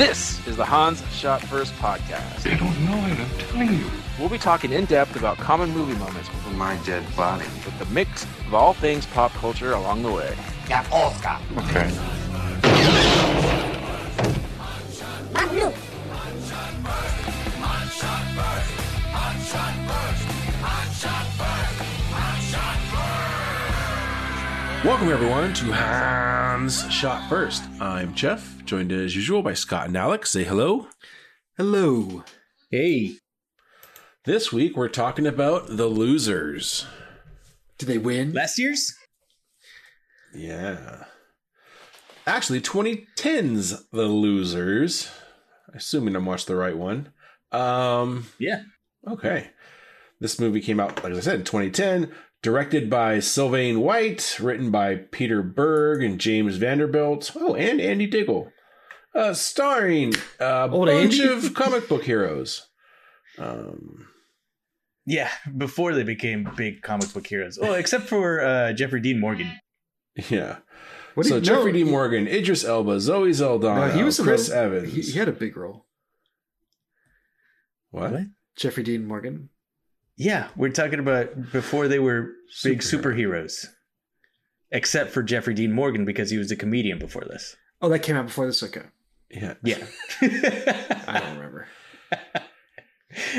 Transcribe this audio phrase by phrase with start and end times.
[0.00, 2.42] This is the Hans Shot First podcast.
[2.42, 3.84] They don't know it, I'm telling you.
[4.18, 7.44] We'll be talking in depth about common movie moments For my dead body.
[7.66, 10.34] with the mix of all things pop culture along the way.
[10.70, 11.36] Yeah, Oscar.
[11.58, 11.90] Okay.
[24.84, 27.64] Welcome everyone to Hans Shot First.
[27.80, 30.30] I'm Jeff, joined as usual by Scott and Alex.
[30.30, 30.88] Say hello.
[31.56, 32.24] Hello.
[32.70, 33.16] Hey,
[34.24, 36.86] This week we're talking about The Losers.
[37.78, 38.32] Did they win?
[38.32, 38.94] last year's?
[40.34, 41.04] Yeah.
[42.26, 45.10] Actually, 2010's The Losers.
[45.74, 47.12] Assuming I'm watching the right one.
[47.52, 48.62] Um, Yeah.
[49.06, 49.50] okay.
[50.20, 54.96] This movie came out, like I said, in 2010, directed by Sylvain White, written by
[54.96, 57.30] Peter Berg and James Vanderbilt.
[57.36, 58.50] Oh, and Andy Diggle.
[59.14, 61.46] Uh, starring a Old bunch Andy?
[61.46, 62.68] of comic book heroes.
[63.38, 64.06] Um,
[65.06, 67.58] Yeah, before they became big comic book heroes.
[67.60, 69.50] Oh, except for uh, Jeffrey Dean Morgan.
[70.28, 70.58] yeah.
[71.14, 71.78] What so did- no, Jeffrey D.
[71.78, 74.92] he- Morgan, Idris Elba, Zoe Saldana, No, he was Chris the- Evans.
[74.92, 75.86] He, he had a big role.
[77.90, 78.12] what?
[78.12, 78.22] What?
[78.56, 79.48] Jeffrey Dean Morgan.
[80.22, 82.32] Yeah, we're talking about before they were
[82.62, 83.64] big superheroes.
[84.70, 87.56] Except for Jeffrey Dean Morgan because he was a comedian before this.
[87.80, 88.62] Oh, that came out before this.
[88.62, 88.82] Okay,
[89.30, 89.54] Yeah.
[89.64, 89.78] Yeah.
[90.20, 91.66] I I don't remember.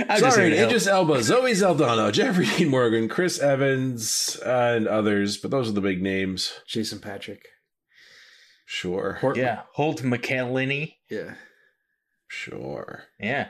[0.10, 0.66] I'm just Sorry, here to.
[0.66, 5.82] Idris Elba, Zoe Saldana, Jeffrey Dean Morgan, Chris Evans, and others, but those are the
[5.82, 6.52] big names.
[6.68, 7.46] Jason Patric.
[8.66, 9.20] Sure.
[9.22, 10.96] Hort- Yeah, Holt McCallany.
[11.12, 11.36] Yeah.
[12.28, 13.04] Sure.
[13.20, 13.50] Yeah.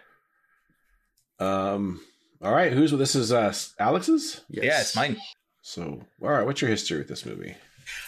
[1.40, 2.02] Um.
[2.44, 2.74] All right.
[2.74, 3.16] Who's with this?
[3.16, 4.42] Is uh Alex's?
[4.50, 4.64] Yes.
[4.66, 5.18] Yeah, it's mine.
[5.62, 6.46] So, all right.
[6.46, 7.56] What's your history with this movie?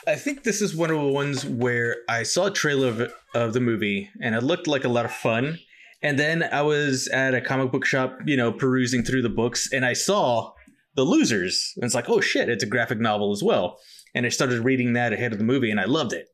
[0.07, 3.53] I think this is one of the ones where I saw a trailer of, of
[3.53, 5.59] the movie and it looked like a lot of fun.
[6.01, 9.71] And then I was at a comic book shop, you know, perusing through the books
[9.71, 10.53] and I saw
[10.95, 11.73] The Losers.
[11.75, 13.79] And it's like, oh shit, it's a graphic novel as well.
[14.15, 16.27] And I started reading that ahead of the movie and I loved it.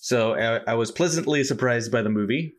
[0.00, 2.54] So I, I was pleasantly surprised by the movie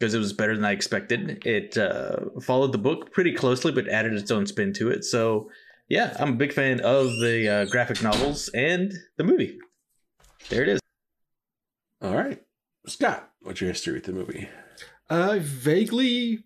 [0.00, 1.46] because it was better than I expected.
[1.46, 5.04] It uh, followed the book pretty closely but added its own spin to it.
[5.04, 5.50] So
[5.88, 9.58] yeah, I'm a big fan of the uh, graphic novels and the movie.
[10.48, 10.80] There it is.
[12.00, 12.42] All right.
[12.86, 14.48] Scott, what's your history with the movie?
[15.10, 16.44] I vaguely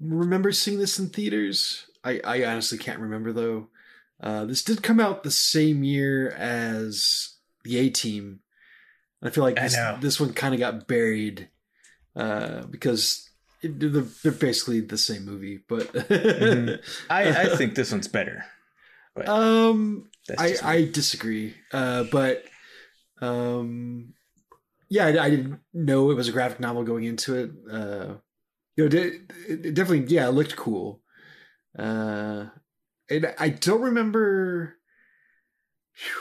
[0.00, 1.86] remember seeing this in theaters.
[2.02, 3.68] I, I honestly can't remember though.
[4.20, 8.40] Uh, this did come out the same year as the A Team.
[9.22, 9.96] I feel like this, know.
[10.00, 11.48] this one kind of got buried
[12.16, 13.28] uh, because
[13.62, 15.60] it, they're, they're basically the same movie.
[15.68, 16.80] But Mhm.
[17.10, 18.44] I, I think this one's better.
[19.14, 20.56] But um, I.
[20.62, 21.54] I disagree.
[21.72, 22.44] Uh, but
[23.20, 24.14] um,
[24.88, 27.50] yeah, I, I didn't know it was a graphic novel going into it.
[27.70, 28.14] Uh,
[28.76, 31.00] you know, it, it definitely, yeah, it looked cool.
[31.78, 32.46] Uh,
[33.08, 34.76] and I don't remember.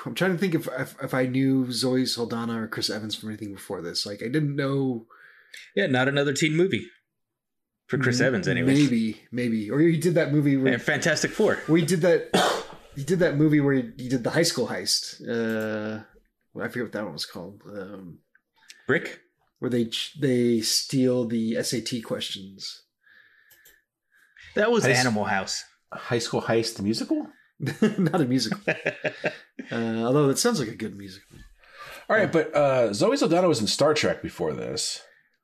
[0.05, 3.29] I'm trying to think if, if if I knew Zoe Saldana or Chris Evans from
[3.29, 4.05] anything before this.
[4.05, 5.07] Like, I didn't know.
[5.75, 6.87] Yeah, not another teen movie
[7.87, 8.73] for Chris Evans, anyway.
[8.73, 11.59] Maybe, maybe, or he did that movie where And Fantastic Four.
[11.67, 12.29] we did that.
[12.95, 15.21] he did that movie where he, he did the high school heist.
[15.21, 16.03] Uh,
[16.53, 17.61] well, I forget what that one was called.
[17.67, 18.19] Um,
[18.87, 19.19] Brick.
[19.59, 22.83] where they they steal the SAT questions.
[24.55, 24.95] That was Heist.
[24.95, 25.63] Animal House.
[25.91, 27.27] High School Heist the musical?
[27.59, 28.59] Not a musical,
[29.71, 31.37] uh, although it sounds like a good musical.
[32.09, 35.01] All right, but uh Zoe Saldana was in Star Trek before this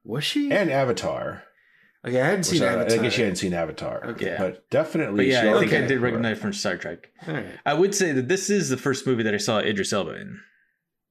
[0.09, 0.51] Was she?
[0.51, 1.43] and Avatar.
[2.07, 4.03] okay, I hadn't seen I, I guess you hadn't seen Avatar.
[4.07, 4.35] Okay.
[4.39, 5.17] But definitely.
[5.17, 7.09] But yeah, she- I think I did recognize from Star Trek.
[7.27, 7.45] All right.
[7.65, 10.39] I would say that this is the first movie that I saw Idris Elba in.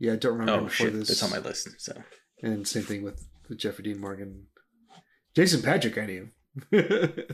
[0.01, 1.09] Yeah, I don't remember Oh before shit, this.
[1.09, 1.69] that's on my list.
[1.79, 1.93] So
[2.43, 4.47] And same thing with, with Jeffrey Dean Morgan,
[5.35, 5.97] Jason Patric.
[5.99, 6.29] I knew.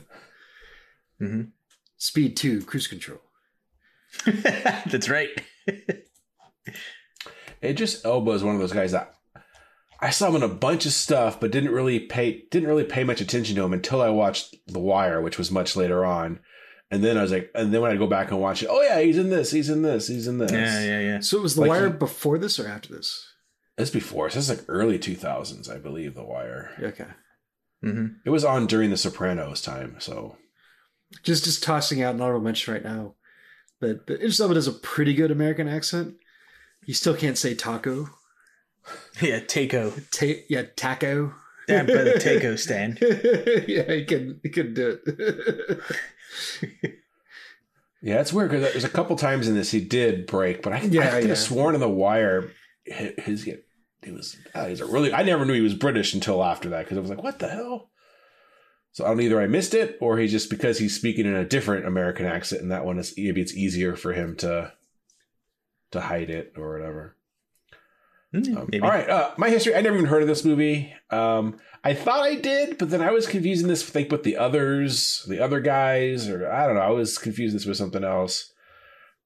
[1.18, 1.42] hmm
[1.96, 3.20] Speed two, cruise control.
[4.26, 5.30] that's right.
[7.62, 9.14] Idris Elba is one of those guys that
[10.04, 13.04] I saw him in a bunch of stuff, but didn't really pay didn't really pay
[13.04, 16.40] much attention to him until I watched The Wire, which was much later on.
[16.90, 18.82] And then I was like, and then when I go back and watch it, oh
[18.82, 20.52] yeah, he's in this, he's in this, he's in this.
[20.52, 21.20] yeah, yeah, yeah.
[21.20, 23.26] So it was The Like Wire he- before this or after this?
[23.76, 26.14] This before, so this is like early two thousands, I believe.
[26.14, 26.70] The Wire.
[26.80, 27.06] Okay.
[27.82, 30.36] hmm It was on during the Sopranos time, so
[31.22, 33.14] just just tossing out an honorable mention right now
[33.80, 36.14] but that Idris Elba does a pretty good American accent.
[36.86, 38.08] You still can't say taco.
[39.20, 39.92] Yeah, Taco.
[40.10, 41.32] Ta- yeah, taco.
[41.68, 42.98] Down by the taco stand.
[43.66, 45.80] yeah, he can he can do it.
[48.02, 50.80] yeah, it's weird because there's a couple times in this he did break, but I,
[50.82, 51.28] Yeah, I could yeah.
[51.28, 52.50] have sworn in The Wire,
[52.84, 53.44] his, his
[54.02, 55.14] he was uh, he's a really.
[55.14, 57.48] I never knew he was British until after that because I was like, what the
[57.48, 57.90] hell.
[58.92, 61.44] So I don't either I missed it or he just because he's speaking in a
[61.46, 64.72] different American accent and that one is maybe it's easier for him to
[65.92, 67.16] to hide it or whatever.
[68.34, 68.82] Hmm, Um, maybe.
[68.82, 69.74] all right, uh, my history.
[69.76, 70.92] I never even heard of this movie.
[71.10, 74.36] Um, I thought I did, but then I was confusing this with like with the
[74.36, 76.80] others, the other guys, or I don't know.
[76.80, 78.52] I was confusing this with something else.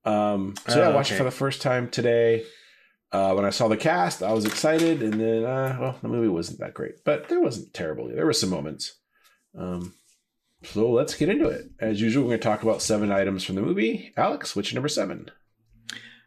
[0.05, 2.44] Um, so yeah, I Oh, watched it for the first time today.
[3.10, 6.28] Uh, when I saw the cast, I was excited, and then uh, well, the movie
[6.28, 8.08] wasn't that great, but there wasn't terrible.
[8.08, 8.99] There were some moments.
[9.58, 9.94] Um,
[10.64, 11.70] so let's get into it.
[11.81, 14.12] As usual, we're going to talk about seven items from the movie.
[14.16, 15.31] Alex, which number seven?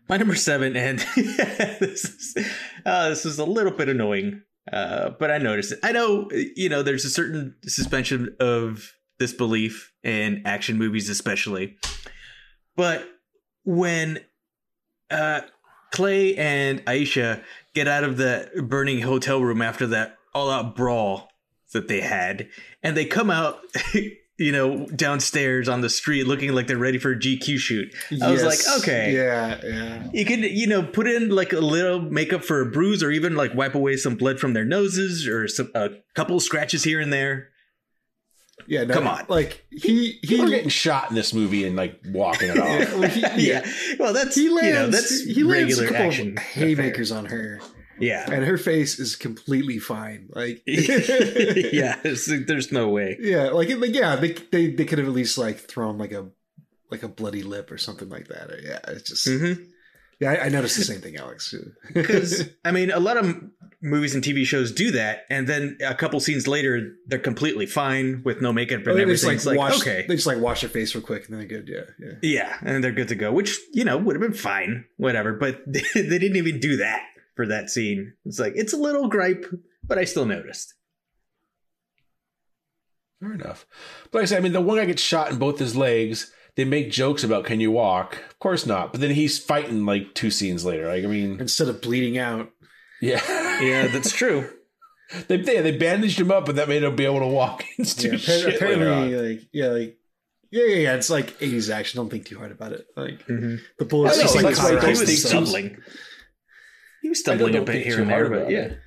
[0.10, 2.38] My number seven, and this is
[2.86, 5.80] uh, this is a little bit annoying, uh, but I noticed it.
[5.84, 11.78] I know you know there's a certain suspension of disbelief in action movies, especially,
[12.76, 13.08] but
[13.64, 14.20] when
[15.10, 15.42] uh,
[15.92, 17.44] Clay and Aisha
[17.74, 21.30] get out of the burning hotel room after that all-out brawl
[21.74, 22.48] that they had,
[22.84, 23.60] and they come out.
[24.42, 27.94] You know, downstairs on the street, looking like they're ready for a GQ shoot.
[28.22, 30.10] I was like, okay, Yeah, yeah.
[30.12, 33.36] you can, you know, put in like a little makeup for a bruise, or even
[33.36, 37.14] like wipe away some blood from their noses, or some, a couple scratches here and
[37.14, 37.50] there.
[38.68, 39.26] Yeah, no, Come on.
[39.28, 42.94] Like he he People are getting shot in this movie and like walking it off.
[43.00, 43.66] well, he, Yeah,
[44.00, 47.26] well, that's He lands, you know that's he lands a couple action of haymakers on
[47.26, 47.60] her,
[48.02, 50.30] Yeah, and her face is completely fine.
[50.34, 52.00] Like, yeah.
[52.04, 53.18] there's no way.
[53.20, 56.28] yeah, like, like yeah, they they they could have at least like thrown like a
[56.90, 58.52] like a bloody lip or something like that.
[58.52, 59.64] Or, yeah, it's just Mm-hmm.
[60.20, 60.32] yeah.
[60.32, 61.54] I, I noticed the same thing, Alex.
[61.94, 63.42] Because I mean, a lot of
[63.82, 68.22] movies and TV shows do that, and then a couple scenes later, they're completely fine
[68.24, 69.48] with no makeup and Or they just everything.
[69.48, 71.62] like, like, wash, okay, they just like wash their face real quick and then they're
[71.62, 71.70] good.
[71.70, 72.14] Yeah, yeah.
[72.22, 75.34] Yeah, and they're good to go, which, you know, would have been fine, whatever.
[75.34, 77.02] But they, didn't even do that
[77.36, 78.14] for that scene.
[78.26, 79.46] It's like, it's a little gripe,
[79.84, 80.74] but I still noticed.
[83.20, 83.66] Fair enough.
[84.12, 86.32] But like I said, I mean, the one guy gets shot in both his legs.
[86.56, 88.16] They make jokes about can you walk?
[88.30, 88.92] Of course not.
[88.92, 90.88] But then he's fighting like two scenes later.
[90.88, 92.50] Like I mean, Instead of bleeding out,
[93.02, 93.22] yeah,
[93.62, 94.50] Yeah, that's true.
[95.28, 97.96] they, they they bandaged him up, and that made him be able to walk and
[97.98, 98.56] do yeah, shit appar- later
[98.92, 99.30] apparently, on.
[99.30, 99.98] like yeah, like
[100.50, 100.96] yeah, yeah, yeah.
[100.96, 101.98] It's like '80s action.
[102.00, 102.86] Don't think too hard about it.
[102.98, 103.56] Like Mm-hmm.
[103.80, 105.78] the bullets I know, just like, like that's why cauterize those he was stumbling.
[107.02, 108.60] He was stumbling a bit here and there, but yeah.
[108.60, 108.80] it.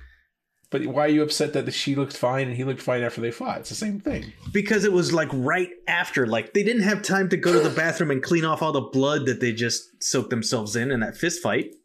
[0.71, 3.31] But why are you upset that she looked fine and he looked fine after they
[3.31, 3.59] fought?
[3.59, 4.33] It's the same thing.
[4.51, 6.25] Because it was like right after.
[6.25, 8.81] Like, they didn't have time to go to the bathroom and clean off all the
[8.81, 11.75] blood that they just soaked themselves in in that fist fight.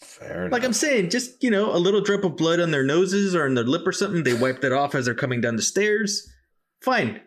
[0.00, 0.52] Fair enough.
[0.52, 3.44] Like I'm saying, just, you know, a little drip of blood on their noses or
[3.44, 4.22] on their lip or something.
[4.22, 6.28] They wiped it off as they're coming down the stairs.
[6.82, 7.20] Fine.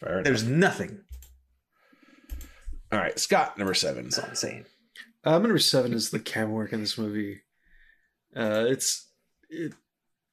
[0.00, 0.24] Fair enough.
[0.24, 1.00] There's nothing.
[2.92, 4.04] All right, Scott, number seven.
[4.04, 4.66] That's all I'm saying.
[5.24, 7.40] Uh, number seven is the camera work in this movie.
[8.36, 9.08] Uh, it's
[9.48, 9.72] it,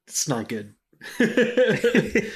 [0.07, 0.75] it's not good.
[1.19, 2.31] there,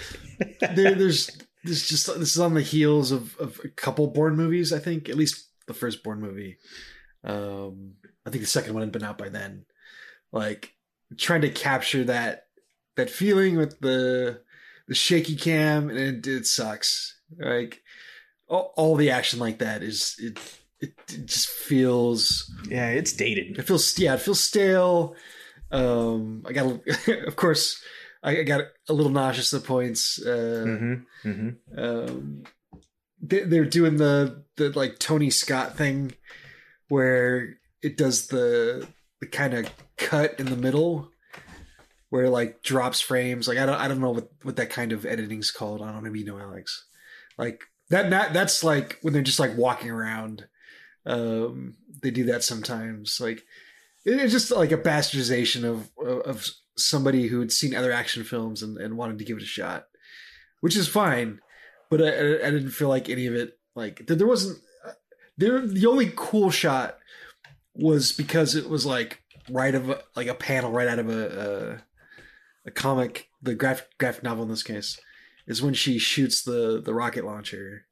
[0.96, 4.72] there's there's just this is on the heels of, of a couple Bourne movies.
[4.72, 6.57] I think at least the first Bourne movie.
[7.24, 9.66] Um, I think the second one had been out by then.
[10.31, 10.74] Like
[11.18, 12.46] trying to capture that
[12.96, 14.42] that feeling with the
[14.88, 17.19] the shaky cam, and it, it sucks.
[17.38, 17.81] Like
[18.47, 20.40] all, all the action like that is it,
[20.79, 23.57] it it just feels Yeah, it's dated.
[23.59, 25.15] it feels yeah, it feels stale.
[25.71, 26.65] Um, I got
[27.27, 27.81] of course
[28.23, 30.19] I got a little nauseous at the points.
[30.23, 31.29] Uh, Mm-hmm.
[31.29, 31.79] Mm-hmm.
[31.79, 32.44] um,
[33.21, 36.13] they, they're doing the the like Tony Scott thing
[36.89, 38.87] where it does the
[39.21, 41.09] the kind of cut in the middle
[42.09, 43.47] where it, like drops frames.
[43.47, 45.81] Like I don't I don't know what what that kind of editing's called.
[45.81, 46.85] I don't you know Alex.
[47.37, 50.47] Like that that that's like when they're just like walking around.
[51.06, 53.19] Um, they do that sometimes.
[53.19, 53.44] Like
[54.06, 55.90] it's just like a bastardization of
[56.26, 56.47] of
[56.78, 59.85] somebody who had seen other action films and, and wanted to give it a shot,
[60.62, 61.40] which is fine.
[61.90, 64.59] But I, I didn't feel like any of it like there wasn't
[65.38, 65.66] there.
[65.66, 66.97] The only cool shot
[67.76, 71.81] was because it was like right of a, like a panel right out of a
[72.66, 75.00] a, a comic, the graphic graphic novel in this case,
[75.47, 77.85] is when she shoots the the rocket launcher,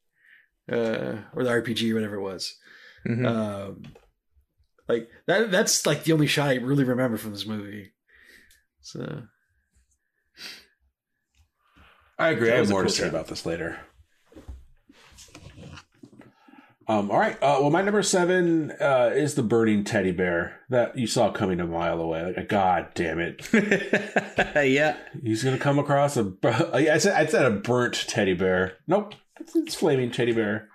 [0.72, 2.58] uh, or the RPG or whatever it was.
[3.08, 3.26] Mm-hmm.
[3.26, 3.84] Um,
[4.88, 5.52] like that.
[5.52, 7.92] That's like the only shot I really remember from this movie.
[8.82, 9.24] So
[12.18, 12.52] I agree.
[12.52, 13.80] I have more cool to say about this later.
[16.86, 17.36] Um, all right.
[17.36, 21.62] Uh, well, my number seven uh, is the burning teddy bear that you saw coming
[21.62, 22.34] a mile away.
[22.36, 23.48] Like, God damn it!
[24.68, 24.98] yeah.
[25.24, 26.34] He's gonna come across a.
[26.44, 28.78] I said I said a burnt teddy bear.
[28.86, 30.70] Nope, it's, it's flaming teddy bear.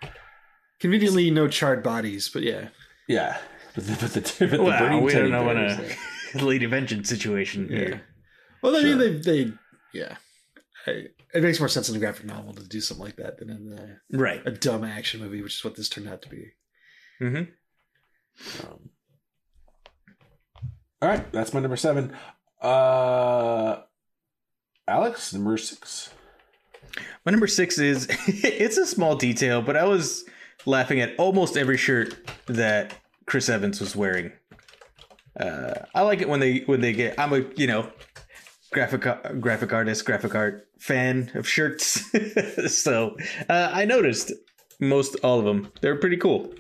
[0.80, 2.68] Conveniently, no charred bodies, but yeah.
[3.08, 3.38] Yeah,
[3.75, 5.97] but the, but the, but the Well, burning we don't know bear when is
[6.35, 7.76] a- Lady Vengeance situation Yeah.
[7.78, 8.02] here.
[8.62, 8.97] Well, I Sure.
[8.97, 9.52] mean, they, they,
[9.94, 10.16] yeah.
[10.87, 13.50] I, it makes more sense in a graphic novel to do something like that than
[13.50, 13.73] in
[14.12, 14.42] a, Right.
[14.47, 16.52] a dumb action movie, which is what this turned out to be.
[17.18, 17.37] hmm
[18.64, 18.90] Um,
[21.00, 22.12] all right, that's my number seven.
[22.61, 23.82] Uh,
[24.88, 26.11] Alex, number six.
[27.25, 30.25] My number six is it's a small detail, but I was
[30.66, 32.94] laughing at almost every shirt that
[33.26, 34.32] Chris Evans was wearing.
[35.38, 37.18] Uh, I like it when they when they get.
[37.18, 37.90] I'm a you know
[38.72, 39.02] graphic
[39.40, 42.04] graphic artist, graphic art fan of shirts,
[42.82, 43.16] so
[43.48, 44.32] uh, I noticed
[44.80, 45.72] most all of them.
[45.80, 46.52] They're pretty cool.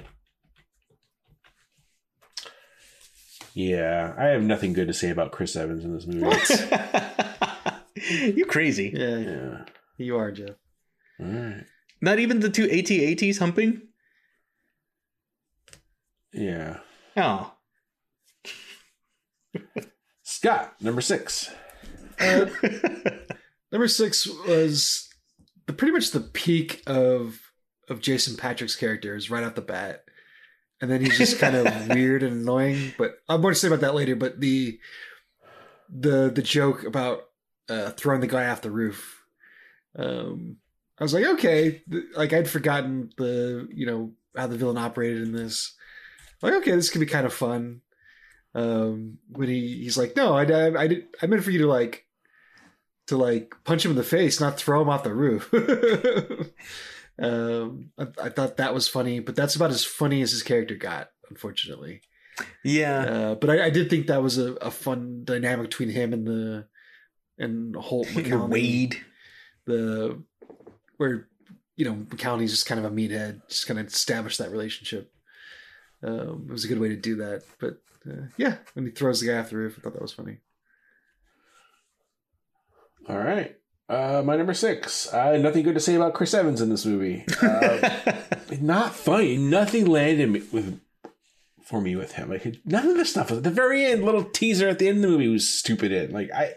[3.54, 6.36] Yeah, I have nothing good to say about Chris Evans in this movie.
[8.36, 8.92] you crazy?
[8.94, 9.64] Yeah, yeah.
[9.96, 10.50] you are, Jeff.
[11.18, 11.64] All right.
[12.00, 13.82] Not even the two AT-ATs humping.
[16.32, 16.78] Yeah.
[17.16, 17.52] Oh,
[20.22, 21.50] Scott, number six.
[22.20, 22.46] Uh,
[23.72, 25.08] number six was
[25.66, 27.40] the pretty much the peak of
[27.88, 30.04] of Jason Patric's character is right off the bat,
[30.80, 32.92] and then he's just kind of weird and annoying.
[32.98, 34.16] But I'm more to say about that later.
[34.16, 34.78] But the
[35.88, 37.22] the the joke about
[37.68, 39.22] uh, throwing the guy off the roof,
[39.96, 40.56] um,
[41.00, 41.82] I was like, okay,
[42.16, 45.74] like I'd forgotten the you know how the villain operated in this.
[46.42, 47.82] Like, okay, this could be kind of fun.
[48.54, 51.66] Um, when he he's like, no, I I, I, did, I meant for you to
[51.66, 52.06] like
[53.08, 55.52] to like punch him in the face, not throw him off the roof.
[57.22, 60.74] um, I, I thought that was funny, but that's about as funny as his character
[60.74, 62.02] got, unfortunately.
[62.64, 63.00] yeah.
[63.00, 66.26] Uh, but I, I did think that was a, a fun dynamic between him and
[66.26, 66.66] the
[67.38, 68.48] and Holt McCallany.
[68.48, 68.96] Wade.
[69.66, 70.22] the
[70.98, 71.26] where
[71.76, 75.10] you know McCallany's just kind of a meathead, just kind of establish that relationship.
[76.02, 77.78] Um, it was a good way to do that, but
[78.08, 80.38] uh, yeah, when he throws the guy off the roof, I thought that was funny.
[83.08, 83.56] All right.
[83.88, 85.12] Uh, my number six.
[85.14, 87.24] I had nothing good to say about Chris Evans in this movie.
[88.50, 89.36] Uh, not funny.
[89.36, 90.80] Nothing landed me with
[91.62, 92.30] for me with him.
[92.30, 94.02] Like none of this stuff was at the very end.
[94.02, 95.92] Little teaser at the end of the movie was stupid.
[95.92, 96.52] In like I, I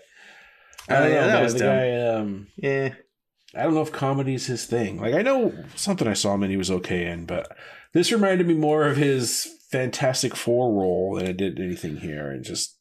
[0.95, 1.27] Oh, don't yeah, know.
[1.27, 1.43] that man.
[1.43, 1.67] was the dumb.
[1.75, 2.07] guy.
[2.07, 2.93] Um, yeah.
[3.55, 4.99] I don't know if comedy's his thing.
[4.99, 7.55] Like I know something I saw him and he was okay in, but
[7.93, 12.43] this reminded me more of his Fantastic Four role than it did anything here, and
[12.43, 12.77] just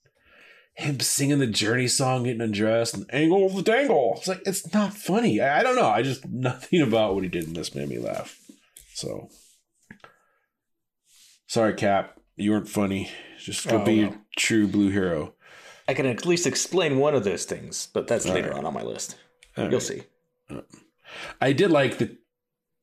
[0.75, 4.15] him singing the Journey song, getting undressed, and angle of the dangle.
[4.19, 5.41] It's like it's not funny.
[5.41, 5.89] I, I don't know.
[5.89, 8.39] I just nothing about what he did in this made me laugh.
[8.95, 9.29] So
[11.47, 13.11] sorry, Cap, you weren't funny.
[13.39, 14.09] Just go Oh, be no.
[14.09, 15.35] a true blue hero.
[15.89, 18.59] I can at least explain one of those things, but that's All later right.
[18.59, 19.17] on on my list.
[19.57, 19.83] All You'll right.
[19.83, 20.03] see.
[21.41, 22.17] I did like the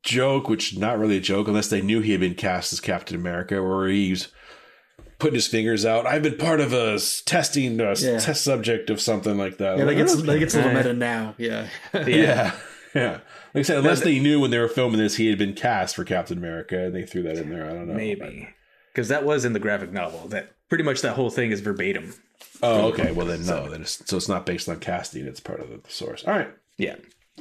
[0.04, 3.16] joke, which not really a joke unless they knew he had been cast as Captain
[3.16, 4.30] America, where he's
[5.20, 6.06] putting his fingers out.
[6.06, 8.20] I've been part of a testing a s- Yeah.
[8.20, 9.78] test subject of something like that.
[9.78, 10.24] Yeah, Like, like it's okay.
[10.28, 11.36] like it's a little Uh, meta now.
[11.38, 12.52] Yeah, yeah.
[12.94, 13.12] yeah,
[13.54, 15.96] Like I said, unless they knew when they were filming this he had been cast
[15.96, 17.66] for Captain America, and they threw that in there.
[17.66, 17.94] I don't know.
[17.96, 18.50] Maybe.
[18.94, 20.28] Because that was in the graphic novel.
[20.28, 22.14] That pretty much that whole thing is verbatim.
[22.62, 23.12] Oh, okay.
[23.12, 23.70] Well, then no.
[23.70, 25.26] Then it's, so it's not based on casting.
[25.26, 26.24] It's part of the source.
[26.26, 26.50] All right.
[26.78, 26.96] Yeah.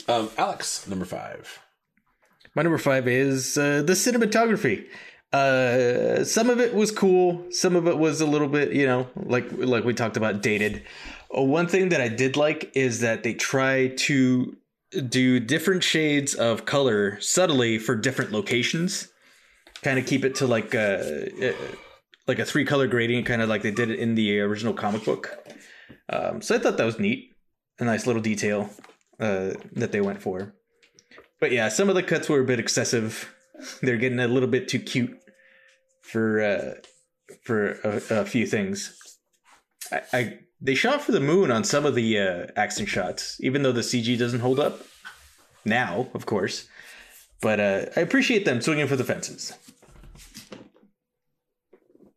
[0.09, 1.61] Um, Alex, number five.
[2.55, 4.87] My number five is uh, the cinematography.
[5.33, 7.45] Uh, some of it was cool.
[7.51, 10.83] Some of it was a little bit, you know, like like we talked about, dated.
[11.37, 14.57] Uh, one thing that I did like is that they try to
[15.09, 19.09] do different shades of color subtly for different locations.
[19.83, 21.55] Kind of keep it to like a
[22.27, 25.05] like a three color gradient, kind of like they did it in the original comic
[25.05, 25.37] book.
[26.09, 27.37] Um, so I thought that was neat,
[27.81, 28.71] a nice little detail
[29.21, 30.55] uh, that they went for.
[31.41, 33.35] But yeah, some of the cuts were a bit excessive.
[33.83, 35.19] They're getting a little bit too cute
[36.03, 36.75] for uh,
[37.43, 38.99] for a, a few things.
[39.93, 43.63] I, I they shot for the moon on some of the uh, action shots, even
[43.63, 44.81] though the CG doesn't hold up
[45.65, 46.67] now, of course.
[47.43, 49.53] But uh, I appreciate them swinging for the fences.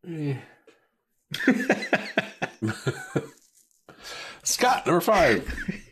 [4.43, 5.53] Scott, number five.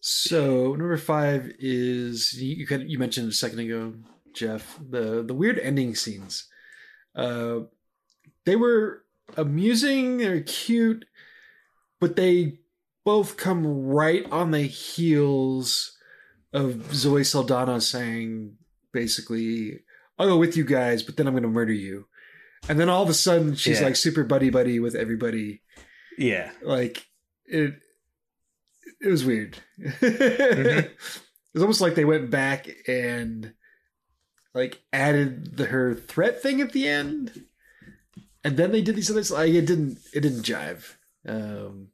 [0.00, 3.94] So number five is you could, you mentioned a second ago,
[4.32, 6.48] Jeff, the the weird ending scenes.
[7.14, 7.60] Uh,
[8.46, 9.04] they were
[9.36, 11.04] amusing, they're cute,
[12.00, 12.58] but they
[13.04, 15.96] both come right on the heels
[16.52, 18.56] of Zoe Saldana saying
[18.92, 19.80] basically,
[20.18, 22.06] "I'll go with you guys, but then I'm going to murder you."
[22.68, 23.86] And then all of a sudden, she's Yeah.
[23.86, 25.62] like super buddy buddy with everybody
[26.18, 27.06] Yeah, like
[27.46, 27.74] it
[29.00, 30.04] it was weird Mm-hmm.
[30.06, 30.96] it
[31.54, 33.54] was almost like they went back and
[34.54, 37.44] like added the her threat thing at the end
[38.44, 40.94] and then they did these other like it didn't it didn't jive
[41.26, 41.88] Um,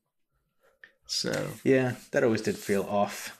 [1.06, 3.38] so Yeah, that always did feel off.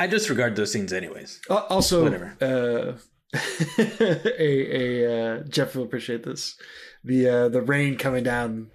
[0.00, 1.40] I disregard those scenes anyways.
[1.48, 2.36] Al- also, Whatever.
[2.40, 2.98] Uh,
[3.78, 6.56] a a uh, Jeff will appreciate this.
[7.04, 8.70] The uh, the rain coming down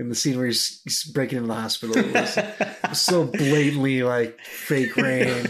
[0.00, 2.38] in the scene where he's, he's breaking into the hospital was,
[2.88, 5.46] was so blatantly like fake rain.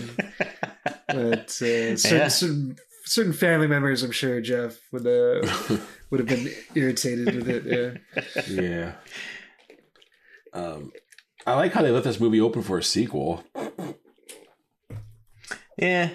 [1.06, 2.28] But uh, certain, Yeah.
[2.28, 5.46] certain certain family members, I'm sure Jeff would uh,
[6.10, 8.00] would have been irritated with it.
[8.48, 8.60] Yeah.
[8.62, 8.92] Yeah.
[10.52, 10.92] Um,
[11.46, 13.44] I like how they let this movie open for a sequel.
[15.78, 16.10] yeah.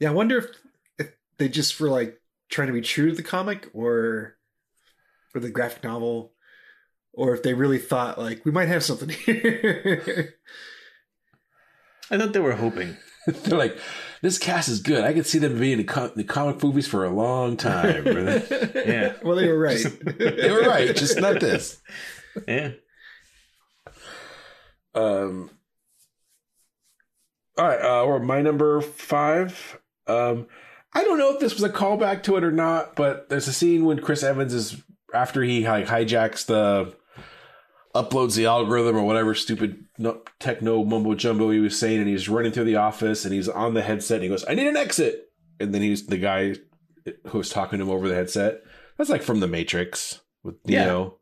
[0.00, 0.46] Yeah, I wonder if,
[0.98, 4.36] if they just were like trying to be true to the comic or
[5.34, 6.32] or the graphic novel,
[7.12, 10.34] or if they really thought like we might have something here.
[12.10, 12.96] I thought they were hoping.
[13.26, 13.78] They're like,
[14.20, 15.04] this cast is good.
[15.04, 18.04] I could see them being in co- the comic movies for a long time.
[18.74, 19.14] Yeah.
[19.22, 19.84] well, they were right.
[20.18, 21.80] they were right, just not this.
[22.46, 22.72] Yeah.
[24.94, 25.50] Um,
[27.56, 29.80] all right, uh, or my number five.
[30.06, 30.46] Um,
[30.92, 33.52] I don't know if this was a callback to it or not, but there's a
[33.52, 34.82] scene when Chris Evans is
[35.14, 36.94] after he like hijacks the
[37.94, 39.84] uploads the algorithm or whatever stupid
[40.40, 43.74] techno mumbo jumbo he was saying, and he's running through the office and he's on
[43.74, 45.28] the headset and he goes, "I need an exit,"
[45.60, 46.56] and then he's the guy
[47.28, 48.62] who was talking to him over the headset.
[48.98, 50.84] That's like from the Matrix with Yeah.
[50.86, 51.18] Neo.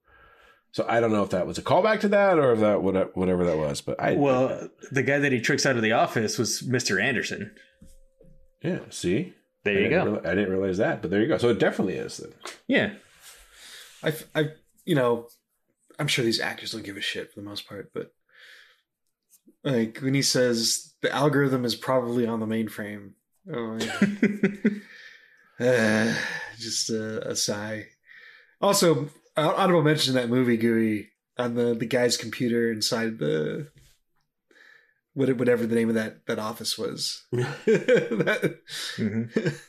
[0.70, 3.10] So I don't know if that was a callback to that or if that whatever,
[3.14, 6.38] whatever that was, but I Well, the guy that he tricks out of the office
[6.38, 7.02] was Mr.
[7.02, 7.54] Anderson.
[8.62, 8.78] yeah.
[8.88, 9.34] See,
[9.64, 10.20] There I you go.
[10.24, 11.36] I didn't realize that, but there you go.
[11.36, 12.16] So it definitely is.
[12.18, 12.32] Then.
[12.68, 12.94] Yeah.
[14.02, 14.48] I, I,
[14.84, 15.28] you know,
[15.98, 18.12] I'm sure these actors don't give a shit for the most part, but
[19.64, 23.12] like when he says the algorithm is probably on the mainframe,
[23.52, 24.72] oh, like,
[25.60, 26.14] uh,
[26.58, 27.86] just a, a sigh.
[28.60, 33.68] Also, hon- honorable mention that movie Gooey on the the guy's computer inside the
[35.14, 37.22] whatever the name of that that office was.
[37.32, 38.58] That-
[38.96, 39.60] Mhm.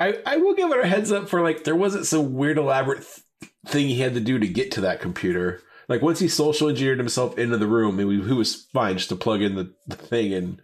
[0.00, 3.02] I I will give it a heads up for like there wasn't some weird elaborate
[3.02, 3.20] th-
[3.68, 5.62] thing he had to do to get to that computer.
[5.88, 9.16] Like once he social engineered himself into the room, he, he was fine just to
[9.16, 10.60] plug in the, the thing, and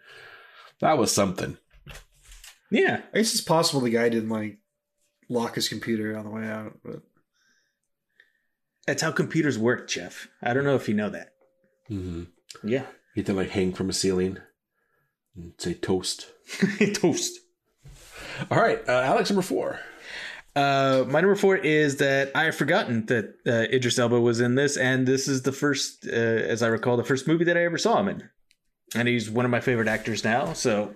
[0.81, 1.57] that was something.
[2.71, 3.03] Yeah.
[3.13, 4.59] I guess it's possible the guy didn't like
[5.29, 7.03] lock his computer on the way out, but
[8.87, 10.29] That's how computers work, Jeff.
[10.43, 11.33] I don't know if you know that.
[11.91, 12.25] Mm-hmm.
[12.69, 12.87] Yeah.
[13.15, 14.39] He had to like hang from a ceiling
[15.37, 16.27] and say toast.
[16.95, 17.39] Toast.
[18.51, 19.79] All right, uh, Alex number four.
[20.57, 24.55] Uh, my number four is that I have forgotten that uh, Idris Elba was in
[24.55, 27.65] this, and this is the first, uh, as I recall, the first movie that I
[27.65, 28.29] ever saw him in.
[28.95, 30.95] And he's one of my favorite actors now, so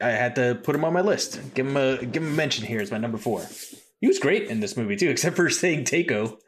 [0.00, 1.40] I had to put him on my list.
[1.54, 3.46] Give him a give him a mention here as my number four.
[4.00, 6.38] He was great in this movie too, except for saying Takeo.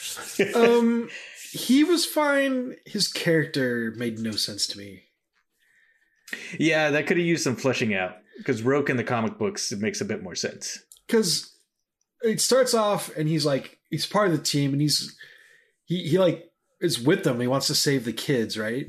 [0.54, 1.08] um
[1.50, 5.02] he was fine his character made no sense to me
[6.58, 9.80] Yeah, that could have used some fleshing out because Roque in the comic books it
[9.80, 10.78] makes a bit more sense.
[11.06, 11.52] because
[12.22, 15.16] it starts off and he's like he's part of the team and he's
[15.84, 16.50] he, he like
[16.80, 17.40] is with them.
[17.40, 18.88] He wants to save the kids right?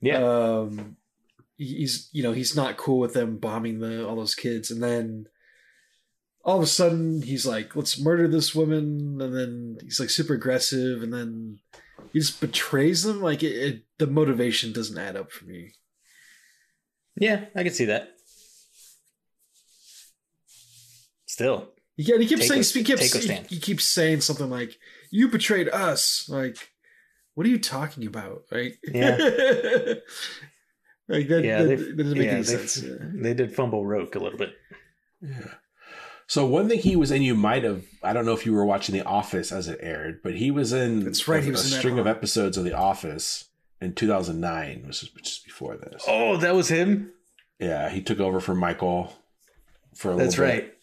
[0.00, 0.96] Yeah, um
[1.56, 4.70] he's you know he's not cool with them bombing the all those kids.
[4.70, 5.26] And then
[6.44, 9.20] all of a sudden he's like let's murder this woman.
[9.20, 11.58] And then he's like super aggressive and then
[12.12, 13.20] he just betrays them.
[13.20, 15.72] Like it, it the motivation doesn't add up for me.
[17.20, 18.10] Yeah, I can see that.
[21.26, 21.68] Still,
[22.00, 23.46] Yeah, and he keeps Take saying a- he keeps he, stand.
[23.48, 24.78] he keeps saying something like
[25.10, 26.70] "You betrayed us." Like,
[27.34, 28.44] what are you talking about?
[28.52, 29.16] Like, Yeah.
[31.08, 32.82] like that, Yeah, that, they- that doesn't make yeah, any sense.
[32.82, 32.94] Yeah.
[33.00, 34.50] they did fumble Roque a little bit.
[35.20, 35.54] Yeah.
[36.26, 37.84] So one thing he was in, you might have.
[38.02, 40.72] I don't know if you were watching The Office as it aired, but he was
[40.74, 41.04] in.
[41.04, 43.46] That's right, A, he was a in string of episodes of The Office
[43.80, 46.04] in 2009, which is which is before this.
[46.06, 47.12] Oh, that was him.
[47.58, 49.12] Yeah, he took over for Michael
[49.94, 50.54] for a That's little bit.
[50.54, 50.74] That's right.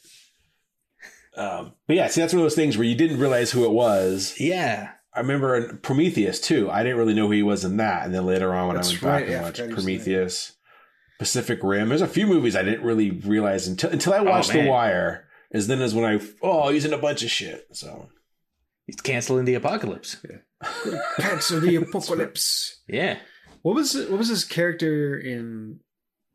[1.36, 1.43] Bit.
[1.43, 3.71] Um, but yeah, see, that's one of those things where you didn't realize who it
[3.71, 4.36] was.
[4.39, 4.91] Yeah.
[5.13, 6.69] I remember in Prometheus too.
[6.69, 8.89] I didn't really know who he was in that, and then later on when That's
[8.89, 9.76] I went right, back yeah, and watched was in that.
[9.76, 10.54] Prometheus,
[11.19, 11.89] Pacific Rim.
[11.89, 14.67] There's a few movies I didn't really realize until until I watched The.
[14.67, 15.21] Wire.
[15.52, 17.65] Is then is when I oh he's in a bunch of shit.
[17.71, 18.10] So
[18.86, 20.17] He's canceling the apocalypse.
[21.19, 22.82] Cancel the apocalypse.
[22.88, 23.17] Yeah.
[23.63, 25.80] What was it, what was his character in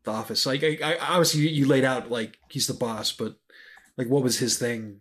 [0.05, 0.47] The Office?
[0.47, 3.37] Like, I, I, obviously you, you laid out like he's the boss, but
[4.01, 5.01] like, what was his thing?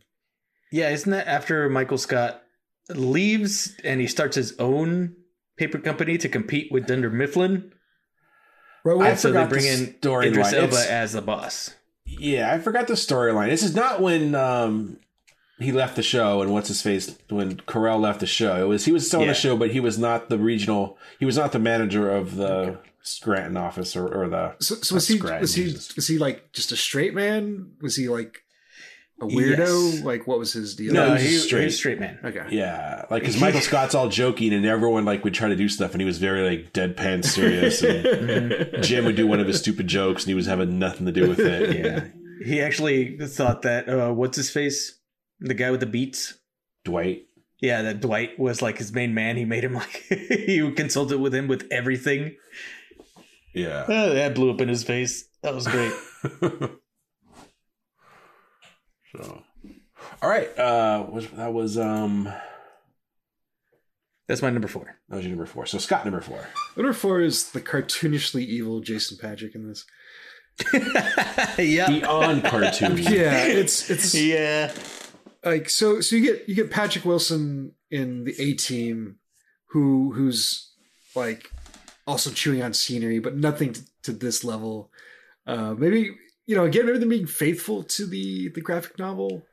[0.72, 2.44] Yeah, isn't that after Michael Scott
[2.90, 5.16] leaves and he starts his own
[5.58, 7.72] paper company to compete with Dunder Mifflin?
[8.84, 10.28] Right, well, I And so they bring the in storyline.
[10.28, 11.76] Idris Elba It's- as the boss.
[12.06, 13.50] yeah, I forgot the storyline.
[13.50, 15.00] This is not when um
[15.60, 18.62] he left the show and what's his face when Carell left the show.
[18.64, 19.34] It was he was still on Yeah.
[19.34, 20.98] the show, but he was not the regional.
[21.20, 24.56] He was not the manager of the Scranton office or, or the.
[24.62, 25.96] So, so was he Scranton, was he Jesus.
[25.96, 27.72] was he like just a straight man?
[27.82, 28.40] Was he like
[29.22, 29.58] a weirdo?
[29.58, 30.02] Yes.
[30.04, 30.94] Like what was his deal?
[30.94, 31.60] No, he was he, straight.
[31.60, 32.20] he was straight man.
[32.24, 32.46] Okay.
[32.52, 35.92] Yeah, like because Michael Scott's all joking and everyone like would try to do stuff
[35.94, 39.88] and he was very like deadpan serious and Jim would do one of his stupid
[39.88, 41.50] jokes and he was having nothing to do with it.
[41.80, 42.08] Yeah,
[42.46, 45.00] he actually thought that uh, what's his face,
[45.40, 46.38] the guy with the beats.
[46.86, 47.26] Dwight.
[47.62, 49.36] Yeah, that Dwight was like his main man.
[49.36, 52.36] He made him like he consulted with him with everything.
[53.54, 53.86] Yeah.
[53.88, 55.28] Oh, that blew up in his face.
[55.44, 55.92] That was great.
[59.16, 59.44] So,
[60.22, 60.58] all right.
[60.58, 62.32] Uh, was that was um
[64.28, 64.98] That's my number four.
[65.10, 65.66] that was your number four.
[65.66, 66.48] So Scott number four.
[66.78, 69.86] Number four is the cartoonishly evil Jason Patric in this.
[71.58, 72.98] yeah, Beyond cartoon.
[72.98, 74.72] Yeah, it's it's yeah.
[75.44, 79.16] like so so you get you get Patrick Wilson in the A team
[79.70, 80.74] who who's
[81.16, 81.52] like
[82.06, 84.92] also chewing on scenery but nothing to, to this level
[85.48, 86.12] uh maybe
[86.50, 89.46] you know again maybe they're being faithful to the the graphic novel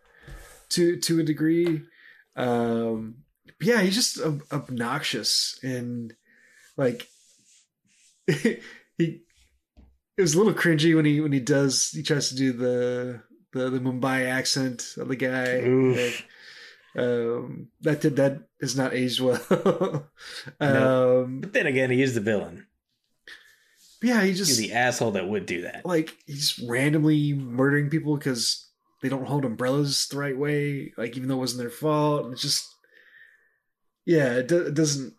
[0.70, 1.82] to to a degree
[2.36, 3.16] um
[3.60, 6.14] yeah he's just ob- obnoxious and
[6.78, 7.06] like
[8.26, 8.60] he
[8.98, 13.20] it was a little cringy when he when he does he tries to do the
[13.52, 15.60] the, the Mumbai accent of the guy.
[15.96, 16.26] Like,
[16.96, 19.40] um, that did that has not aged well.
[20.60, 21.24] No.
[21.24, 22.65] um, But then again, he is the villain.
[24.06, 25.84] Yeah, he He's just the asshole that would do that.
[25.84, 28.68] like he's randomly murdering people because
[29.02, 30.92] they don't hold umbrellas the right way.
[30.96, 32.66] Like even though it wasn't their fault, it's just
[34.04, 35.14] yeah, it, do, it doesn't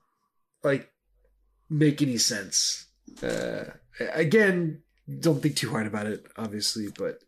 [0.64, 0.90] like
[1.70, 2.86] make any sense.
[3.22, 3.66] Uh,
[4.14, 4.82] again,
[5.20, 7.20] don't think too hard about it, obviously, but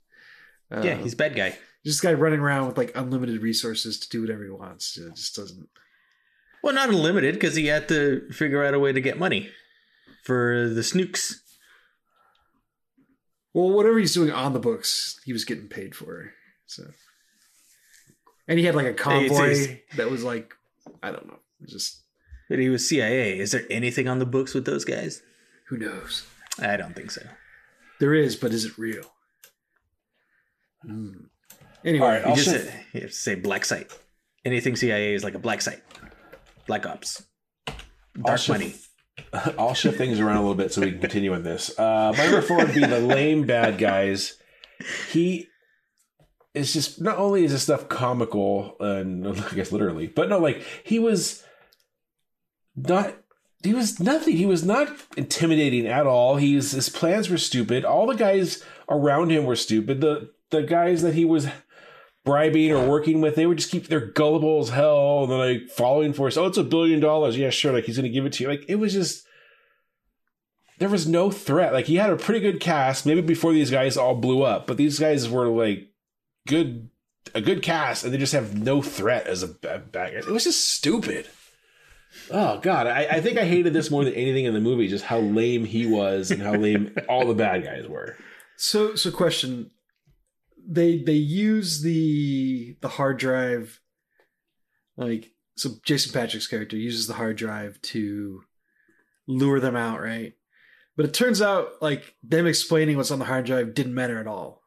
[0.71, 1.57] uh, Yeah, he's a bad guy.
[1.85, 4.97] just a guy running around with like unlimited resources to do whatever he wants.
[4.97, 5.67] It just doesn't.
[6.63, 9.49] Well, not unlimited because he had to figure out a way to get money
[10.23, 11.35] for the snukes.
[13.53, 16.33] Well, whatever he's doing on the books, he was getting paid for.
[16.67, 16.83] So,
[18.47, 20.53] and he had like a convoy it's- that was like,
[21.01, 22.01] I don't know, just
[22.49, 23.39] But he was CIA.
[23.39, 25.21] Is there anything on the books with those guys?
[25.67, 26.25] who knows.
[26.59, 27.21] I don't think so.
[27.99, 29.03] There is, but is it real?
[30.83, 31.11] Hmm.
[31.85, 33.91] Anyway, All right, You I'll just say, you have to say black site.
[34.45, 35.83] Anything CIA is like a black site.
[36.65, 37.23] Black ops.
[38.19, 38.75] Dark money.
[39.57, 41.77] I'll shift things around a little bit so we can continue with this.
[41.77, 44.37] Uh, my number four would be the lame bad guys.
[45.11, 45.47] He
[46.53, 50.63] is just not only is this stuff comical and I guess literally, but no, like
[50.83, 51.43] he was
[52.75, 53.15] not.
[53.61, 54.37] He was nothing.
[54.37, 56.37] He was not intimidating at all.
[56.37, 57.83] He's his plans were stupid.
[57.83, 59.99] All the guys around him were stupid.
[59.99, 61.47] The the guys that he was
[62.29, 65.69] bribing or working with, they would just keep their gullible as hell and they're like
[65.71, 66.37] following for us.
[66.37, 67.35] Oh, it's a billion dollars.
[67.35, 67.73] Yeah, sure.
[67.73, 68.49] Like he's gonna give it to you.
[68.49, 69.25] Like it was just
[70.77, 71.73] there was no threat.
[71.73, 74.77] Like he had a pretty good cast, maybe before these guys all blew up, but
[74.77, 75.89] these guys were like
[76.47, 76.91] good
[77.33, 80.19] a good cast and they just have no threat as a bad bad guy.
[80.19, 81.27] It was just stupid.
[82.29, 85.05] Oh god, I, I think I hated this more than anything in the movie, just
[85.05, 88.17] how lame he was and how lame all the bad guys were.
[88.55, 89.71] so so question:
[90.67, 93.79] they they use the the hard drive,
[94.97, 95.71] like so.
[95.83, 98.43] Jason Patric's character uses the hard drive to
[99.27, 100.33] lure them out, right?
[100.95, 104.27] But it turns out like them explaining what's on the hard drive didn't matter at
[104.27, 104.61] all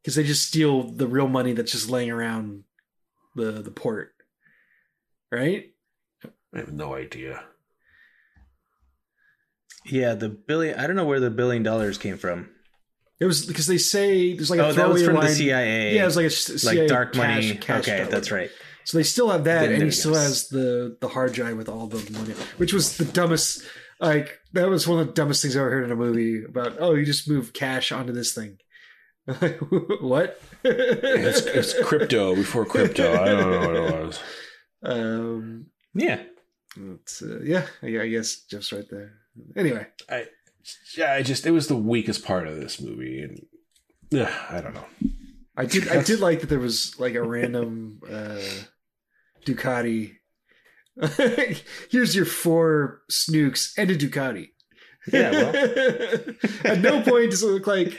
[0.00, 2.64] because they just steal the real money that's just laying around
[3.34, 4.14] the the port,
[5.30, 5.72] right?
[6.54, 7.44] I have no idea.
[9.84, 10.78] Yeah, the billion.
[10.78, 12.50] I don't know where the billion dollars came from.
[13.20, 15.30] It was because they say there's like a oh, that was throwaway from the line-
[15.34, 15.94] CIA.
[15.96, 17.54] Yeah, it was like a s- like dark cash- money.
[17.56, 18.10] cash okay, dollar.
[18.10, 18.50] that's right.
[18.84, 20.22] So they still have that, Then and he it still goes.
[20.22, 23.62] has the the hard drive with all the money, which was the dumbest.
[24.00, 26.76] Like that was one of the dumbest things I ever heard in a movie about.
[26.78, 28.58] Oh, you just move cash onto this thing.
[30.00, 30.40] what?
[30.64, 33.12] It's, it's crypto before crypto.
[33.12, 34.20] I don't know what it was.
[34.84, 36.22] um, Yeah.
[36.76, 39.12] it's, uh, yeah, I, I guess Jeff's right there.
[39.56, 39.86] Anyway,
[40.96, 43.40] Yeah, I just it was the weakest part of this movie, and
[44.10, 44.86] yeah, I don't know.
[45.56, 48.40] I did I did like that there was like a random uh,
[49.44, 50.14] Ducati.
[51.90, 54.48] Here's your four snukes and a Ducati.
[55.12, 55.54] Yeah, well.
[56.64, 57.96] At no point does it look like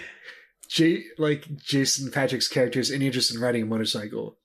[0.70, 4.38] J- like Jason Patric's character is any interest in riding a motorcycle.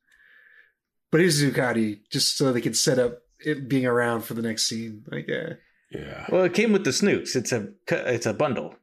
[1.10, 4.42] But here's a Ducati just so they can set up it being around for the
[4.42, 5.04] next scene.
[5.10, 5.54] Like, yeah,
[5.94, 7.36] Yeah, Well, it came with the snukes.
[7.36, 8.74] It's a it's a bundle.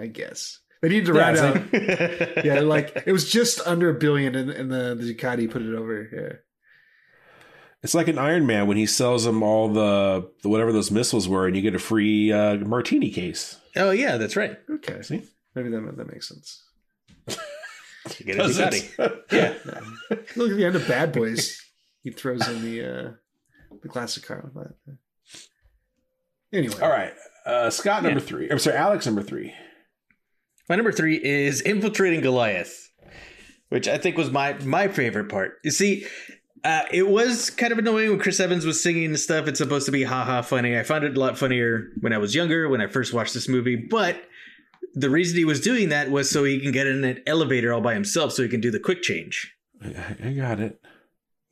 [0.00, 2.44] I guess They needed to Yeah, round it's out.
[2.44, 5.74] yeah, like it was just under a billion, and, and the, the Ducati put it
[5.74, 6.08] over.
[6.12, 6.36] Yeah.
[7.82, 11.28] It's like an Iron Man when he sells them all the, the whatever those missiles
[11.28, 13.58] were, and you get a free uh, martini case.
[13.76, 14.56] oh yeah, that's right.
[14.70, 15.02] Okay.
[15.02, 15.24] See?
[15.56, 16.62] Maybe that that makes sense.
[17.26, 17.34] You
[18.26, 19.22] get a Ducati.
[19.32, 19.54] Yeah.
[20.36, 21.60] Look at the end of Bad Boys.
[22.02, 23.10] He throws in the uh,
[23.82, 24.74] the classic car with that.
[26.52, 27.12] Anyway, All right.
[27.44, 28.26] Uh, Scott number Yeah.
[28.26, 28.50] three.
[28.50, 29.52] I'm sorry, Alex number three.
[30.68, 32.88] My number three is infiltrating Goliath,
[33.68, 35.58] which I think was my my favorite part.
[35.64, 36.06] You see,
[36.62, 39.48] uh, it was kind of annoying when Chris Evans was singing and stuff.
[39.48, 40.78] It's supposed to be haha funny.
[40.78, 43.48] I found it a lot funnier when I was younger, when I first watched this
[43.48, 43.74] movie.
[43.74, 44.22] But
[44.94, 47.80] the reason he was doing that was so he can get in an elevator all
[47.80, 49.52] by himself, so he can do the quick change.
[49.82, 50.80] I, I got it.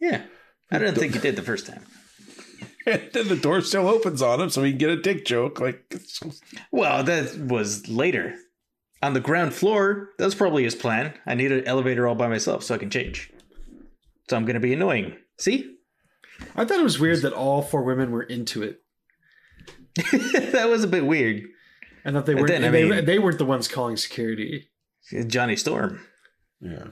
[0.00, 0.22] Yeah,
[0.70, 1.82] I didn't think he did the first time.
[2.86, 5.60] And then the door still opens on him, so he can get a dick joke.
[5.60, 5.94] Like,
[6.70, 8.34] Well, that was later.
[9.02, 11.14] On the ground floor, that was probably his plan.
[11.26, 13.32] I need an elevator all by myself so I can change.
[14.28, 15.16] So I'm going to be annoying.
[15.38, 15.76] See?
[16.54, 18.82] I thought it was weird that all four women were into it,
[20.52, 21.44] that was a bit weird.
[22.04, 22.48] and that they weren't.
[22.48, 24.70] then, I they, they weren't the ones calling security.
[25.26, 26.00] Johnny Storm.
[26.60, 26.88] yeah.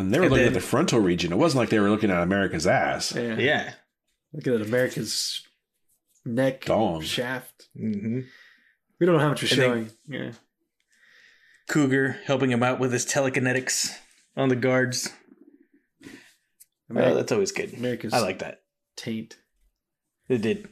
[0.00, 1.32] And they were And looking then- at the frontal region.
[1.32, 3.14] It wasn't like they were looking at America's ass.
[3.14, 3.36] Yeah.
[3.36, 3.72] Yeah.
[4.32, 5.42] Look at America's
[6.24, 7.02] neck Dong.
[7.02, 7.68] shaft.
[7.76, 8.20] hmm
[8.98, 9.90] We don't know how much we're And showing.
[10.08, 10.32] yeah.
[11.68, 13.90] Cougar helping him out with his telekinetics
[14.36, 15.10] on the guards.
[16.04, 16.08] Oh,
[16.94, 17.72] Ameri- that's always good.
[17.74, 18.62] America's I like that.
[18.96, 19.36] taint.
[20.28, 20.68] It did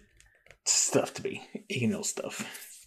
[0.65, 1.49] stuff to me.
[1.71, 2.87] Anal stuff.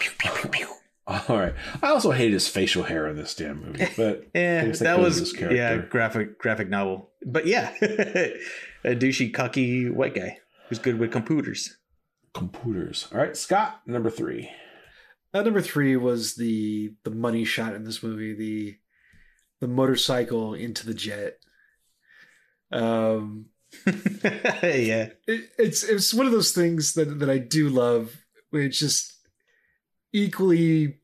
[0.00, 0.68] Pew, pew, pew, pew.
[1.28, 1.54] All right.
[1.82, 5.34] I also hate his facial hair in this damn movie, but Yeah, that was his
[5.40, 7.10] yeah graphic graphic novel.
[7.24, 10.38] But yeah, a douchey, cocky white guy
[10.68, 11.76] who's good with computers.
[12.34, 13.06] computers.
[13.12, 14.50] All right, Scott number three.
[15.32, 18.34] Uh, number three was the the money shot in this movie.
[18.34, 18.76] The
[19.60, 21.38] the motorcycle into the jet.
[22.72, 23.46] Um,
[23.86, 28.16] yeah, it, it's it's one of those things that that I do love,
[28.50, 29.15] where it's just
[30.16, 30.96] equally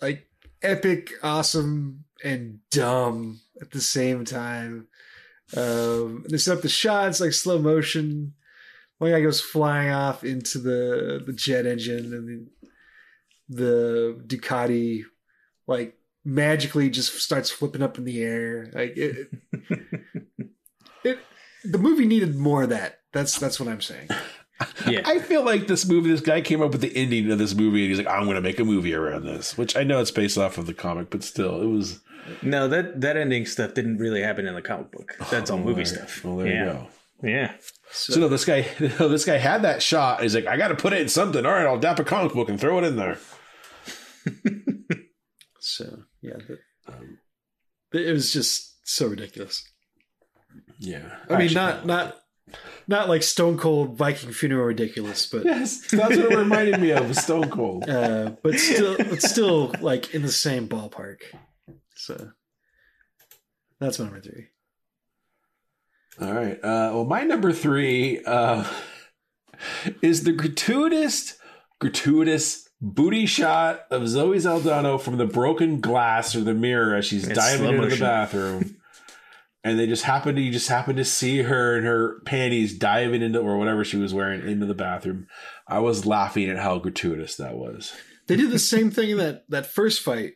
[0.00, 0.26] like
[0.62, 4.86] epic, awesome, and dumb at the same time.
[5.56, 8.34] Um, they set up the shots like slow motion.
[8.98, 12.48] One guy goes flying off into the the jet engine, and
[13.48, 15.02] the, the Ducati
[15.66, 18.70] like magically just starts flipping up in the air.
[18.72, 19.28] Like it,
[21.04, 21.18] it
[21.64, 23.00] the movie needed more of that.
[23.12, 24.08] That's that's what I'm saying.
[24.86, 25.02] Yeah.
[25.04, 27.82] I feel like this movie, this guy came up with the ending of this movie,
[27.82, 30.10] and he's like, "I'm going to make a movie around this," which I know it's
[30.10, 32.00] based off of the comic, but still, it was.
[32.42, 35.16] no, that that ending stuff didn't really happen in the comic book.
[35.30, 35.86] That's all Oh, movie right.
[35.88, 36.24] stuff.
[36.24, 36.64] Well, there yeah.
[36.66, 36.86] you go.
[37.24, 37.52] Yeah.
[37.92, 40.22] So no, this guy, this guy had that shot.
[40.22, 42.32] He's like, "I got to put it in something." All right, I'll dap a comic
[42.32, 43.18] book and throw it in there.
[45.64, 45.84] So
[46.20, 46.58] yeah, the,
[46.92, 47.18] um,
[47.92, 49.64] it was just so ridiculous.
[50.80, 52.16] Yeah, I mean, not not
[52.88, 57.14] not like Stone Cold Viking funeral ridiculous, but Yes, that's what it reminded me of.
[57.16, 57.88] Stone Cold.
[57.88, 61.18] uh, but still, it's still like in the same ballpark.
[61.94, 62.30] So
[63.80, 64.46] that's my number three.
[66.20, 66.56] All right.
[66.62, 68.64] Uh, well, my number three uh,
[70.02, 71.36] is the gratuitous,
[71.80, 77.26] gratuitous booty shot of Zoe Saldana from the broken glass or the mirror as she's
[77.28, 78.00] It's diving slow into the motion.
[78.06, 78.76] bathroom.
[79.64, 83.22] and they just happen to you just happen to see her in her panties diving
[83.22, 85.26] into or whatever she was wearing into the bathroom.
[85.68, 87.92] I was laughing at how gratuitous that was.
[88.26, 90.34] They did the same thing in that that first fight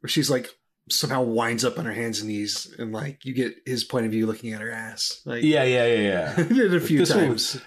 [0.00, 0.48] where she's like
[0.90, 4.12] somehow winds up on her hands and knees, and like you get his point of
[4.12, 5.22] view looking at her ass.
[5.24, 6.32] Like Yeah, yeah, yeah, yeah.
[6.42, 7.60] they did it a few This times.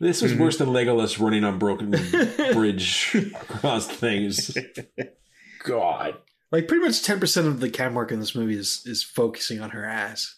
[0.00, 0.38] This was Mhm.
[0.38, 1.90] worse than Legolas running on broken
[2.52, 4.56] bridge across things.
[5.64, 6.14] God.
[6.52, 9.60] Like pretty much ten percent of the cam work in this movie is is focusing
[9.60, 10.34] on her ass.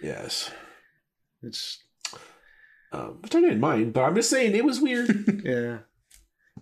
[0.00, 0.50] Yes.
[1.42, 1.82] It's
[2.92, 5.08] Um, which I didn't mind, but I'm just saying it was weird.
[5.44, 5.78] yeah,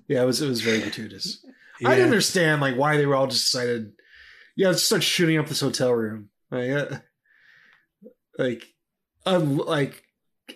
[0.08, 0.22] yeah.
[0.22, 1.44] It was it was very gratuitous.
[1.80, 1.90] Yeah.
[1.90, 3.92] I didn't understand like why they were all just decided.
[4.56, 6.30] Yeah, let's start shooting up this hotel room.
[6.50, 6.96] Like, uh,
[8.38, 8.64] like,
[9.26, 10.02] un- like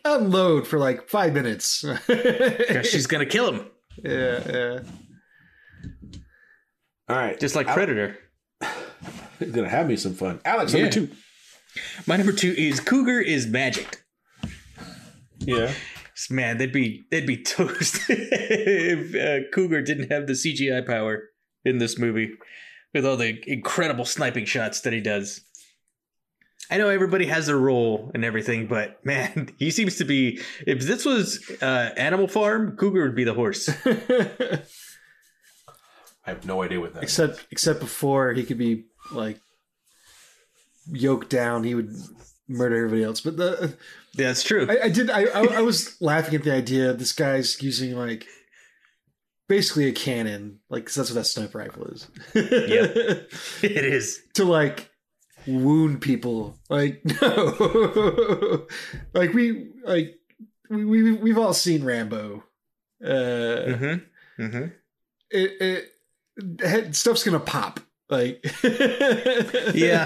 [0.05, 1.85] unload for like five minutes.
[2.85, 3.67] she's gonna kill him,
[4.03, 4.79] yeah, yeah.
[7.11, 7.39] All right.
[7.39, 8.17] just like Al- Predator.
[9.41, 10.39] It's gonna have me some fun.
[10.45, 10.81] Alex, Yeah.
[10.83, 11.09] number two.
[12.07, 14.03] My number two is Cougar is magic.
[15.39, 15.73] Yeah.
[16.29, 21.31] Man, they'd be they'd be toast if uh, Cougar didn't have the CGI power
[21.65, 22.35] in this movie
[22.93, 25.41] with all the incredible sniping shots that he does.
[26.71, 30.39] I know everybody has their role and everything, but man, he seems to be.
[30.67, 33.71] If this was uh, Animal Farm, Cougar would be the horse.
[36.31, 37.03] I have no idea what that.
[37.03, 39.41] except except before he could be like
[40.91, 41.91] yoked down, he would
[42.49, 43.21] murder everybody else.
[43.21, 43.75] But the
[44.15, 44.67] Yeah, that's true.
[44.69, 47.97] I, I did I, I I was laughing at the idea of this guy's using
[47.97, 48.27] like
[49.49, 52.09] basically a cannon, like 'cause that's what that sniper rifle is.
[52.35, 52.43] Yeah,
[53.63, 54.21] it is.
[54.35, 54.91] to like
[55.47, 56.59] wound people.
[56.69, 58.67] Like no,
[59.15, 60.15] like we like
[60.69, 62.45] we, we we've all seen Rambo.
[63.03, 64.43] Uh, Mm-hmm.
[64.43, 64.65] Mm-hmm.
[65.31, 65.85] it, it head,
[66.93, 67.81] stuff's gonna pop.
[68.09, 68.45] Like
[69.75, 70.05] Yeah.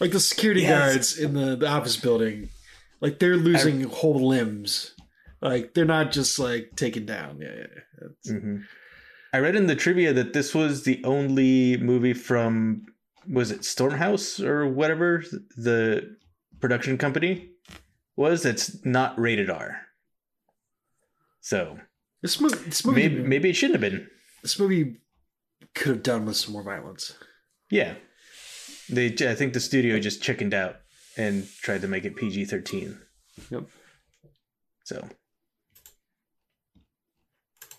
[0.00, 0.70] like the security Yes.
[0.70, 2.48] guards in the, the office building,
[3.00, 4.94] like they're losing whole limbs.
[5.40, 7.40] Like they're not just like taken down.
[7.40, 8.32] Yeah, yeah.
[8.32, 8.56] Mm-hmm.
[9.32, 12.86] I read in the trivia that this was the only movie from
[13.30, 15.22] was it Stormhouse or whatever
[15.56, 16.16] the
[16.60, 17.50] production company
[18.16, 19.80] was that's not rated R.
[21.40, 21.78] So
[22.22, 24.08] This movie, this movie, maybe maybe it shouldn't have been.
[24.42, 24.96] This movie
[25.74, 27.16] could have done with some more violence.
[27.70, 27.94] Yeah,
[28.88, 29.06] they.
[29.28, 30.76] I think the studio just chickened out
[31.16, 32.98] and tried to make it PG thirteen.
[33.50, 33.64] Yep.
[34.84, 35.08] So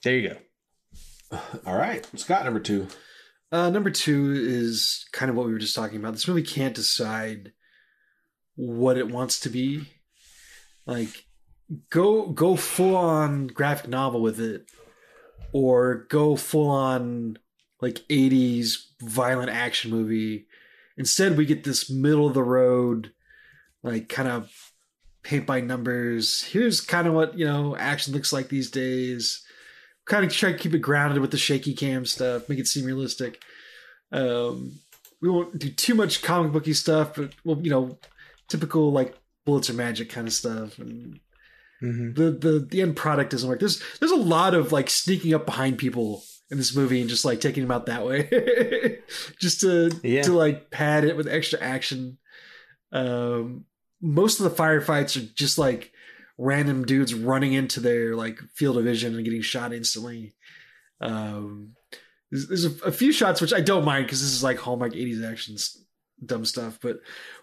[0.04, 1.38] there you go.
[1.65, 2.88] All right, Scott number two.
[3.52, 6.13] Uh, number two is kind of what we were just talking about.
[6.13, 7.52] This movie can't decide
[8.56, 9.86] what it wants to be.
[10.86, 11.26] Like,
[11.89, 14.65] go go full on graphic novel with it,
[15.52, 17.38] or go full on
[17.82, 20.48] like '80s violent action movie.
[20.98, 23.14] Instead, we get this middle of the road,
[23.84, 24.52] like kind of
[25.24, 26.44] paint by numbers.
[26.44, 29.44] Here's kind of what you know action looks like these days
[30.10, 32.84] kind of try to keep it grounded with the shaky cam stuff, make it seem
[32.84, 33.42] realistic.
[34.12, 34.80] Um,
[35.22, 38.00] we won't do too much comic booky stuff, but well, you know,
[38.50, 40.80] typical like bullets or magic kind of stuff.
[40.80, 41.20] And
[41.84, 42.13] Mm-hmm.
[42.22, 43.60] the the the end product doesn't work.
[43.60, 47.24] There's there's a lot of like sneaking up behind people in this movie and just
[47.26, 49.00] like taking them out that way,
[49.39, 50.24] just to Yeah.
[50.24, 52.18] to like pad it with extra action.
[52.92, 53.65] Um,
[54.02, 55.92] most of the firefights are just like
[56.38, 60.34] random dudes running into their like field of vision and getting shot instantly.
[61.02, 61.76] Um,
[62.32, 64.94] there's, there's a, a few shots which I don't mind because this is like Hallmark
[64.94, 65.78] 80s actions
[66.25, 66.97] dumb stuff, but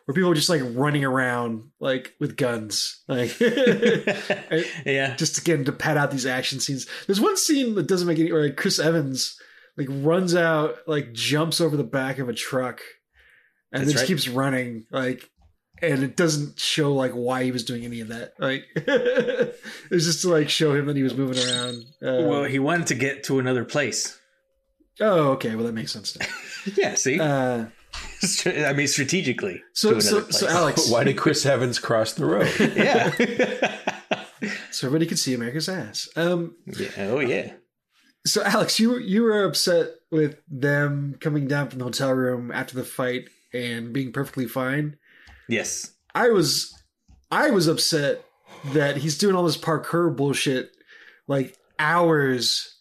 [0.05, 5.15] where people are just like running around like with guns, like yeah.
[5.17, 6.87] just again to pad out these action scenes.
[7.07, 9.39] There's one scene that doesn't make any, or like Chris Evans
[9.77, 12.81] like runs out, like jumps over the back of a truck,
[13.73, 14.09] and That's then just right.
[14.09, 15.29] keeps running, like,
[15.83, 18.33] and it doesn't show like why he was doing any of that.
[18.39, 21.85] Like, it's just to like show him that he was moving around.
[22.03, 24.19] Uh, Well, he wanted to get to another place.
[25.01, 26.17] oh, okay, well that makes sense.
[26.75, 26.95] Yeah.
[26.95, 27.67] See, Uh,
[28.47, 29.63] I mean, strategically.
[29.73, 30.49] so, to so, another so.
[30.49, 32.53] Alex, Why did Chris Evans cross the road?
[32.77, 33.11] yeah.
[34.71, 36.09] so everybody could see America's ass.
[36.17, 36.89] Um, yeah.
[36.99, 37.53] Oh yeah.
[38.27, 42.75] So Alex, you you were upset with them coming down from the hotel room after
[42.75, 44.97] the fight and being perfectly fine.
[45.49, 45.93] Yes.
[46.15, 46.75] I was
[47.31, 48.25] I was upset
[48.73, 50.71] that he's doing all this parkour bullshit
[51.29, 52.77] like hours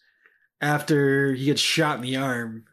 [0.60, 2.64] after he gets shot in the arm.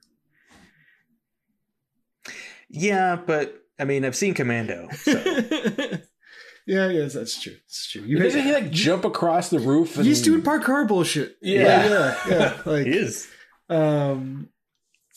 [2.73, 4.89] Yeah, but I mean, I've seen Commando.
[4.93, 5.11] So.
[6.65, 7.53] yeah, yes, that's true.
[7.53, 8.01] That's true.
[8.01, 9.95] You Doesn't he like jump across the roof?
[9.95, 10.05] And...
[10.05, 11.37] he's doing parkour bullshit.
[11.41, 11.87] Yeah.
[11.87, 12.61] yeah, yeah.
[12.65, 13.27] Like he is.
[13.69, 14.49] Um,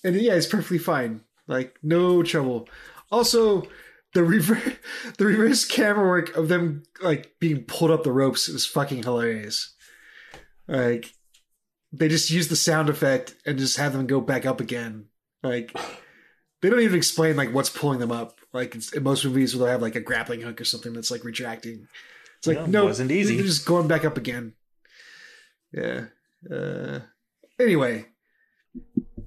[0.05, 1.23] and yeah, it's perfectly fine.
[1.49, 2.69] Like no trouble.
[3.11, 3.63] Also,
[4.13, 4.75] the reverse
[5.19, 9.75] the reverse camera work of them like being pulled up the ropes is fucking hilarious.
[10.69, 11.11] Like
[11.91, 15.07] they just use the sound effect and just have them go back up again.
[15.43, 15.75] Like
[16.63, 18.41] they don't even explain like what's pulling them up.
[18.53, 21.11] Like it's, in most movies, where they'll have like a grappling hook or something that's
[21.11, 21.89] like retracting.
[22.39, 23.37] It's like Yeah, no, wasn't easy.
[23.37, 24.55] They're just going back up again.
[25.73, 26.07] Yeah.
[26.51, 27.01] Uh,
[27.59, 28.07] anyway,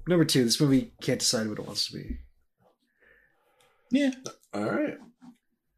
[0.06, 0.44] number two.
[0.44, 2.18] This movie can't decide what it wants to be.
[3.90, 4.12] Yeah.
[4.54, 4.98] All right.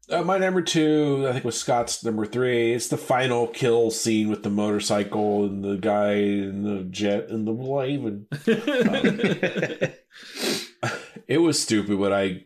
[0.09, 2.73] Uh, my number two, I think, was Scott's number three.
[2.73, 7.47] It's the final kill scene with the motorcycle and the guy and the jet and
[7.47, 8.05] the wave.
[8.05, 8.27] And
[11.27, 12.45] it was stupid, but I,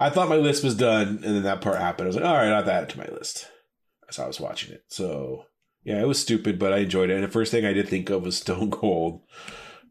[0.00, 2.06] I thought my list was done, and then that part happened.
[2.06, 3.48] I was like, all right, I'll add it to my list
[4.08, 4.84] as I was watching it.
[4.88, 5.46] So
[5.84, 7.14] yeah, it was stupid, but I enjoyed it.
[7.14, 9.22] And the first thing I did think of was Stone Cold.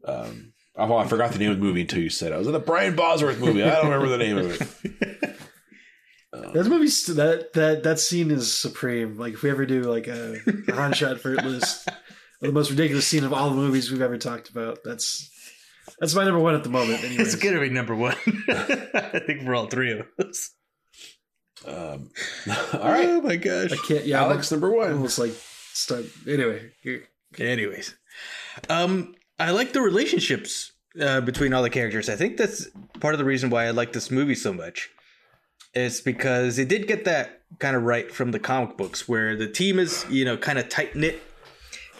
[0.04, 2.34] Um, oh, I forgot the name of the movie until you said it.
[2.36, 3.62] I was in the Brian Bosworth movie.
[3.62, 5.38] I don't remember the name of it.
[6.30, 9.16] That movie, that that that scene is supreme.
[9.16, 11.88] Like if we ever do like a, Hans Shot First list,
[12.40, 14.78] the most ridiculous scene of all the movies we've ever talked about.
[14.84, 15.30] That's
[15.98, 17.02] that's my number one at the moment.
[17.04, 17.34] Anyways.
[17.34, 18.16] It's gonna be number one.
[18.48, 20.50] I think for all three of us.
[21.66, 22.10] Um,
[22.72, 23.72] all right, Oh my gosh.
[23.72, 24.04] I can't.
[24.06, 24.92] Yeah, Alex, number I'm one.
[24.92, 25.32] almost like
[25.72, 26.04] start.
[26.26, 26.70] Anyway.
[27.38, 27.94] Anyways,
[28.68, 32.08] um, I like the relationships uh, between all the characters.
[32.08, 32.68] I think that's
[33.00, 34.88] part of the reason why I like this movie so much.
[35.74, 39.46] It's because it did get that kind of right from the comic books, where the
[39.48, 41.20] team is you know kind of tight knit,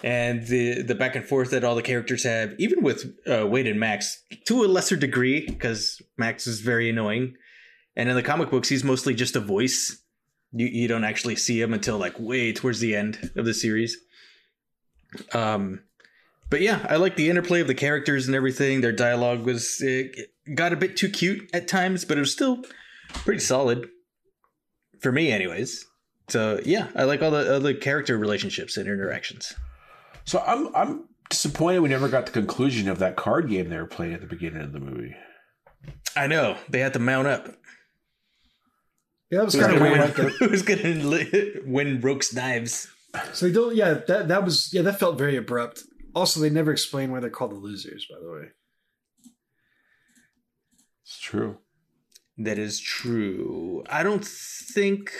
[0.03, 3.67] and the the back and forth that all the characters have, even with uh, Wade
[3.67, 7.35] and Max, to a lesser degree, because Max is very annoying,
[7.97, 10.03] and in the comic books he's mostly just a voice.
[10.53, 13.97] You you don't actually see him until like way towards the end of the series.
[15.33, 15.81] Um,
[16.51, 18.81] but yeah, I like the interplay of the characters and everything.
[18.81, 22.63] Their dialogue was it got a bit too cute at times, but it was still
[23.11, 23.89] pretty solid
[25.01, 25.85] for me, anyways.
[26.29, 29.55] So yeah, I like all the other character relationships and interactions.
[30.29, 33.87] So I'm I'm disappointed we never got the conclusion of that card game they were
[33.87, 35.17] playing at the beginning of the movie.
[36.15, 37.47] I know they had to mount up.
[39.31, 40.19] Yeah, that was kind of weird.
[40.19, 40.29] win?
[40.39, 42.89] Who's gonna win Roque's knives?
[43.33, 43.75] So they don't.
[43.75, 44.69] Yeah, that that was.
[44.71, 45.83] Yeah, that felt very abrupt.
[46.15, 48.07] Also, they never explain why they're called the losers.
[48.11, 48.49] By the way,
[51.05, 51.57] It's true.
[52.37, 53.83] That is true.
[53.89, 55.11] I don't think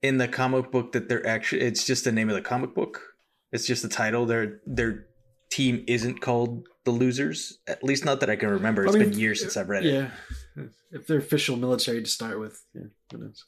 [0.00, 1.60] in the comic book that they're actually.
[1.60, 3.09] It's just the name of the comic book.
[3.52, 4.26] It's just the title.
[4.26, 5.06] Their their
[5.50, 7.58] team isn't called the losers.
[7.66, 8.84] At least not that I can remember.
[8.84, 9.92] It's I mean, been years since I've read it.
[9.94, 10.64] yeah.
[10.92, 12.82] If they're official military to start with, yeah,
[13.12, 13.44] who knows?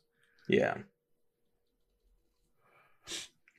[0.48, 0.74] Yeah.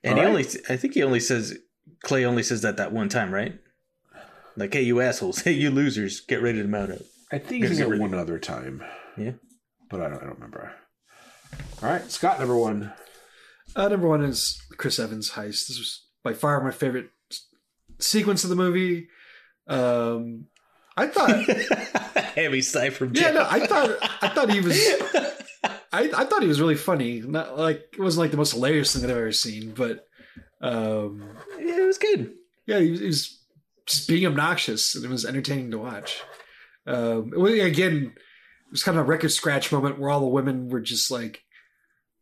[0.03, 0.29] And All he right.
[0.29, 1.57] only, I think he only says,
[2.03, 3.57] Clay only says that that one time, right?
[4.55, 6.99] Like, hey, you assholes, hey, you losers, get ready to mount up.
[7.31, 8.83] I think Gonna he's get at one other time.
[9.17, 9.31] Yeah.
[9.89, 10.71] But I don't I don't remember.
[11.81, 12.93] All right, Scott number one.
[13.75, 15.67] Uh, number one is Chris Evans heist.
[15.67, 17.09] This was by far my favorite
[17.99, 19.07] sequence of the movie.
[19.67, 20.47] Um,
[20.95, 21.45] I thought,
[22.35, 24.77] Heavy sigh from yeah, no, I thought, I thought he was,
[25.91, 27.21] I, I thought he was really funny.
[27.21, 30.07] Not like it wasn't like the most hilarious thing that I've ever seen, but
[30.61, 31.23] um,
[31.59, 32.33] yeah, it was good.
[32.65, 33.39] yeah, he was, he was
[33.85, 36.21] just being obnoxious, and it was entertaining to watch.
[36.85, 40.27] Um, it was, again, it was kind of a record scratch moment where all the
[40.27, 41.43] women were just like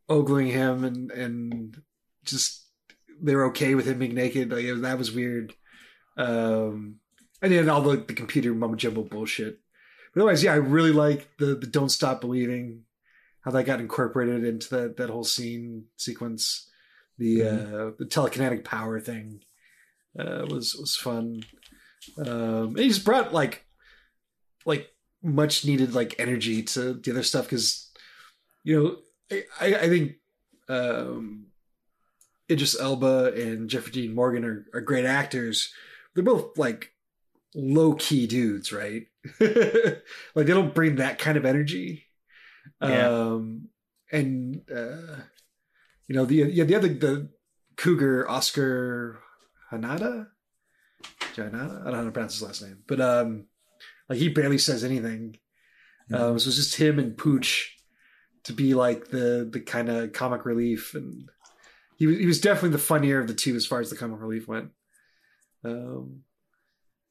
[0.08, 1.82] ogling him, and and
[2.24, 2.61] just
[3.22, 4.52] they were okay with him being naked.
[4.52, 5.54] Like was- that was weird.
[6.18, 6.98] Um,
[7.42, 9.60] and then all the, the computer mumbo jumbo bullshit.
[10.14, 12.84] But otherwise, yeah, I really like the the "Don't Stop Believing,"
[13.42, 16.70] how that got incorporated into that that whole scene sequence.
[17.18, 19.42] The uh, the telekinetic power thing
[20.20, 21.44] uh, was was fun.
[22.18, 23.66] Um, and he just brought like
[24.66, 24.90] like
[25.24, 27.90] much needed like energy to the other stuff because
[28.64, 28.98] you know
[29.32, 30.14] I, I I think
[30.68, 31.51] um,
[32.52, 35.74] Idris Elba and Jeffrey Dean Morgan are, are great actors.
[36.14, 36.94] They're both like
[37.56, 39.08] low key dudes, right?
[39.40, 42.06] like they don't bring that kind of energy.
[42.82, 43.08] Yeah.
[43.08, 43.70] Um,
[44.12, 45.22] and uh,
[46.08, 47.30] you know the yeah the other the
[47.78, 49.20] cougar Oscar
[49.72, 50.28] Hanada,
[51.34, 51.82] Jaenada.
[51.82, 53.46] I don't know how to pronounce his last name, but um,
[54.10, 55.38] like he barely says anything.
[56.14, 57.78] Um, so it's just him and Pooch
[58.44, 61.30] to be like the the kind of comic relief, and
[62.02, 64.20] he was he was definitely the funnier of the two as far as the comic
[64.20, 64.72] relief went.
[65.64, 66.24] Um,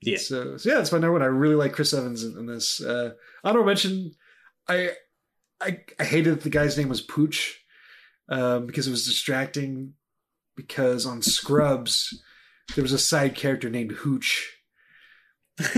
[0.03, 0.19] Yeah.
[0.19, 1.23] So, so yeah, that's my number one.
[1.23, 2.81] I really like Chris Evans in, in this.
[2.81, 3.13] Uh,
[3.45, 4.11] honorable mention.
[4.67, 4.91] I,
[5.61, 7.55] I I hated that the guy's name was Pooch,
[8.29, 9.95] um, because it was distracting.
[10.57, 12.21] Because on Scrubs,
[12.75, 14.60] there was a side character named Hooch.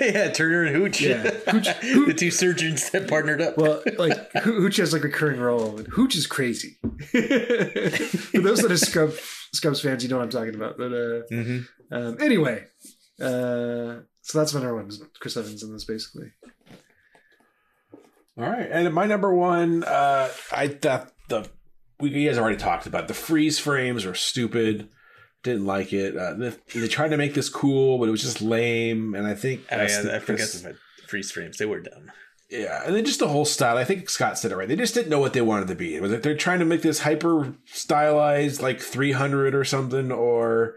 [0.00, 1.00] yeah, Turner and Hooch.
[1.00, 1.22] Yeah.
[1.50, 3.56] Hooch- the two surgeons that partnered up.
[3.56, 6.76] Well, like Ho- Hooch has like a recurring role, and Hooch is crazy.
[7.10, 9.18] For those that are Scrubs
[9.52, 10.76] Scrubs fans, you know what I'm talking about.
[10.78, 11.58] But uh, hmm
[11.90, 12.64] um, anyway,
[13.20, 14.88] uh, so that's my number one.
[14.88, 16.32] is Chris Evans in this, basically.
[18.36, 21.48] All right, and my number one, uh, I thought the
[22.00, 24.88] we you guys already talked about the freeze frames are stupid.
[25.44, 26.16] Didn't like it.
[26.16, 29.14] Uh, they, they tried to make this cool, but it was just lame.
[29.14, 30.74] And I think Oh, yeah, the- I forgot that's- about
[31.06, 31.58] freeze frames.
[31.58, 32.10] They were dumb.
[32.50, 33.76] Yeah, and then just the whole style.
[33.76, 34.68] I think Scott said it right.
[34.68, 35.98] They just didn't know what they wanted to be.
[35.98, 40.76] Was it they're trying to make this hyper stylized, like 300 or something, or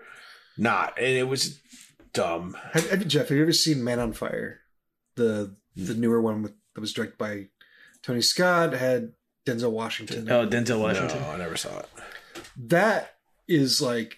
[0.58, 0.98] not?
[0.98, 1.60] And it was
[2.14, 2.58] dumb.
[2.74, 3.30] Have, have you, Jeff?
[3.30, 4.62] Have you ever seen Man on Fire?
[5.16, 7.48] The the newer one with, that was directed by
[8.02, 9.12] Tony Scott had
[9.46, 10.32] Denzel Washington.
[10.32, 11.22] Oh, Denzel Washington.
[11.22, 11.90] No, I never saw it.
[12.58, 13.16] that
[13.48, 14.18] is like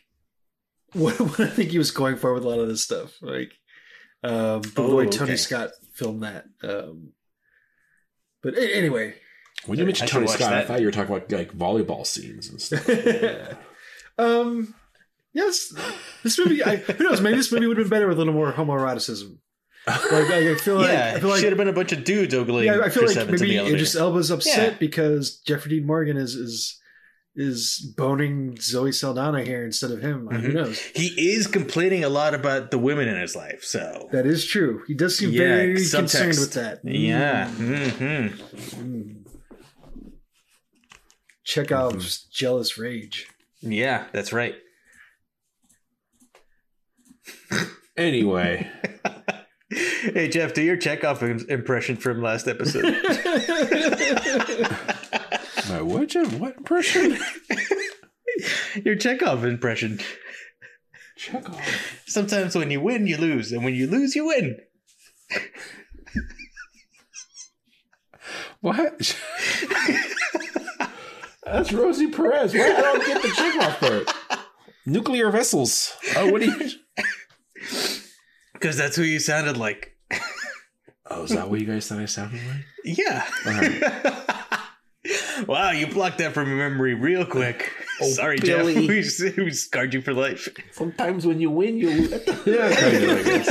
[0.93, 3.13] what, what I think he was going for with a lot of this stuff.
[3.21, 3.51] Like
[4.23, 5.37] um, the Oh, way Tony okay.
[5.37, 6.45] Scott filmed that.
[6.63, 7.13] Um,
[8.41, 9.15] but a- anyway,
[9.65, 12.49] When you mentioned Tony watch Scott, I thought you were talking about like volleyball scenes
[12.49, 12.87] and stuff.
[14.17, 14.73] um,
[15.33, 15.73] yes,
[16.23, 16.63] this movie.
[16.63, 17.21] I, who knows?
[17.21, 19.37] Maybe this movie would have been better with a little more homoeroticism.
[19.87, 19.97] Like
[20.29, 22.35] I, I feel like yeah, I feel like should have been a bunch of dudes
[22.35, 22.65] ogling.
[22.65, 23.75] yeah, I feel like Evans in maybe the elevator.
[23.77, 24.77] Idris Elba's upset Yeah.
[24.77, 26.79] because Jeffrey Dean Morgan is is
[27.39, 30.27] is boning Zoe Saldana here instead of him.
[30.27, 30.53] Who Mhm.
[30.53, 30.79] knows?
[30.93, 34.83] He is complaining a lot about the women in his life, so That is true.
[34.87, 35.97] He does seem Yeah, very subtext.
[35.97, 36.79] concerned with that.
[36.83, 37.49] yeah.
[37.49, 38.27] hmm
[38.79, 39.15] Mm.
[41.43, 43.27] Chekhov's jealous rage.
[43.61, 44.55] Yeah, that's right.
[47.97, 48.65] Anyway,
[49.69, 52.85] Hey Jeff, do your Chekhov impression from last episode.
[55.89, 56.13] what?
[56.39, 57.17] What impression?
[58.83, 59.99] your Chekhov impression.
[61.15, 62.01] Check off.
[62.05, 64.57] Sometimes when you win, you lose, and when you lose, you win.
[68.61, 69.17] What?
[71.45, 72.53] That's Rosie Perez.
[72.53, 74.47] Why I don't get the Chekhov part?
[74.85, 75.95] Nuclear vessels.
[76.15, 76.69] Oh, what do you?
[78.53, 79.97] Because that's who you sounded like.
[81.09, 82.65] Oh, is that what you guys thought I sounded like?
[82.85, 84.35] Yeah.
[85.47, 87.71] wow, you blocked that from your memory real quick.
[88.01, 88.87] Oh, Sorry, Billy.
[88.87, 89.37] Jeff.
[89.37, 90.47] We, we scarred you for life.
[90.71, 92.11] Sometimes when you win, you lose.
[92.45, 93.49] yeah, kind of, I guess.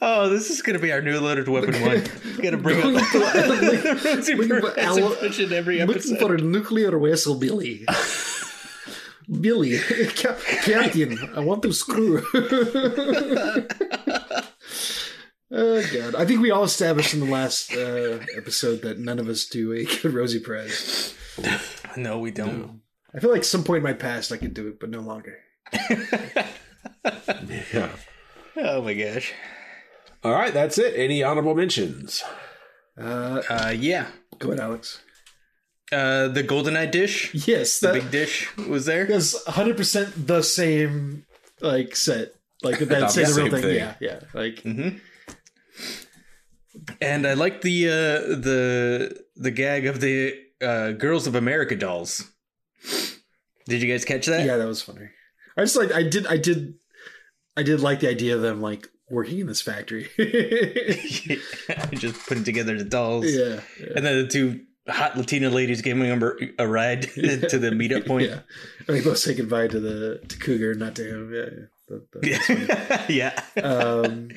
[0.00, 2.04] Oh, this is going to be our new loaded weapon one.
[2.40, 6.18] Gonna bring up Looking for- the Rosie looking for Perez Al- impression every Looking episode.
[6.20, 7.84] for a nuclear vessel, Billy.
[9.40, 9.78] Billy,
[10.14, 12.22] Captain, I want to screw.
[15.54, 16.14] Oh god!
[16.16, 19.72] I think we all established in the last uh, episode that none of us do
[19.72, 21.14] a good Rosie Perez.
[21.96, 22.80] No, we don't.
[23.14, 25.38] I feel like some point in my past I could do it, but no longer.
[27.72, 27.90] Yeah.
[28.56, 29.32] Oh my gosh.
[30.22, 30.94] All right, that's it.
[30.96, 32.22] Any honorable mentions?
[32.98, 34.06] Uh, Uh, yeah.
[34.38, 35.00] go ahead, Alex.
[35.92, 39.06] Uh, the GoldenEye dish, Yes, the big dish, was there.
[39.06, 41.26] was 100 percent the same
[41.60, 42.32] like set.
[42.62, 43.62] Like that thought same the real thing.
[43.62, 43.76] thing.
[43.76, 44.20] Yeah, yeah.
[44.32, 44.88] Like hmm
[47.00, 47.92] And I like the uh,
[48.36, 52.30] the the gag of the uh, Girls of America dolls.
[53.66, 54.44] Did you guys catch that?
[54.44, 55.08] yeah, that was funny.
[55.56, 56.74] I just like I did I did
[57.56, 60.08] I did like the idea of them like working in this factory.
[60.18, 63.60] yeah, Just putting together the dolls, yeah,
[63.94, 66.22] and then the two hot Latina ladies giving them
[66.58, 68.28] a ride to the meetup point.
[68.28, 68.40] yeah.
[68.88, 71.32] And they both say goodbye to the to Cougar, not to him.
[71.32, 71.66] Yeah, yeah.
[71.88, 72.10] That-
[73.06, 73.62] that yeah.
[73.62, 74.30] um,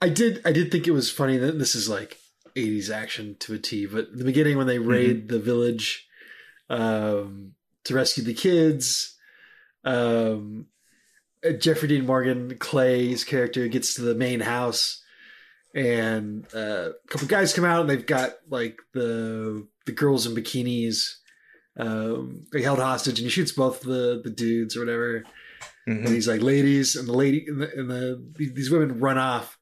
[0.00, 2.18] I did I did think it was funny that this is like
[2.56, 6.06] 80s action to a T, but the beginning when they raid the village
[6.68, 7.52] um,
[7.84, 9.16] to rescue the kids,
[9.84, 10.66] um,
[11.46, 15.02] uh, Jeffrey Dean Morgan, Clay's character, gets to the main house,
[15.74, 20.34] and uh, a couple guys come out and they've got like the the girls in
[20.34, 21.14] bikinis.
[21.78, 25.24] Um, they held hostage, and he shoots both the the dudes or whatever
[25.86, 26.08] and Mhm.
[26.12, 28.22] he's like, "Ladies," and the lady and the, and the
[28.54, 29.56] these women run off.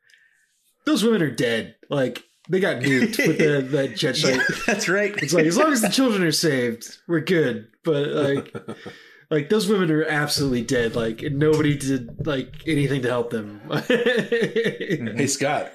[0.89, 1.75] Those women are dead.
[1.91, 4.31] Like they got nuked with the that jet shot.
[4.31, 5.15] Yeah, that's right.
[5.19, 7.69] It's like as long as the children are saved, we're good.
[7.85, 8.57] But like,
[9.31, 10.97] like those women are absolutely dead.
[10.97, 13.61] Like nobody did like anything to help them.
[13.89, 15.73] Hey Scott,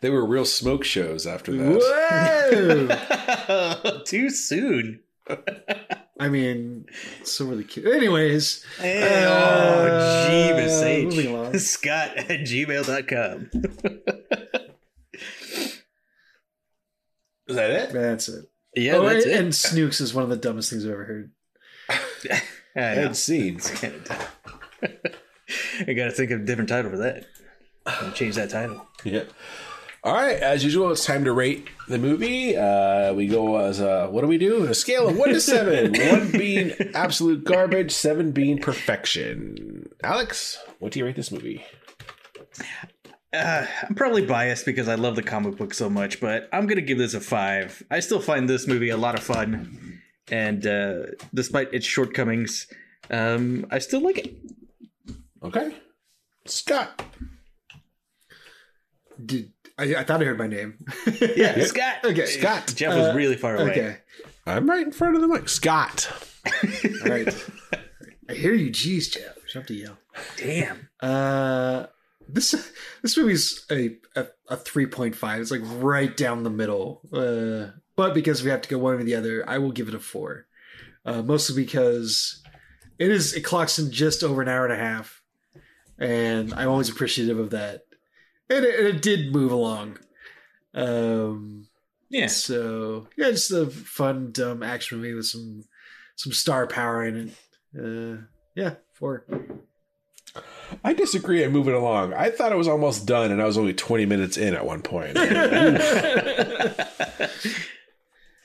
[0.00, 2.96] they were real smoke shows after that.
[3.84, 4.02] Whoa!
[4.06, 5.00] Too soon.
[6.18, 6.86] I mean,
[7.24, 7.86] so were the kids.
[7.86, 11.54] Anyways, Hey, Uh, oh, Jeebus moving along.
[11.56, 11.60] H.
[11.62, 13.50] Scott at gmail.com.
[17.46, 17.92] Is that it?
[17.92, 18.44] that's it.
[18.76, 19.38] Yeah, oh, that's and, it.
[19.40, 21.30] and snukes is one of the dumbest things I've ever heard.
[22.76, 23.06] I know.
[23.06, 23.70] And scenes.
[23.82, 23.90] I
[25.92, 27.26] gotta think of a different title for that.
[27.86, 28.86] I'll change that title.
[29.04, 29.24] Yeah.
[30.04, 30.36] All right.
[30.36, 32.54] As usual, it's time to rate the movie.
[32.54, 34.66] Uh, we go as uh, what do we do?
[34.66, 35.94] A scale of one to seven.
[36.10, 39.88] one being absolute garbage, seven being perfection.
[40.02, 41.64] Alex, what do you rate this movie?
[43.32, 46.82] Uh, I'm probably biased because I love the comic book so much, but I'm gonna
[46.82, 47.82] give this a five.
[47.90, 52.66] I still find this movie a lot of fun, and uh, despite its shortcomings,
[53.10, 54.36] um, I still like it.
[55.42, 55.74] Okay.
[56.44, 57.02] Scott.
[59.24, 60.84] Did I, I thought I heard my name?
[61.36, 61.96] Yeah, Scott.
[62.04, 62.26] Okay.
[62.26, 62.72] Scott.
[62.76, 63.70] Jeff was Uh, really far away.
[63.70, 63.96] Okay.
[64.46, 65.48] I'm right in front of the mic.
[65.48, 66.08] Scott.
[66.46, 67.46] All right.
[68.28, 68.70] I hear you.
[68.70, 69.36] Jeez, Jeff.
[69.36, 69.98] You have to yell.
[70.36, 70.88] Damn.
[71.00, 71.86] Uh,
[72.28, 72.54] this
[73.02, 75.40] this movie's a a, a three point five.
[75.40, 77.00] It's like right down the middle.
[77.12, 79.94] Uh, but because we have to go one or the other, I will give it
[79.94, 80.46] a four.
[81.04, 82.42] Uh, mostly because
[82.98, 85.22] it is it clocks in just over an hour and a half,
[85.98, 87.82] and I'm always appreciative of that.
[88.50, 89.98] And it, and it did move along.
[90.74, 91.66] Um,
[92.10, 92.26] Yeah.
[92.26, 95.64] so yeah, just a fun, dumb action movie with some
[96.16, 97.34] some star power in it.
[97.78, 98.22] Uh,
[98.54, 99.24] yeah, four.
[100.82, 101.44] I disagree.
[101.44, 102.12] I'm moving along.
[102.14, 104.82] I thought it was almost done, and I was only 20 minutes in at one
[104.82, 105.16] point.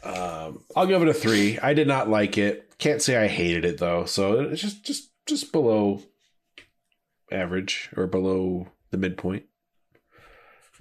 [0.03, 1.59] um, I'll give it a three.
[1.59, 2.77] I did not like it.
[2.77, 4.05] Can't say I hated it though.
[4.05, 6.01] So it's just just just below
[7.31, 9.43] average or below the midpoint.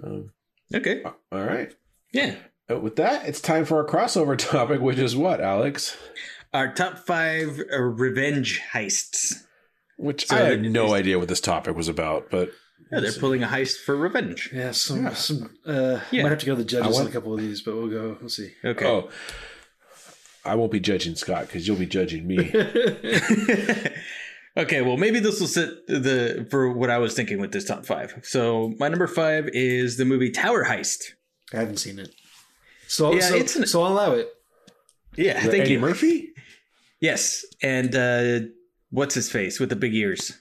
[0.03, 0.33] Um,
[0.75, 1.03] Okay.
[1.05, 1.75] all right.
[2.13, 2.35] Yeah.
[2.71, 5.97] Uh, With that, it's time for our crossover topic, which is what, Alex?
[6.53, 9.33] Our top five uh, revenge heists.
[9.97, 12.51] Which So I had it- no idea what this topic was about, but
[12.93, 14.51] Yeah, they're pulling a heist for revenge.
[14.55, 15.15] Yeah, some Yeah.
[15.15, 15.57] some.
[15.67, 16.23] Uh, Yeah.
[16.23, 17.89] Might have to go to the judges want- on a couple of these, but we'll
[17.89, 18.17] go.
[18.21, 18.53] We'll see.
[18.65, 18.87] Okay.
[18.87, 19.09] oh,
[20.45, 22.37] I won't be judging Scott because you'll be judging me.
[24.59, 27.87] okay, well, maybe this will sit the for what I was thinking with this top
[27.87, 28.15] five.
[28.23, 31.13] So my number five is the movie Tower Heist.
[31.53, 32.15] I haven't seen it,
[32.87, 34.29] so Yeah, so, it's an- so I'll allow it.
[35.17, 35.81] Yeah, Is that thank Eddie you.
[35.81, 36.29] Murphy?
[37.01, 38.41] Yes, and uh,
[38.91, 40.33] what's his face with the big ears?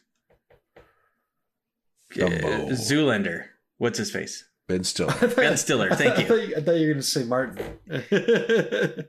[2.13, 2.43] Dumbo.
[2.43, 3.45] Uh, Zoolander.
[3.77, 4.43] What's his face?
[4.67, 5.13] Ben Stiller.
[5.35, 5.89] Ben Stiller.
[5.95, 6.27] Thank I you.
[6.27, 7.57] thought you, I thought you were going to say Martin.
[7.87, 9.07] the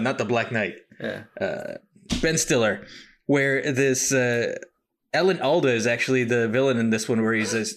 [0.00, 0.76] not the Black Knight.
[1.00, 1.22] yeah.
[1.40, 1.74] uh,
[2.20, 2.86] Ben Stiller,
[3.26, 4.56] where this uh,
[5.14, 7.76] Alan Alda is actually the villain in this one, where he's this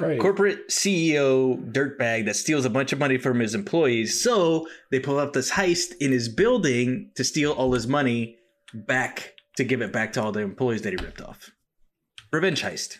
[0.00, 0.18] right.
[0.18, 4.22] corporate CEO dirtbag that steals a bunch of money from his employees.
[4.22, 8.36] So they pull up this heist in his building to steal all his money
[8.74, 11.50] back to give it back to all the employees that he ripped off.
[12.32, 12.98] Revenge heist.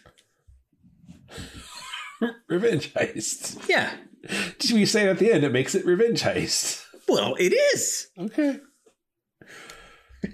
[2.49, 3.69] Revenge heist.
[3.69, 3.91] Yeah.
[4.59, 6.85] Just you say it at the end, it makes it revenge heist.
[7.09, 8.09] Well, it is.
[8.17, 8.61] Okay.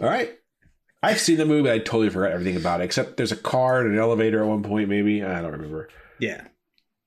[0.01, 0.33] All right.
[1.03, 1.71] I've seen the movie.
[1.71, 4.63] I totally forgot everything about it, except there's a car and an elevator at one
[4.63, 5.23] point, maybe.
[5.23, 5.89] I don't remember.
[6.19, 6.45] Yeah.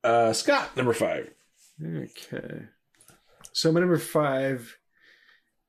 [0.04, 1.30] Uh, Scott, number five.
[1.86, 2.64] Okay.
[3.54, 4.78] So my number five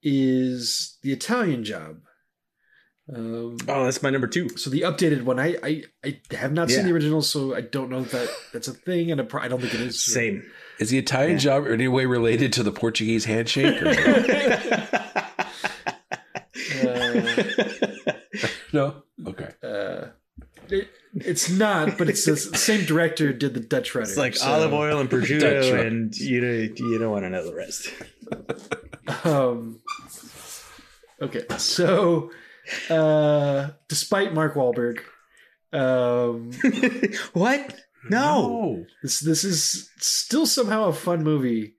[0.02, 1.98] is the Italian Job.
[3.12, 4.48] Um, Oh, that's my number two.
[4.50, 7.90] so the updated one, I I, I have not seen the original, so I don't
[7.90, 10.00] know if that that's a thing, and I don't think it is.
[10.02, 10.44] Same.
[10.78, 13.82] Is the Italian job in any way related to the Portuguese handshake?
[13.82, 13.88] Or
[16.82, 17.86] Uh,
[18.72, 19.02] no?
[19.26, 19.48] Okay.
[19.62, 20.06] uh,
[20.68, 24.08] it, it's not, but it's the same director did the Dutch Rudder.
[24.08, 25.86] It's like so, olive oil and That's prosciutto, right.
[25.86, 27.92] and you don't, you don't want to know the rest.
[29.24, 29.80] Um,
[31.20, 32.30] okay, so
[32.88, 35.00] uh, despite Mark Wahlberg,
[35.72, 36.52] um,
[37.32, 37.74] what?
[38.08, 38.84] No.
[39.02, 41.74] this this is still somehow a fun movie.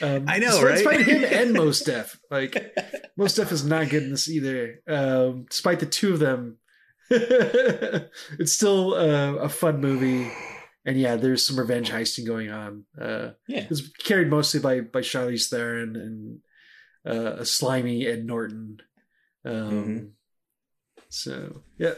[0.00, 0.74] Um, I know, right?
[0.76, 2.76] Despite him and Most Def, like
[3.16, 4.80] Mos Def is not good in this either.
[4.88, 6.56] Um, despite the two of them,
[7.10, 10.30] it's still uh, a fun movie.
[10.86, 12.84] And yeah, there's some revenge heisting going on.
[12.98, 13.66] Uh, Yeah.
[13.70, 16.38] it's carried mostly by by Charlize Theron and
[17.06, 18.78] uh, a slimy Ed Norton.
[19.44, 20.10] Um, Mhm.
[21.08, 21.94] So yeah,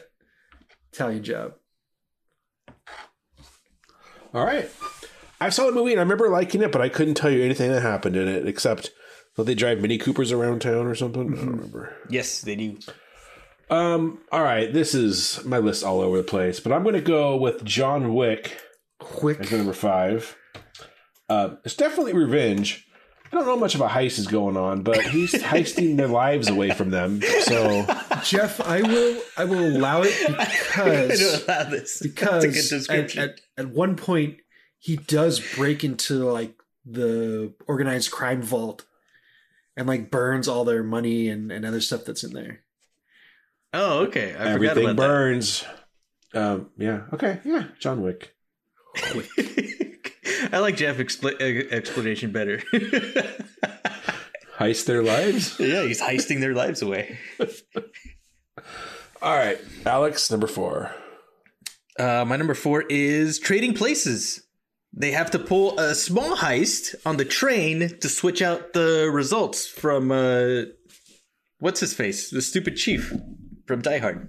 [0.93, 1.55] Italian job.
[4.35, 4.71] All right.
[5.47, 7.71] I saw the movie and I remember liking it, but I couldn't tell you anything
[7.73, 8.91] that happened in it except
[9.37, 11.33] that they drive Mini Coopers around town or something.
[11.33, 11.97] I don't remember.
[12.11, 12.79] Yes, they do.
[13.71, 14.19] Um.
[14.31, 14.73] All right.
[14.73, 18.15] This is my list all over the place, but I'm going to go with John
[18.15, 18.61] Wick
[18.99, 19.41] Quick.
[19.41, 20.37] as number five.
[21.29, 22.87] Uh, it's definitely revenge.
[23.25, 26.09] I don't know how much of a heist is going on, but he's heisting their
[26.09, 27.23] lives away from them.
[27.45, 27.87] So
[28.25, 31.99] Jeff, I will I will allow it I because don't allow this.
[32.03, 34.37] because That's a good at, at, at one point
[34.83, 38.85] he does break into like the organized crime vault
[39.77, 42.65] and like burns all their money and, and other stuff that's in there.
[43.73, 44.35] oh, okay.
[44.35, 45.65] I everything about burns.
[46.35, 46.71] Um.
[46.77, 47.03] Yeah.
[47.13, 47.39] Okay.
[47.45, 47.67] Yeah.
[47.79, 48.35] John Wick.
[48.97, 49.29] that.
[50.53, 52.59] I like Jeff expl- uh, explanation better.
[54.59, 55.59] Heist their lives.
[55.61, 57.19] yeah, he's heisting their lives away.
[59.23, 60.93] All right, Alex, number four.
[61.99, 64.42] Uh, my number four is Trading Places.
[64.95, 69.67] They have to pull a small heist on the train to switch out the results
[69.67, 70.65] from uh,
[71.61, 73.13] what's his face, the stupid chief
[73.67, 74.29] from Die Hard.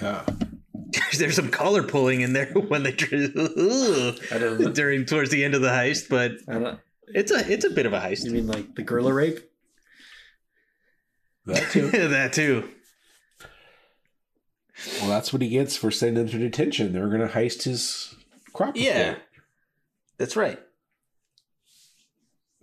[0.00, 0.24] Yeah.
[1.18, 5.60] There's some collar pulling in there when they I don't during towards the end of
[5.60, 8.24] the heist, but I don't it's a it's a bit of a heist.
[8.24, 9.40] You mean like the gorilla rape?
[11.46, 11.90] That too.
[11.90, 12.68] that too.
[15.00, 16.92] well, that's what he gets for sending him to detention.
[16.92, 18.14] They're going to heist his
[18.52, 18.76] crop.
[18.76, 19.22] Yeah, report.
[20.18, 20.58] That's right.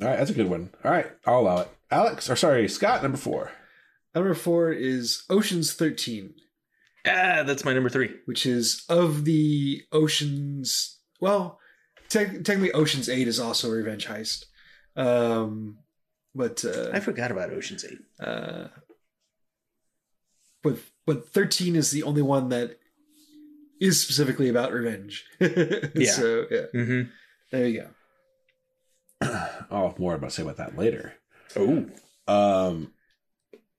[0.01, 0.72] All right, that's a good one.
[0.84, 1.70] All right, I'll allow it.
[1.89, 3.51] Alex, or sorry, Scott, number four.
[4.14, 6.34] Number four is Ocean's Thirteen,
[7.08, 8.16] Ah, that's my number three.
[8.26, 10.99] which is of the Ocean's.
[11.22, 11.60] Well,
[12.10, 14.45] tec- technically, Ocean's Eight is also a revenge heist.
[14.95, 15.78] Um,
[16.34, 17.99] but uh, I forgot about Ocean's Eight.
[18.20, 18.68] uh,
[20.64, 22.80] but but thirteen is the only one that
[23.80, 25.26] is specifically about revenge.
[25.95, 26.12] Yeah.
[26.12, 27.01] So yeah, hmm
[27.52, 27.89] there you go.
[29.72, 31.14] I'll have more about say about that later.
[31.56, 31.86] Oh,
[32.28, 32.91] Um,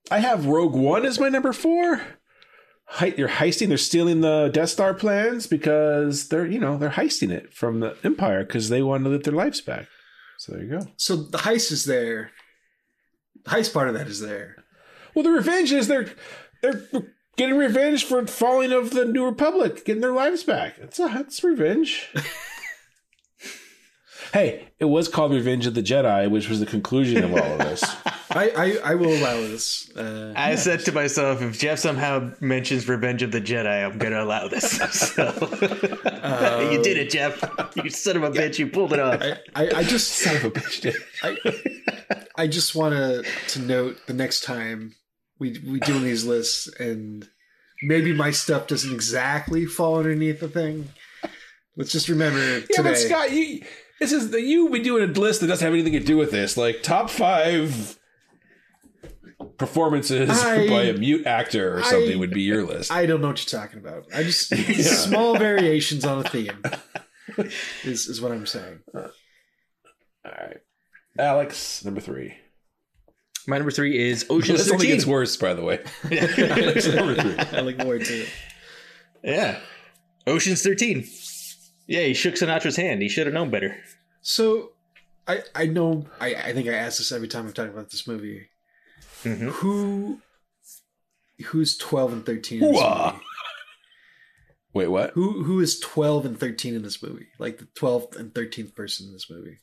[0.09, 2.01] I have Rogue One as my number four.
[2.99, 3.67] He- they're heisting.
[3.67, 7.95] They're stealing the Death Star plans because they're you know they're heisting it from the
[8.03, 9.87] Empire because they want to live their lives back.
[10.37, 10.87] So there you go.
[10.97, 12.31] So the heist is there.
[13.43, 14.63] The heist part of that is there.
[15.13, 16.09] Well, the revenge is they're
[16.61, 16.81] they're
[17.35, 20.77] getting revenge for falling of the New Republic, getting their lives back.
[20.79, 22.09] It's a that's revenge.
[24.33, 27.57] hey, it was called Revenge of the Jedi, which was the conclusion of all of
[27.59, 27.83] this.
[28.29, 28.49] I
[28.83, 29.89] I, I will allow this.
[29.95, 34.13] Uh, I said to myself, if Jeff somehow mentions Revenge of the Jedi, I'm going
[34.13, 34.77] to allow this.
[34.91, 35.23] So.
[36.71, 37.41] you did it, Jeff.
[37.75, 38.59] You son of a bitch.
[38.59, 39.21] You pulled it off.
[39.21, 40.95] I, I, I just Son of a bitch.
[41.23, 41.37] I,
[42.35, 44.95] I just want to to note the next time
[45.39, 47.27] we we do these lists and
[47.81, 50.89] maybe my stuff doesn't exactly fall underneath the thing.
[51.75, 52.83] Let's just remember Yeah, today.
[52.83, 53.63] but Scott, you
[53.99, 56.31] this is the you be doing a list that doesn't have anything to do with
[56.31, 56.57] this.
[56.57, 57.97] Like top five
[59.57, 62.91] performances I- by a mute actor or something I- would be your list.
[62.91, 64.05] I don't know what you're talking about.
[64.13, 64.55] I just
[65.05, 66.61] small variations on a theme
[67.83, 68.79] is is what I'm saying.
[68.95, 69.11] All
[70.25, 70.57] right,
[71.17, 72.35] Alex, number three.
[73.49, 74.95] My number three is Ocean's This only 13.
[74.97, 75.79] gets worse, by the way.
[76.11, 77.57] Alex, number three.
[77.57, 78.29] I look forward to it.
[79.23, 79.59] Yeah.
[80.25, 81.05] Ocean's 13.
[81.87, 83.01] Yeah, he shook Sinatra's hand.
[83.01, 83.75] He should have known better.
[84.21, 84.73] So
[85.27, 88.07] I I know I, I think I ask this every time I'm talking about this
[88.07, 88.49] movie.
[89.23, 89.49] Mhm.
[89.51, 90.21] Who
[91.45, 93.17] who's twelve and thirteen in this movie?
[94.73, 95.11] Wait, what?
[95.11, 97.27] Who who is twelve and thirteen in this movie?
[97.39, 99.59] Like the twelfth and thirteenth person in this movie.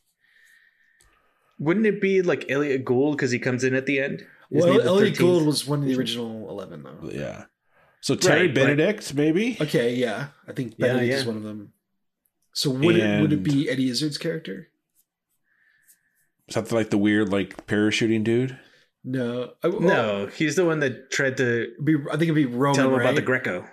[1.59, 4.25] Wouldn't it be like Elliot Gould because he comes in at the end?
[4.51, 5.19] Isn't Well, he the Elliot 13th?
[5.19, 7.09] Gould was one of the original eleven though.
[7.09, 7.45] Yeah.
[8.01, 9.57] So Terry Right, but- Benedict, maybe.
[9.61, 10.27] Okay, yeah.
[10.47, 11.71] I think Yeah, Benedict is one of them.
[12.55, 14.69] So would it would it be Eddie Izzard's character?
[16.49, 18.57] Something like the weird, like parachuting dude.
[19.03, 19.51] No.
[19.63, 22.75] I, well, No, he's the one that tried to be, I think it'd be Roman.
[22.75, 23.01] tell him right?
[23.01, 23.65] about the Greco.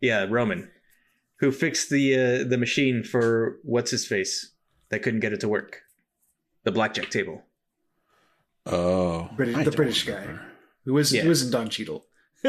[0.00, 0.70] Yeah, Roman,
[1.40, 4.52] who fixed the uh, the machine for what's his face
[4.90, 5.80] that couldn't get it to work,
[6.64, 7.42] the blackjack table.
[8.66, 10.38] Oh, British- the don't British guy.
[10.84, 11.22] who was Yeah.
[11.22, 12.04] who was in Don Cheadle.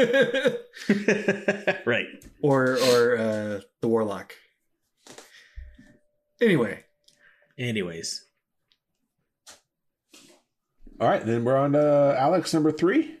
[1.86, 2.06] right.
[2.42, 4.34] or or uh, the warlock.
[6.40, 6.84] Anyway,
[7.58, 8.24] Anyways,
[11.00, 13.16] All right, then we're on to Alex number three.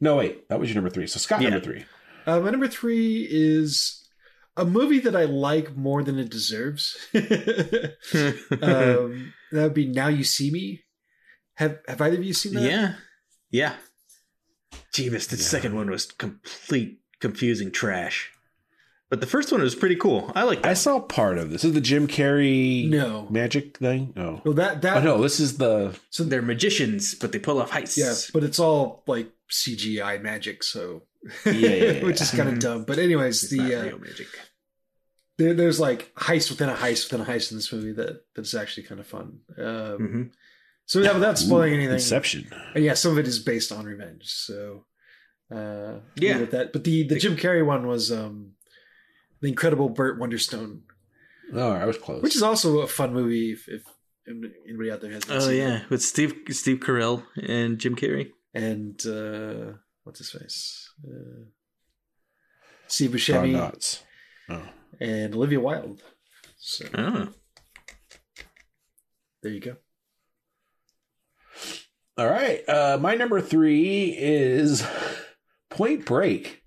[0.00, 1.06] No, wait, that was your number three.
[1.06, 1.50] So Scott Yeah.
[1.50, 1.84] number three.
[2.26, 4.08] uh, my number three is
[4.56, 6.96] a movie that I like more than it deserves.
[7.14, 7.22] um,
[9.52, 10.82] that would be Now You See Me.
[11.54, 12.62] Have Have either of you seen that?
[12.62, 12.94] yeah,
[13.50, 13.74] yeah.
[14.92, 18.32] Jeebus, the second one was complete confusing trash,
[19.14, 20.32] but the first one was pretty cool.
[20.34, 20.70] I like that.
[20.70, 21.62] I saw part of this.
[21.62, 23.28] This is the Jim Carrey No.
[23.30, 24.12] magic thing.
[24.16, 27.60] Oh, Well, that that oh no, this is the so They're magicians, but they pull
[27.60, 27.96] off heists.
[27.96, 31.02] yeah, but it's all like CGI magic, so
[31.46, 32.04] Yeah, yeah, yeah.
[32.08, 32.82] which is kind of dumb.
[32.84, 34.26] But anyways, It's not the uh, real magic.
[35.38, 38.52] there, there's like heist within a heist within a heist in this movie that that's
[38.54, 39.38] actually kind of fun.
[39.58, 40.22] Um, hmm
[40.86, 42.52] So yeah, without spoiling Ooh, anything, Inception.
[42.74, 44.24] and yeah, some of it is based on revenge.
[44.24, 44.86] So
[45.54, 46.40] uh, Yeah.
[46.40, 46.72] with that.
[46.72, 48.53] But the the Jim Carrey one was um,
[49.44, 50.80] the Incredible Burt Wonderstone,
[51.52, 52.22] Oh, I was close.
[52.22, 53.52] which is also a fun movie.
[53.52, 53.82] If, if
[54.66, 55.90] anybody out there hasn't Oh seen yeah, it.
[55.90, 58.30] with Steve Steve Carell and Jim Carrey.
[58.54, 61.44] and uh, what's his face, uh,
[62.88, 64.02] Steve Don Buscemi Knotts.
[64.48, 64.62] Oh.
[65.00, 66.02] and Olivia Wilde.
[66.56, 67.28] So Oh,
[69.42, 69.76] there you go.
[72.16, 72.66] All right.
[72.68, 74.86] Uh, my number three is
[75.70, 76.62] Point Break.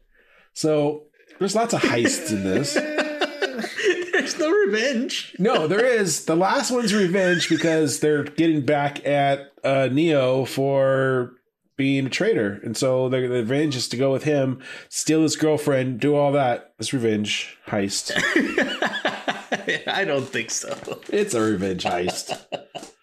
[0.53, 1.07] So
[1.40, 2.74] there's lots of heists in this.
[4.12, 5.36] there's no revenge.
[5.40, 6.26] No, there is.
[6.26, 11.34] The last one's revenge because they're getting back at uh, Neo for
[11.78, 12.60] being a traitor.
[12.64, 16.32] And so the the revenge is to go with him, steal his girlfriend, do all
[16.34, 16.74] that.
[16.80, 18.12] It's revenge heist.
[19.88, 20.78] I don't think so.
[21.10, 22.38] it's a revenge heist.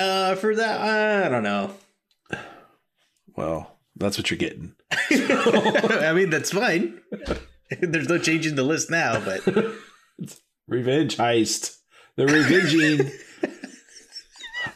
[0.00, 1.74] Uh, for that, I don't know.
[3.34, 4.74] Well, that's what you're getting.
[4.90, 7.00] I mean, that's fine.
[7.80, 9.42] There's no change in the list now, but
[10.68, 11.76] Revenge heist.
[12.16, 13.10] They're revenging.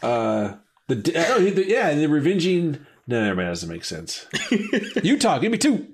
[0.02, 0.54] uh,
[0.88, 2.84] the oh the- yeah, they're revenging.
[3.06, 3.46] No, never mind.
[3.48, 4.26] That doesn't make sense.
[5.02, 5.88] Utah, give me two.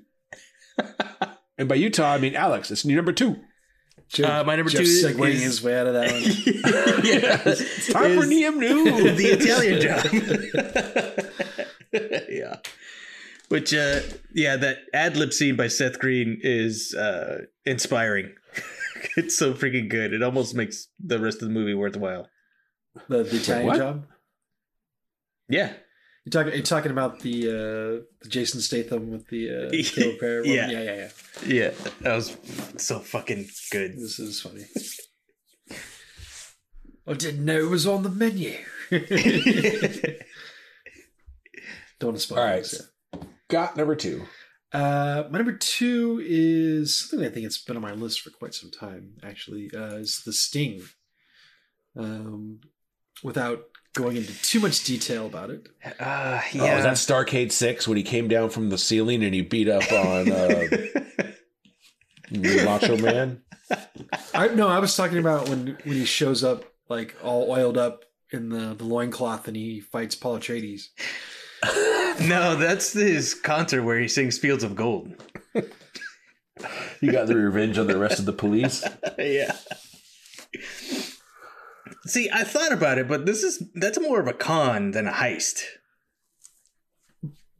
[1.57, 2.69] And by Utah, I mean Alex.
[2.71, 3.39] It's your number two.
[4.09, 6.23] Jeff, Uh, my number Jeff two segueing is- his way out of that one.
[7.05, 7.37] yeah,
[7.93, 9.11] Time for is Neum New.
[9.13, 10.05] the Italian job.
[12.29, 12.57] yeah.
[13.49, 14.01] Which, uh,
[14.33, 18.33] yeah, that ad lib scene by Seth Green is uh, inspiring.
[19.17, 20.13] it's so freaking good.
[20.13, 22.29] It almost makes the rest of the movie worthwhile.
[23.07, 23.77] The, the Italian what?
[23.77, 24.05] job.
[25.47, 25.73] Yeah,
[26.25, 26.53] You're talking.
[26.53, 30.45] You're talking about the uh, the Jason Statham with the uh, Kill Pair.
[30.45, 30.69] Yeah.
[30.69, 31.09] yeah, yeah, yeah.
[31.47, 31.71] yeah,
[32.01, 32.37] that was
[32.77, 33.93] so fucking good.
[33.93, 34.65] This is funny.
[37.07, 38.55] I didn't know it was on the menu.
[41.99, 42.57] Don't want to spoil All right.
[42.57, 42.89] this,
[43.49, 44.25] Got number two.
[44.71, 48.53] Uh, my number two is something I think it's been on my list for quite
[48.53, 49.13] some time.
[49.23, 50.83] Actually, uh, is the Sting.
[51.97, 52.59] Um,
[53.23, 55.67] without going into too much detail about it,
[55.99, 59.41] Uh, Oh, was that Starrcade Six when he came down from the ceiling and he
[59.41, 60.67] beat up on uh,
[62.31, 63.41] Macho Man?
[64.35, 68.05] I no, I was talking about when when he shows up like all oiled up
[68.31, 70.89] in the the loincloth and he fights Paul Atreides.
[72.21, 75.13] no, that's his concert where he sings Fields of Gold.
[76.99, 78.83] He got the revenge on the rest of the police.
[79.17, 79.55] yeah.
[82.05, 85.11] See, I thought about it, but this is that's more of a con than a
[85.11, 85.61] heist.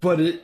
[0.01, 0.41] But it,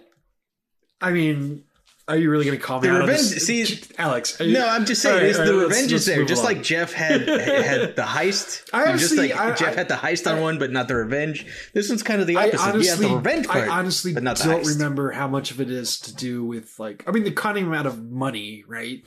[1.02, 1.64] I mean,
[2.08, 4.38] are you really going to call me The revenge- see- Alex.
[4.40, 6.24] you- No, I'm just saying right, it's all the right, revenge is there.
[6.24, 6.56] Just along.
[6.56, 8.70] like Jeff had had the heist.
[8.74, 11.46] I just like I- Jeff I- had the heist on one, but not the revenge.
[11.74, 12.62] This one's kind of the I opposite.
[12.70, 14.68] honestly, you the revenge part, I honestly but not don't heist.
[14.74, 17.04] remember how much of it is to do with like.
[17.08, 19.04] I mean, the conning amount of money, right?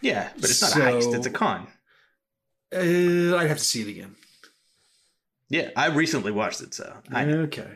[0.00, 1.68] Yeah, but it's not So- a heist; it's a con.
[2.74, 4.16] Uh, I'd have to see it again.
[5.48, 7.40] Yeah, I recently watched it, so I know.
[7.42, 7.68] Okay.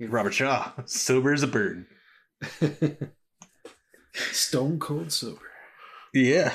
[0.00, 1.86] Robert Shaw, sober as a bird.
[4.14, 5.40] Stone cold sober.
[6.12, 6.52] Yeah,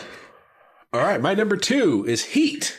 [0.93, 2.77] All right, my number two is Heat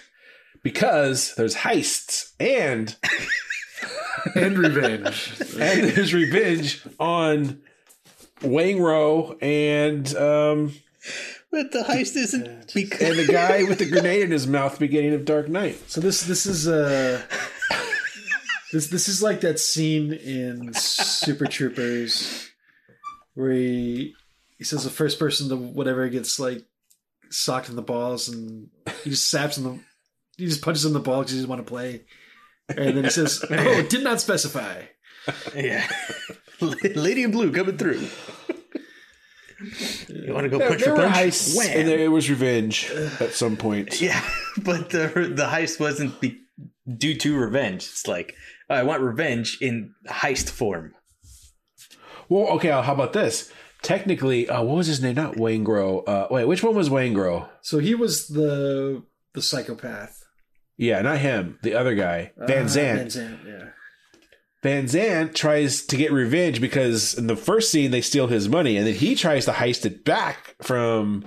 [0.63, 2.97] because there's heists and
[4.35, 5.33] And revenge.
[5.59, 7.61] and there's revenge on
[8.41, 10.73] Waingro and um
[11.51, 15.15] but the heist isn't because and the guy with the grenade in his mouth beginning
[15.15, 15.79] of Dark Knight.
[15.91, 17.23] So this this is uh
[18.73, 22.49] this this is like that scene in Super Troopers
[23.35, 24.15] where he
[24.59, 26.65] he says the first person to whatever gets like
[27.31, 28.69] socked in the balls and
[29.05, 29.79] he just saps in the
[30.37, 32.03] he just punches him in the ball because he doesn't want to play.
[32.69, 34.83] And then he says, "Oh, did not specify."
[35.55, 35.89] yeah,
[36.61, 38.07] Lady in Blue coming through.
[40.09, 41.17] You want to go There, punch there your were punch?
[41.17, 41.79] heists Wham.
[41.79, 42.91] and there it was revenge
[43.21, 44.01] at some point.
[44.01, 44.23] Yeah,
[44.63, 46.39] but the the heist wasn't be,
[46.97, 47.85] due to revenge.
[47.85, 48.35] It's like
[48.71, 50.95] oh, I want revenge in heist form.
[52.29, 53.51] Well, okay, how about this?
[53.83, 55.15] Technically, uh, what was his name?
[55.15, 56.03] Not Waingro.
[56.09, 57.49] Uh, wait, which one was Waingro?
[57.63, 59.03] So he was the
[59.35, 60.25] the psychopath.
[60.77, 61.59] Yeah, not him.
[61.63, 62.97] The other guy, Van Uh, Zant.
[62.97, 63.65] Van Zant, yeah.
[64.63, 68.77] Van Zant tries to get revenge because in the first scene they steal his money,
[68.77, 71.25] and then he tries to heist it back from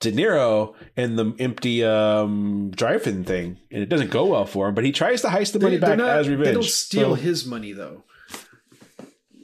[0.00, 4.74] De Niro in the empty um, drive-in thing, and it doesn't go well for him.
[4.74, 6.46] But he tries to heist the money They- back not- as revenge.
[6.48, 8.04] They don't steal So- his money though.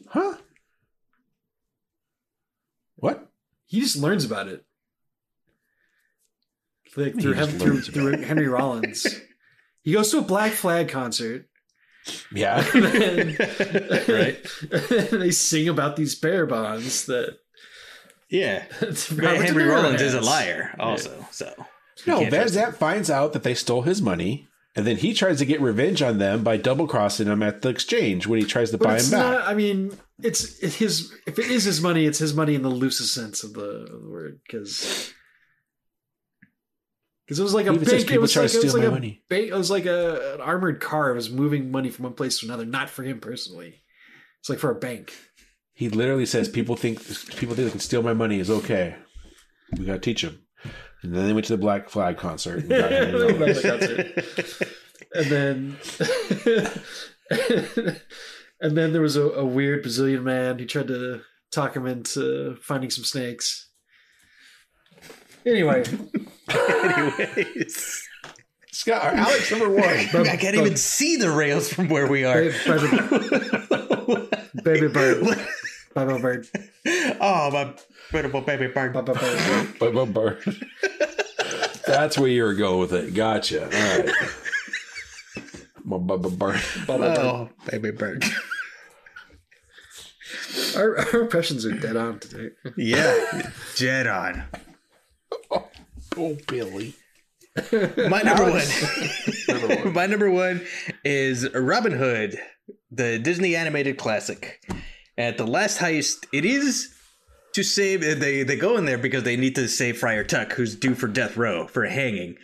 [0.08, 0.36] huh?
[2.96, 3.28] What?
[3.66, 4.64] he just learns about it
[6.96, 9.06] like through, just Hem- through, through henry rollins
[9.82, 11.46] he goes to a black flag concert
[12.32, 12.64] Yeah.
[12.74, 13.36] and then,
[14.08, 14.38] Right.
[14.70, 17.36] and they sing about these bearer bonds that
[18.30, 21.26] Yeah, Robert but Henry De Niro Rollins is a liar, also.
[21.30, 21.52] So
[22.06, 22.46] no, can't Van.
[22.46, 26.02] Zant finds out that they stole his money, and then he tries to get revenge
[26.02, 28.98] on them by double crossing them at the exchange when he tries to but buy
[29.00, 29.20] him back.
[29.20, 32.62] not i mean it's it his if it is his money it's his money in
[32.62, 33.62] the loosest sense of the,
[33.92, 35.12] of the word because
[37.26, 38.04] because it was like a He even says bank.
[38.04, 39.22] It people was like, to it was steal like a money.
[39.30, 41.10] it was like a, an armored car.
[41.10, 43.82] It was moving money from one place to another, not for him personally.
[44.38, 45.12] It's like for a bank.
[45.72, 47.00] He literally says people think
[47.36, 48.94] people think they can steal my money is okay.
[49.76, 50.45] We gotta teach them.
[51.02, 52.64] And then they went to the Black Flag concert.
[52.64, 54.62] And, got Henry Rollins.
[55.14, 55.76] and then
[58.60, 61.20] and then there was a, a weird Brazilian man who tried to
[61.50, 63.68] talk him into finding some snakes.
[65.44, 65.84] Anyway,
[66.48, 68.08] Anyways,
[68.72, 69.84] Scott, or Alex number one.
[70.28, 72.42] I can't even see the rails from where we are.
[72.42, 74.28] baby,
[74.62, 75.38] baby bird,
[75.96, 76.46] baby bird,
[77.20, 77.74] oh, my
[78.12, 78.92] beautiful baby bird.
[78.92, 79.74] baby bird.
[79.80, 80.38] But- but- but-
[81.86, 83.14] That's where you were going with it.
[83.14, 83.64] Gotcha.
[83.64, 84.10] All right.
[85.84, 86.52] Bu- bu- bu- bu-
[86.88, 88.24] Oh, baby bird.
[90.76, 92.50] Our, our impressions are dead on today.
[92.76, 94.42] Yeah, dead on.
[96.16, 96.94] Oh, Billy.
[98.10, 99.92] My number one.
[99.94, 100.60] My number one
[101.04, 102.38] is Robin Hood,
[102.90, 104.60] the Disney animated classic.
[105.18, 106.94] At the last heist, it is
[107.54, 108.00] to save.
[108.00, 111.08] They they go in there because they need to save Friar Tuck, who's due for
[111.08, 112.36] death row for hanging.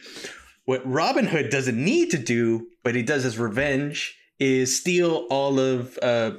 [0.64, 5.58] What Robin Hood doesn't need to do, but he does as revenge, is steal all
[5.58, 6.32] of uh,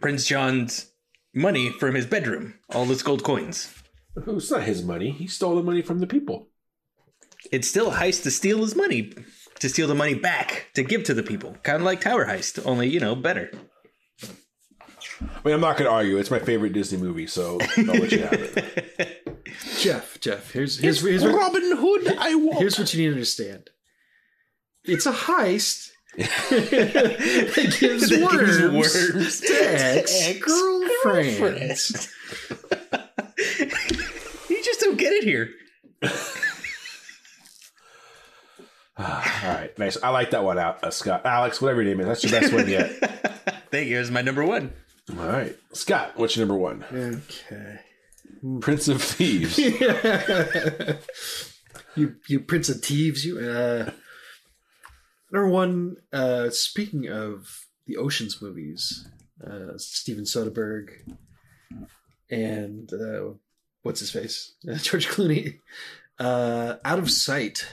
[0.00, 0.90] Prince John's
[1.34, 3.74] money from his bedroom, all his gold coins.
[4.16, 5.10] It's not his money.
[5.10, 6.48] He stole the money from the people.
[7.50, 9.12] It's still a heist to steal his money,
[9.58, 12.64] to steal the money back to give to the people, kind of like Tower Heist,
[12.64, 13.50] only you know better.
[15.20, 16.16] I mean, I'm not going to argue.
[16.18, 19.44] It's my favorite Disney movie, so I'll let you have it.
[19.78, 22.16] Jeff, Jeff, here's here's, here's, what, Robin Hood.
[22.18, 22.58] I want.
[22.58, 23.70] here's what you need to understand.
[24.84, 32.08] It's a heist that gives That gives worms, worms to ex girlfriends.
[34.48, 35.50] you just don't get it here.
[38.96, 39.04] All
[39.42, 39.96] right, nice.
[40.02, 41.26] I like that one out, uh, Scott.
[41.26, 42.90] Alex, whatever your name is, that's your best one yet.
[43.70, 43.98] Thank you.
[43.98, 44.72] It's my number one.
[45.10, 46.84] All right, Scott, what's your number one?
[46.92, 47.80] Okay.
[48.60, 49.58] Prince of Thieves.
[49.58, 49.74] you
[52.28, 53.90] you Prince of Thieves, you uh
[55.30, 59.06] number one, uh speaking of the Oceans movies,
[59.46, 60.90] uh Steven Soderbergh
[62.30, 63.34] and uh
[63.82, 64.54] what's his face?
[64.82, 65.60] George Clooney.
[66.18, 67.66] Uh Out of Sight.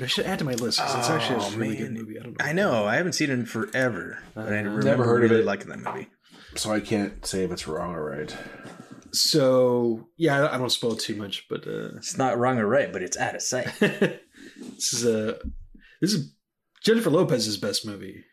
[0.00, 2.18] I should add to my list because it's actually Oh, a really good movie.
[2.18, 2.44] I don't know.
[2.44, 2.84] I know.
[2.86, 5.46] I haven't seen it in forever, but I remember Never heard of really it.
[5.46, 6.08] liking that movie.
[6.56, 8.36] so I can't say if it's wrong or right.
[9.12, 12.92] So yeah, I- I don't spoil too much, but uh It's not wrong or right,
[12.92, 13.68] but it's out of sight.
[13.80, 15.38] this is a
[16.00, 16.32] this is
[16.84, 18.24] Jennifer Lopez's best movie.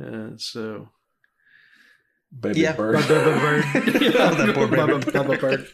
[0.00, 0.88] Uh, so
[2.38, 2.76] Baby Yeah.
[2.76, 2.94] Bird.
[2.96, 4.76] Oh, that poor baby.
[4.76, 5.68] Bubba- Bubba Bird.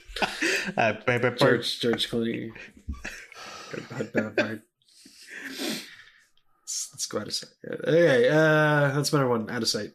[0.76, 1.38] Uh, baby bird.
[1.38, 2.50] George George Clooney.
[3.70, 4.62] Bubba- Bubba Bird.
[6.66, 7.50] Let's, let's go out of sight.
[7.64, 9.48] Okay, uh, that's my number one.
[9.48, 9.92] Out of sight.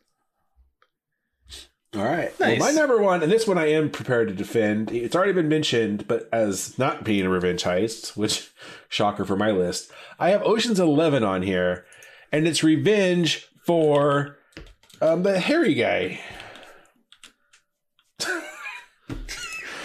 [1.94, 2.32] All right.
[2.40, 2.58] Nice.
[2.58, 4.90] Well, my number one, and this one I am prepared to defend.
[4.90, 8.52] It's already been mentioned, but as not being a revenge heist, which
[8.90, 11.84] shocker for my list, I have Ocean's Eleven on here,
[12.32, 14.38] and it's revenge for
[15.02, 16.22] um, the hairy guy,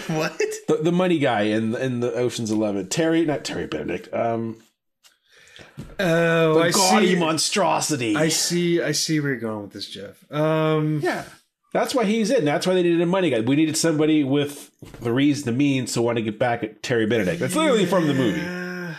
[0.07, 0.37] What?
[0.69, 2.87] the, the money guy in in the Ocean's Eleven.
[2.87, 4.07] Terry, not Terry Benedict.
[4.13, 4.63] Um,
[5.99, 7.19] Oh, the I gaudy see.
[7.19, 8.15] monstrosity.
[8.15, 8.81] I see.
[8.81, 10.29] I see where you're going with this, Jeff.
[10.31, 11.23] Um, yeah.
[11.73, 12.45] That's why he's in.
[12.45, 13.41] That's why they needed a money guy.
[13.41, 14.71] We needed somebody with
[15.01, 17.39] the reason, the means to want to get back at Terry Benedict.
[17.39, 18.95] That's literally from the movie.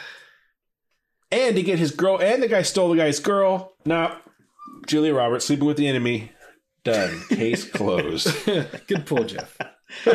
[1.32, 3.72] and to get his girl and the guy stole the guy's girl.
[3.84, 4.16] Nah,
[4.86, 6.30] Julia Roberts sleeping with the enemy.
[6.84, 7.22] Done.
[7.30, 8.32] Case closed.
[8.86, 9.56] Good pull, Jeff.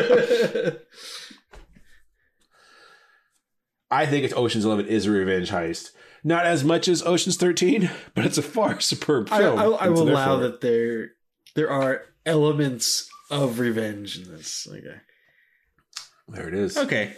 [3.92, 5.92] I think it's Ocean's Eleven is a revenge heist.
[6.24, 9.60] Not as much as Ocean's Thirteen, but it's a far superb film.
[9.60, 11.12] I, I so will allow that there
[11.56, 14.68] there are elements of revenge in this.
[14.70, 14.98] Okay.
[16.30, 16.78] There it is.
[16.78, 17.14] Okay.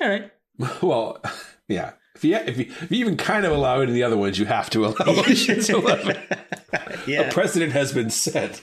[0.00, 0.30] All right.
[0.82, 1.20] Well,
[1.66, 1.94] yeah.
[2.14, 4.38] If you, if you if you even kind of allow it in the other ones,
[4.38, 6.16] you have to allow Ocean's Eleven.
[7.08, 7.22] yeah.
[7.22, 8.62] A precedent has been set.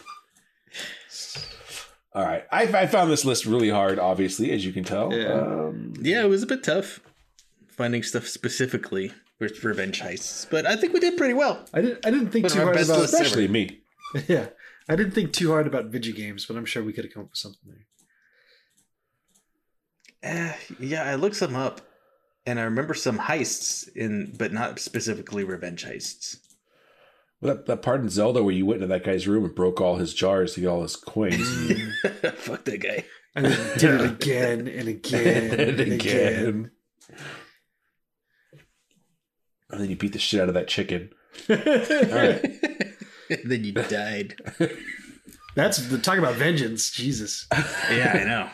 [2.14, 4.00] All right, I, I found this list really hard.
[4.00, 5.14] Obviously, as you can tell.
[5.14, 5.34] Yeah.
[5.34, 7.02] Um, Yeah, it was a bit tough
[7.82, 11.66] finding stuff specifically with revenge heists, but I think we did pretty well.
[11.74, 12.06] I didn't.
[12.06, 13.00] I didn't think One of too hard about.
[13.00, 13.24] lists ever.
[13.24, 13.80] especially me.
[14.28, 14.48] Yeah,
[14.88, 17.24] I didn't think too hard about video games, but I'm sure we could have come
[17.24, 17.74] up with something
[20.22, 20.52] there.
[20.52, 21.82] Uh, yeah, I looked some up,
[22.46, 26.38] and I remember some heists in, but not specifically revenge heists.
[27.42, 29.96] That, that part in Zelda where you went into that guy's room and broke all
[29.96, 31.48] his jars to get all his coins.
[32.36, 33.06] Fuck that guy.
[33.36, 36.72] And then did it again and again and, again.
[39.72, 41.12] And then you beat the shit out of that chicken.
[41.48, 44.36] then you died.
[45.56, 46.92] That's the talk about vengeance.
[46.92, 47.48] Jesus,
[47.90, 48.50] yeah, I know.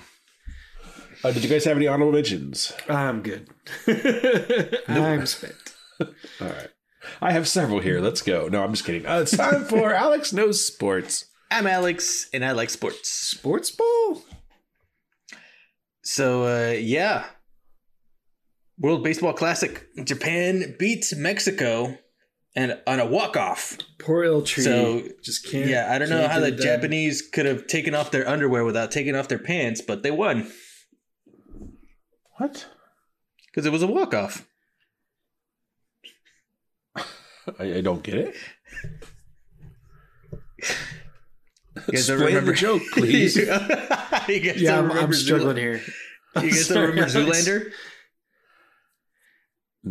[1.24, 2.74] Uh, did you guys have any honorable mentions?
[2.88, 3.50] I'm good.
[4.88, 5.56] I'm spent.
[6.00, 6.08] All
[6.42, 6.70] right.
[7.22, 8.00] I have several here.
[8.00, 8.48] Let's go.
[8.48, 9.06] No, I'm just kidding.
[9.06, 11.26] Uh, it's time for Alex Knows Sports.
[11.50, 13.10] I'm Alex, and I like sports.
[13.10, 14.22] Sports ball.
[16.04, 17.26] So, uh, yeah.
[18.80, 19.88] World Baseball Classic.
[20.04, 21.98] Japan beats Mexico
[22.56, 23.78] and on a walk-off.
[24.00, 24.64] Poor ill tree.
[24.64, 25.68] So, just can't.
[25.70, 26.66] Yeah, I don't know how get the it.
[26.66, 30.52] Japanese could have taken off their underwear without taking off their pants, but they won
[32.38, 32.66] What?
[33.48, 34.48] because it was a walk-off.
[37.60, 38.36] I, I don't get it.
[40.60, 43.36] You guys Explain remember the joke, please.
[43.36, 45.82] you guys Yeah, I'm, I'm struggling Zool- here.
[46.36, 47.72] You guys don't remember Zoolander?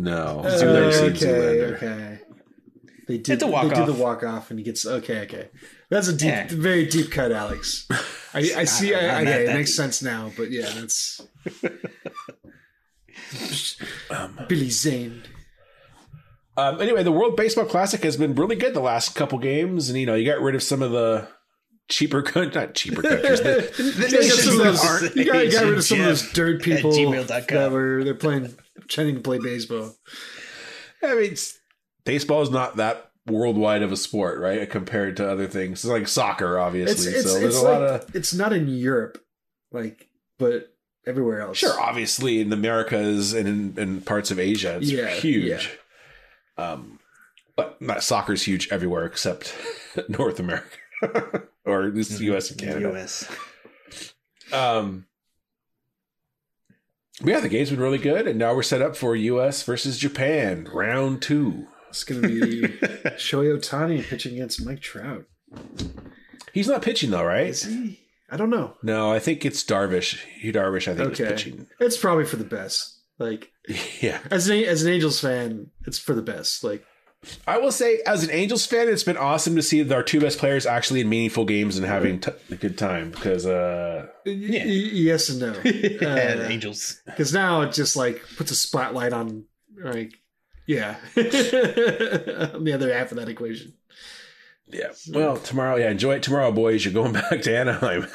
[0.01, 0.41] No.
[0.43, 0.59] Uh, I've
[0.93, 2.19] seen okay, okay.
[3.07, 3.85] they did It's a they walk-off.
[3.87, 5.49] do the walk off, and he gets okay, okay.
[5.89, 6.47] That's a deep, Yeah.
[6.51, 7.87] very deep cut, Alex.
[8.33, 8.93] I, I see.
[8.93, 9.77] I, Not I, okay, it makes deep.
[9.77, 11.21] sense now, but yeah, that's
[14.47, 15.23] Billy Zane.
[16.55, 19.99] Um, anyway, the World Baseball Classic has been really good the last couple games, and
[19.99, 21.27] you know you got rid of some of the
[21.87, 23.41] cheaper, coun- not cheaper countries.
[23.41, 26.31] The, You got some of those- aren't you got, got rid of some of those
[26.33, 29.95] dirt people that were they're playing pretending to play baseball.
[31.03, 31.35] I mean,
[32.05, 34.69] baseball is not that worldwide of a sport, right?
[34.69, 37.11] Compared to other things, it's like soccer, obviously.
[37.11, 39.23] it's so there's it's a like lot of it's not in Europe,
[39.71, 40.09] like
[40.39, 40.73] but
[41.05, 41.57] everywhere else.
[41.57, 45.77] sure, obviously in the Americas and in, in parts of Asia, it's Yeah, huge.
[46.57, 46.99] Um,
[47.55, 49.53] but not soccer's huge everywhere except
[50.09, 50.77] North America,
[51.65, 52.51] or at least the U.S.
[52.51, 52.93] and Canada.
[52.95, 53.29] US.
[54.51, 55.07] Um, but
[57.23, 59.63] yeah, the game's been really good, and now we're set up for U.S.
[59.63, 61.67] versus Japan, round two.
[61.89, 62.61] It's gonna be
[63.17, 65.25] Shohei Ohtani pitching against Mike Trout.
[66.53, 67.47] He's not pitching though, right?
[67.47, 67.99] Is he?
[68.29, 68.75] I don't know.
[68.83, 70.19] No, I think it's Darvish.
[70.41, 71.23] Yu Darvish, I think, Okay.
[71.23, 71.67] is pitching.
[71.79, 72.99] It's probably for the best.
[73.19, 73.51] Like
[74.01, 76.63] Yeah, as an as an Angels fan, it's for the best.
[76.63, 76.83] Like
[77.47, 80.37] I will say, as an Angels fan, it's been awesome to see our two best
[80.37, 83.11] players actually in meaningful games and having t- a good time.
[83.11, 85.47] Because, uh, y- y- yes and no.
[85.65, 87.01] yeah, Uh, the Angels.
[87.05, 89.45] Because now it just like puts a spotlight on
[89.83, 90.13] like
[90.67, 93.73] yeah on the other half of that equation.
[94.67, 94.91] yeah.
[95.11, 96.85] Well, tomorrow, yeah, enjoy it tomorrow, boys.
[96.85, 98.07] You're going back to Anaheim.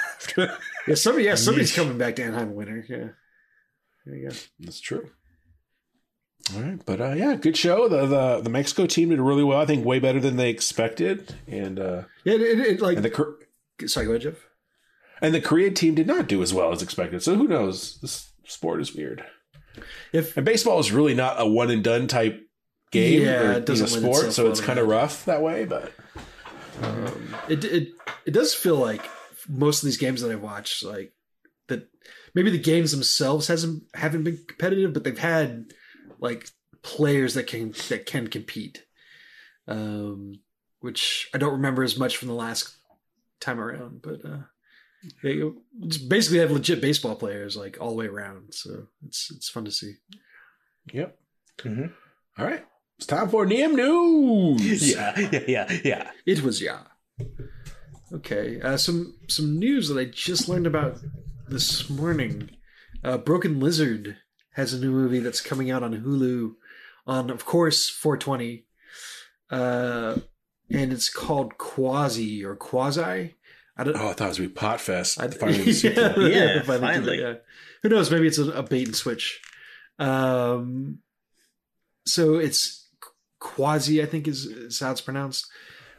[0.86, 2.84] Yeah, somebody yeah somebody's coming back to Anaheim winner.
[2.88, 3.08] Yeah,
[4.06, 4.34] there you go.
[4.60, 5.10] That's true.
[6.54, 7.88] All right, but uh, yeah, good show.
[7.88, 9.60] The, the the Mexico team did really well.
[9.60, 13.04] I think way better than they expected, and uh, Yeah, it, it, it, like and
[13.04, 13.36] the
[13.86, 14.46] sorry, go ahead, Jeff.
[15.20, 17.22] and the Korean team did not do as well as expected.
[17.22, 17.98] So who knows?
[18.00, 19.24] This sport is weird.
[20.12, 22.44] If And baseball is really not a one and done type
[22.90, 25.42] game Yeah, or it doesn't you know, sport, so well it's kind of rough that
[25.42, 25.64] way.
[25.64, 25.92] But
[27.48, 27.88] it it
[28.26, 29.04] it does feel like
[29.48, 31.12] most of these games that I watch, like
[31.68, 31.88] that
[32.34, 35.72] maybe the games themselves hasn't haven't been competitive, but they've had
[36.22, 36.48] like
[36.82, 38.84] players that can that can compete.
[39.68, 40.40] Um,
[40.80, 42.74] which I don't remember as much from the last
[43.40, 44.38] time around, but uh,
[45.22, 45.42] they
[45.82, 48.54] it's basically have legit baseball players like all the way around.
[48.54, 49.94] So it's it's fun to see.
[50.92, 51.18] yep.
[51.58, 51.92] Mhm.
[52.38, 52.64] All right,
[52.96, 54.90] it's time for Neum News.
[54.94, 56.10] Yeah, yeah, yeah, yeah.
[56.24, 56.84] It was yeah.
[58.12, 60.98] Okay, uh, some some news that I just learned about
[61.48, 62.50] this morning.
[63.04, 64.16] Uh, Broken Lizard
[64.52, 66.54] has a new movie that's coming out on Hulu
[67.06, 68.64] on, of course, 420,
[69.50, 70.16] uh,
[70.70, 73.34] and it's called Quasi or Quasi.
[73.76, 73.96] I don't.
[73.96, 75.20] Oh, I thought it was gonna be Potfest.
[75.20, 76.28] I, Finally, the sequel.
[76.28, 77.18] Yeah, finally finally.
[77.18, 77.34] it, yeah.
[77.82, 78.10] Who knows?
[78.10, 79.40] Maybe it's a, a bait and switch.
[79.98, 80.98] Um,
[82.06, 82.88] so it's
[83.38, 85.46] quasi, I think is, is how it's pronounced,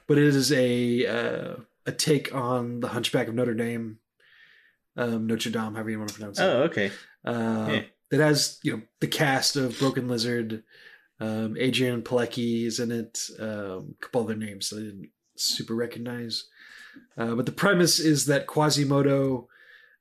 [0.08, 3.98] but it is a uh, a take on the Hunchback of Notre Dame,
[4.96, 6.44] um, Notre Dame, however you want to pronounce it.
[6.44, 6.92] Oh, okay.
[7.26, 7.82] Uh, Yeah.
[8.14, 10.64] It has you know the cast of Broken Lizard,
[11.20, 15.74] um, Adrianne Palicki is in it, um, a couple other names that I didn't super
[15.74, 16.46] recognize.
[17.18, 19.48] Uh, but the premise is that Quasimodo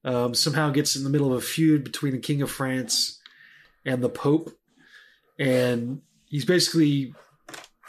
[0.04, 3.20] um, somehow gets in the middle of a feud between the King of France
[3.84, 4.50] and the Pope,
[5.38, 7.14] and he's basically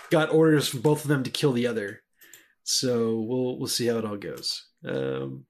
[0.09, 2.01] got orders from both of them to kill the other.
[2.63, 4.67] So we'll we'll see how it all goes.
[4.85, 5.45] Um,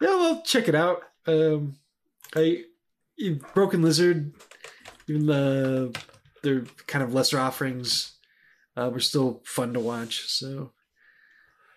[0.00, 1.02] yeah, well, check it out.
[1.26, 1.76] Um,
[2.34, 2.64] I
[3.54, 4.32] Broken Lizard,
[5.08, 5.96] even the
[6.42, 8.12] their kind of lesser offerings,
[8.76, 10.24] uh, were still fun to watch.
[10.28, 10.72] So,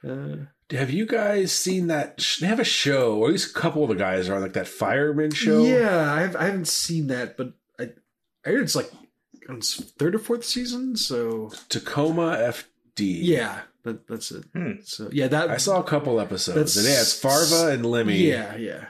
[0.08, 0.36] uh,
[0.72, 2.24] Have you guys seen that?
[2.40, 4.54] They have a show, or at least a couple of the guys are on like
[4.54, 5.64] that fireman show.
[5.64, 7.90] yeah, I, have, I haven't seen that, but I
[8.46, 8.92] I heard it's like
[9.50, 10.96] on its third or fourth season.
[10.96, 13.20] So Tacoma FD.
[13.22, 14.46] yeah, that, that's it.
[14.54, 14.72] Hmm.
[14.84, 16.56] So yeah, that I saw a couple episodes.
[16.56, 18.14] That's- and yeah, it's Farva and Lemme.
[18.16, 18.86] Yeah, yeah.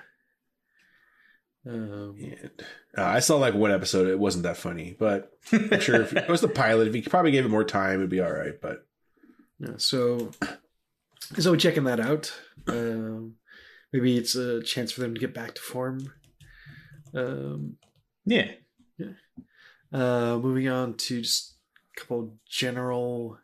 [1.67, 2.51] Um, And,
[2.97, 4.07] uh, I saw like one episode.
[4.07, 7.31] It wasn't that funny, but I'm sure if it was the pilot, if you probably
[7.31, 8.59] gave it more time, it'd be all right.
[8.61, 8.85] But
[9.59, 10.31] Yeah, so
[11.39, 12.33] so checking that out.
[12.67, 13.35] Um,
[13.91, 16.13] maybe it's a chance for them to get back to form.
[17.13, 17.77] Um,
[18.25, 18.51] Yeah.
[19.91, 21.55] uh, moving on to just
[21.95, 23.39] a couple general,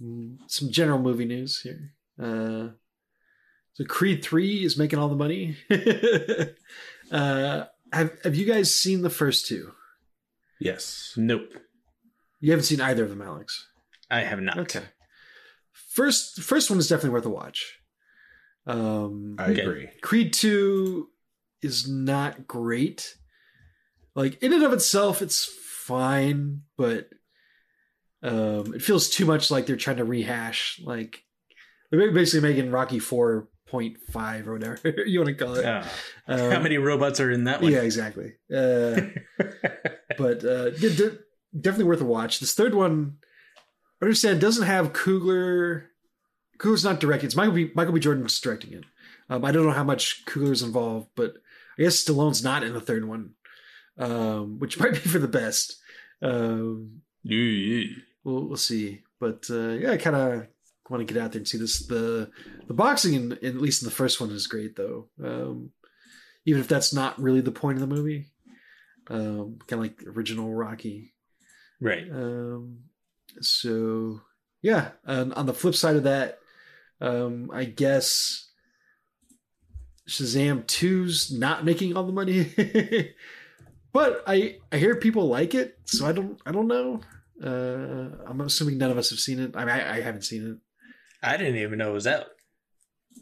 [0.00, 1.92] mm, some general movie news here.
[2.18, 2.68] Uh,
[3.74, 5.56] so Creed Three is making all the money.
[7.10, 9.72] uh, have Have you guys seen the first two?
[10.60, 11.50] yes, Nope.
[12.40, 13.66] You haven't seen either of them, Alex.
[14.10, 14.58] I have not.
[14.58, 14.82] Okay.
[15.72, 17.78] First, first one is definitely worth a watch.
[18.66, 19.88] Um, I agree.
[20.02, 21.08] Creed 2
[21.62, 23.16] is not great.
[24.14, 27.08] Like in and of itself it's fine, but
[28.22, 31.22] Um, it feels too much like they're trying to rehash, like
[31.90, 35.64] they're basically making Rocky four point five or whatever you want to call it.
[35.64, 35.84] Uh,
[36.28, 37.72] Um, how many robots are in that one?
[37.72, 38.34] Yeah, exactly.
[38.54, 39.00] Uh,
[40.18, 41.18] but uh, d- d-
[41.58, 42.40] definitely worth a watch.
[42.40, 43.16] This third one,
[44.00, 45.84] I understand, doesn't have Coogler.
[46.58, 47.26] Coogler's not directing.
[47.26, 47.70] It's Michael B.
[47.74, 48.00] Michael B.
[48.00, 48.84] Jordan's directing it.
[49.30, 51.34] Um, I don't know how much Coogler's involved, but
[51.78, 53.30] I guess Stallone's not in the third one,
[53.98, 55.76] um, which might be for the best.
[56.22, 57.00] Um,
[58.24, 59.02] we'll, we'll see.
[59.18, 60.46] But uh, yeah, kind of
[60.88, 61.86] want to get out there and see this.
[61.86, 62.30] The
[62.66, 65.08] the boxing, in, at least in the first one, is great though.
[65.22, 65.70] Um,
[66.46, 68.26] even if that's not really the point of the movie,
[69.08, 71.14] um, kind of like original Rocky.
[71.80, 72.08] Right.
[72.10, 72.84] Um,
[73.40, 74.20] so
[74.62, 76.38] yeah, and on the flip side of that,
[77.00, 78.50] um, I guess
[80.08, 82.50] Shazam 2's not making all the money.
[83.92, 87.00] but I I hear people like it, so I don't I don't know.
[87.42, 89.56] Uh, I'm assuming none of us have seen it.
[89.56, 90.58] I mean, I, I haven't seen it.
[91.24, 92.26] I didn't even know it was out.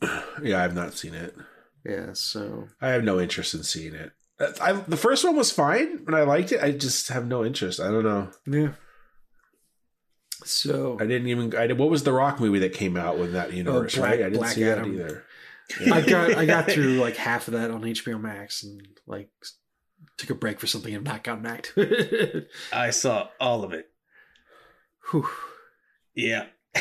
[0.42, 1.36] Yeah, I've not seen it.
[1.84, 4.12] Yeah, so I have no interest in seeing it.
[4.60, 6.62] I, the first one was fine, and I liked it.
[6.62, 7.78] I just have no interest.
[7.78, 8.30] I don't know.
[8.46, 8.72] yeah.
[10.44, 11.54] So I didn't even.
[11.54, 13.94] I did, what was the Rock movie that came out with that oh, universe?
[13.94, 14.20] Black- right?
[14.20, 14.96] I didn't Black see Adam.
[14.96, 15.24] that either.
[15.92, 19.30] I got I got through like half of that on HBO Max and like
[20.18, 22.48] took a break for something and not gotten back to it.
[22.72, 23.86] I saw all of it.
[25.10, 25.28] Whew.
[26.14, 26.46] Yeah.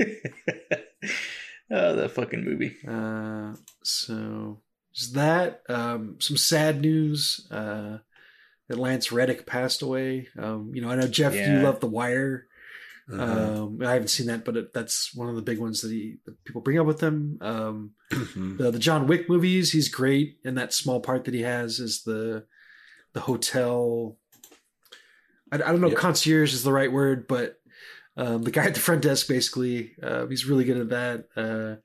[1.70, 2.76] oh, that fucking movie.
[2.86, 4.60] Uh, so
[4.94, 5.62] is that.
[5.68, 7.46] Um, some sad news.
[7.50, 7.98] Uh,
[8.68, 10.28] that Lance Reddick passed away.
[10.38, 12.46] Um, you know, I know Jeff, you love The Wire.
[13.12, 13.64] Uh-huh.
[13.64, 16.18] Um, I haven't seen that, but it, that's one of the big ones that, he,
[16.24, 17.38] that people bring up with him.
[17.40, 18.58] Um, Mhm.
[18.58, 22.02] the, the John Wick movies, he's great, and that small part that he has is
[22.04, 22.44] the
[23.12, 24.16] the hotel.
[25.50, 25.98] I, I don't know, Yep.
[25.98, 27.59] concierge is the right word, but
[28.20, 31.24] um, the guy at the front desk basically, uh, he's really good at that.
[31.34, 31.80] Uh,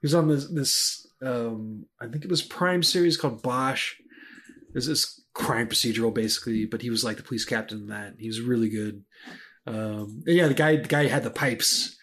[0.00, 3.94] he was on this this um, I think it was Prime series called Bosch.
[4.72, 8.14] There's this crime procedural basically, but he was like the police captain in that.
[8.18, 9.02] He was really good.
[9.66, 11.96] Um, yeah, the guy the guy had the pipes.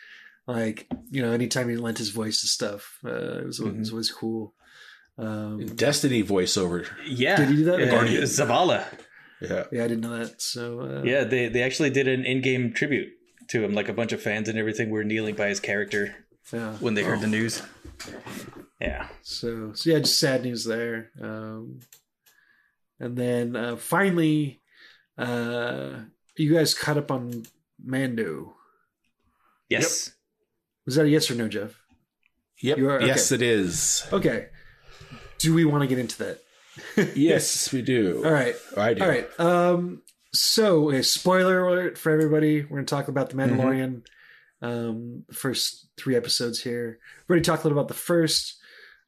[0.46, 3.92] Like you know, anytime he lent his voice to stuff, uh, it was, it was
[3.92, 4.56] always cool.
[5.18, 6.88] Um, Destiny voiceover.
[7.06, 7.38] Yeah.
[7.38, 7.92] Did he do that?
[7.92, 8.24] Guardian.
[8.24, 8.86] Zavala.
[9.42, 9.66] Yeah.
[9.72, 10.42] yeah, I didn't know that.
[10.42, 13.10] So uh, Yeah, they, they actually did an in-game tribute
[13.50, 13.74] to him.
[13.74, 16.16] Like a bunch of fans and everything were kneeling by his character
[16.52, 16.74] yeah.
[16.74, 17.62] when they heard the news.
[18.80, 19.08] Yeah.
[19.22, 21.12] So, so yeah, just sad news there.
[21.22, 21.80] Um,
[23.00, 24.62] and then uh, finally,
[25.18, 26.00] uh,
[26.38, 27.46] you guys caught up on
[27.84, 28.56] Mando.
[29.70, 30.14] Yes.
[30.86, 31.80] Was that a yes or no, Jeff?
[32.62, 32.78] Yep.
[32.78, 34.08] You are- Yes, it is.
[34.12, 34.48] Okay.
[35.38, 36.40] Do we want to get into that?
[37.16, 38.24] Yes, we do.
[38.26, 38.56] All right.
[38.78, 39.02] I do.
[39.02, 39.40] All right.
[39.40, 40.02] Um,
[40.34, 42.62] so, a spoiler alert for everybody.
[42.62, 44.06] We're going to talk about The Mandalorian.
[44.62, 47.00] Um, the first three episodes here.
[47.28, 48.58] We've already talked a little about the first.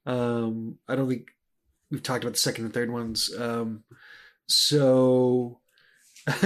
[0.05, 1.31] Um, I don't think
[1.91, 3.29] we've talked about the second and third ones.
[3.37, 3.83] Um,
[4.47, 5.59] so,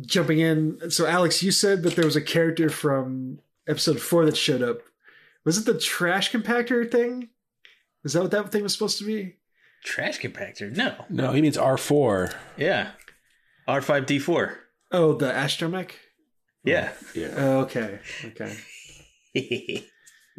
[0.00, 0.90] jumping in.
[0.90, 4.78] So, Alex, you said that there was a character from episode four that showed up.
[5.44, 7.28] Was it the trash compactor thing?
[8.04, 9.37] Is that what that thing was supposed to be?
[9.84, 10.74] Trash compactor?
[10.74, 11.04] No.
[11.08, 12.34] No, he means R4.
[12.56, 12.90] Yeah.
[13.68, 14.56] R5D4.
[14.92, 15.92] Oh, the astromech.
[16.64, 16.92] Yeah.
[17.14, 17.34] Yeah.
[17.36, 17.98] Oh, okay.
[18.24, 18.56] Okay.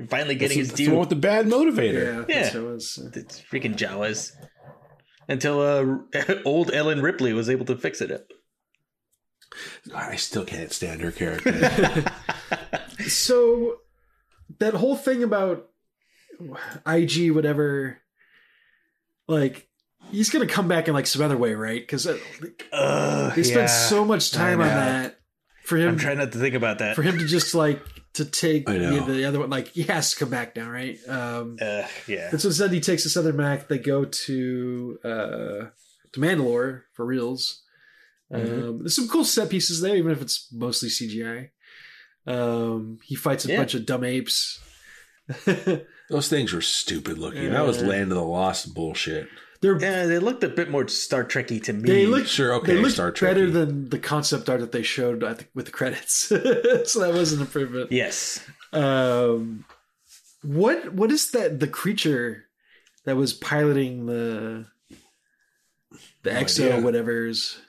[0.10, 2.28] Finally getting his that's the one with the bad motivator.
[2.28, 2.36] Yeah.
[2.36, 2.42] Yeah.
[2.44, 3.10] That's what it was.
[3.16, 4.32] It's freaking Jawas.
[5.28, 8.26] Until uh, old Ellen Ripley was able to fix it up.
[9.94, 12.06] I still can't stand her character.
[13.08, 13.78] So
[14.60, 15.70] that whole thing about
[16.88, 18.00] IG, whatever,
[19.30, 19.68] like
[20.12, 21.82] he's gonna come back in like some other way, right?
[21.82, 25.20] Because Uh, they spent so much time on that
[25.64, 25.90] for him.
[25.90, 26.96] I'm trying not to think about that.
[26.96, 27.80] for him to just like
[28.14, 29.06] to take I know.
[29.06, 29.50] the, the other one.
[29.52, 30.98] Like he has to come back now, right?
[31.08, 32.30] Um, Uh, yeah.
[32.32, 33.68] And so instead, he takes this other Mac.
[33.68, 35.66] They go to uh,
[36.14, 37.62] to Mandalore for reals.
[38.32, 41.50] Um, there's some cool set pieces there, even if it's mostly CGI.
[42.28, 43.58] Um, he fights a Yeah.
[43.58, 44.60] bunch of dumb apes.
[46.10, 47.52] Those things were stupid looking.
[47.52, 49.28] That was Land of the Lost bullshit.
[49.62, 51.88] They're Yeah, they looked a bit more Star Trekky to me.
[51.90, 53.32] they looked Sure, okay, they look Star Trek.
[53.36, 56.14] better than the concept art that they showed at the, with the credits.
[56.24, 56.38] so
[57.02, 57.92] that was an improvement.
[57.92, 58.44] yes.
[58.72, 59.66] Um,
[60.44, 61.60] what what is that?
[61.60, 62.46] The creature
[63.06, 64.66] that was piloting the
[66.24, 66.82] the No exo idea.
[66.82, 67.60] whatever's.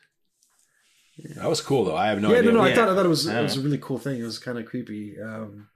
[1.36, 1.96] That was cool though.
[1.96, 2.52] I have no yeah, idea.
[2.52, 2.64] no, no.
[2.64, 2.74] I Yeah.
[2.76, 4.20] thought I thought it was it was a really cool thing.
[4.20, 5.16] It was kind of creepy.
[5.20, 5.68] Um,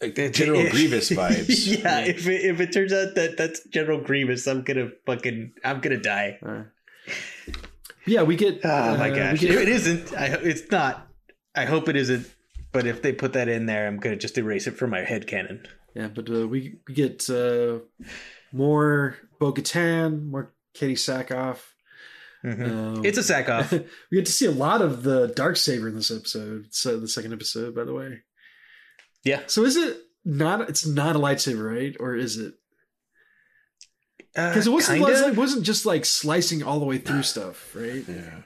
[0.00, 1.82] Like, General Grievous vibes.
[1.82, 5.80] yeah, if it, if it turns out that that's General Grievous, I'm gonna fucking I'm
[5.80, 6.38] gonna die.
[6.44, 6.64] uh,
[8.06, 8.60] yeah, we get.
[8.64, 10.12] Oh my uh, gosh, get- it isn't.
[10.14, 11.08] I, ho- it's not.
[11.54, 12.30] I hope it isn't.
[12.72, 15.26] But if they put that in there, I'm gonna just erase it from my head
[15.26, 15.66] canon.
[15.94, 17.78] Yeah, but uh, we we get uh,
[18.52, 21.60] more Bo Katan, more Katee Sackhoff.
[22.44, 23.72] Um, It's a sack off.
[23.72, 26.66] we get to see a lot of the dark saber in this episode.
[26.70, 28.20] So the second episode, by the way.
[29.26, 29.40] Yeah.
[29.48, 30.68] So is it not?
[30.68, 31.96] It's not a lightsaber, right?
[31.98, 32.54] Or is it?
[34.34, 38.04] Because it wasn't, Uh, it wasn't just like slicing all the way through stuff, right?
[38.06, 38.42] Yeah.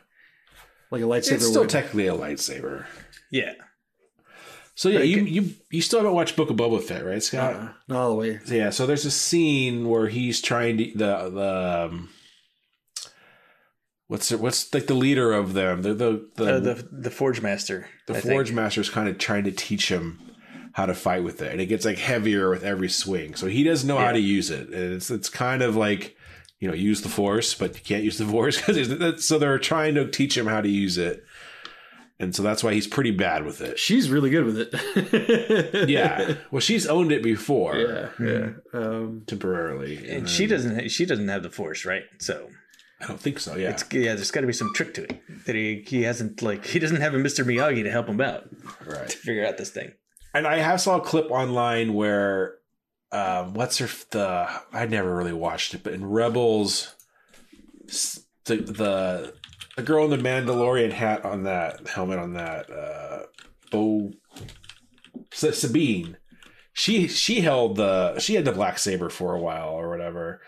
[0.90, 1.32] Like a lightsaber.
[1.32, 1.70] It's still would.
[1.70, 2.86] technically a lightsaber.
[3.30, 3.52] yeah.
[4.76, 7.54] So yeah, But you, you you still haven't watched Book of Boba Fett, right, Scott?
[7.54, 8.40] Uh, not all the way.
[8.46, 12.08] So, yeah, so there's a scene where he's trying to the the um,
[14.06, 17.42] what's it, what's like the leader of them, the the the, Uh, the the Forge
[17.42, 17.88] Master.
[18.06, 18.56] the I Forge think.
[18.56, 20.18] Master's kind of trying to teach him
[20.72, 23.34] how to fight with it, and it gets like heavier with every swing.
[23.34, 26.16] So he doesn't know how to use it, and it's it's kind of like
[26.58, 29.94] you know use the Force, but you can't use the Force because so they're trying
[29.96, 31.24] to teach him how to use it,
[32.18, 33.78] and so that's why he's pretty bad with it.
[33.78, 34.70] She's really good with it.
[35.88, 38.48] Yeah, well, she's owned it before yeah, yeah.
[38.72, 40.88] Um, temporarily, And then- she doesn't.
[40.90, 42.04] She doesn't have the Force, right?
[42.18, 42.48] So
[43.00, 43.56] I don't think so.
[43.56, 44.14] Yeah, it's yeah.
[44.14, 47.00] There's got to be some trick to it that he he hasn't like he doesn't
[47.00, 47.44] have a Mr.
[47.44, 48.48] Miyagi to help him out
[48.86, 49.08] right.
[49.12, 49.92] to figure out this thing.
[50.34, 52.56] And I have saw a clip online where
[53.12, 56.94] um what's her the I never really watched it, but in Rebels
[58.44, 59.34] the the
[59.76, 63.22] the girl in the Mandalorian hat on that helmet on that uh
[63.70, 64.12] Bo
[65.32, 66.16] Sabine
[66.72, 70.40] she she held the she had the black saber for a while or whatever.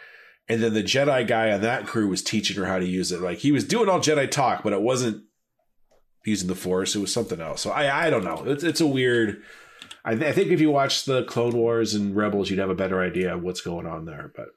[0.49, 3.21] And then the Jedi guy on that crew was teaching her how to use it.
[3.21, 5.25] Like he was doing all Jedi talk, but it wasn't
[6.25, 6.95] using the Force.
[6.95, 7.61] It was something else.
[7.61, 8.45] So I I don't know.
[8.47, 9.43] It's it's a weird.
[10.05, 12.75] I, th- I think if you watch the Clone Wars and Rebels, you'd have a
[12.75, 14.33] better idea of what's going on there.
[14.35, 14.49] But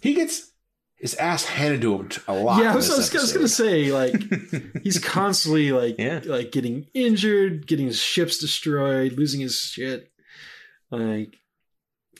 [0.00, 0.50] he gets
[0.96, 2.62] his ass handed to him a lot.
[2.62, 4.14] yeah, I was, I was, I was gonna say like
[4.82, 6.20] he's constantly like Yeah.
[6.24, 10.10] like getting injured, getting his ships destroyed, losing his shit.
[10.90, 11.36] Like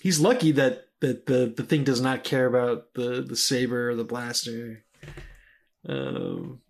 [0.00, 3.94] he's lucky that that the the thing does not care about the the saber or
[3.96, 4.84] the blaster.
[5.88, 6.60] Um,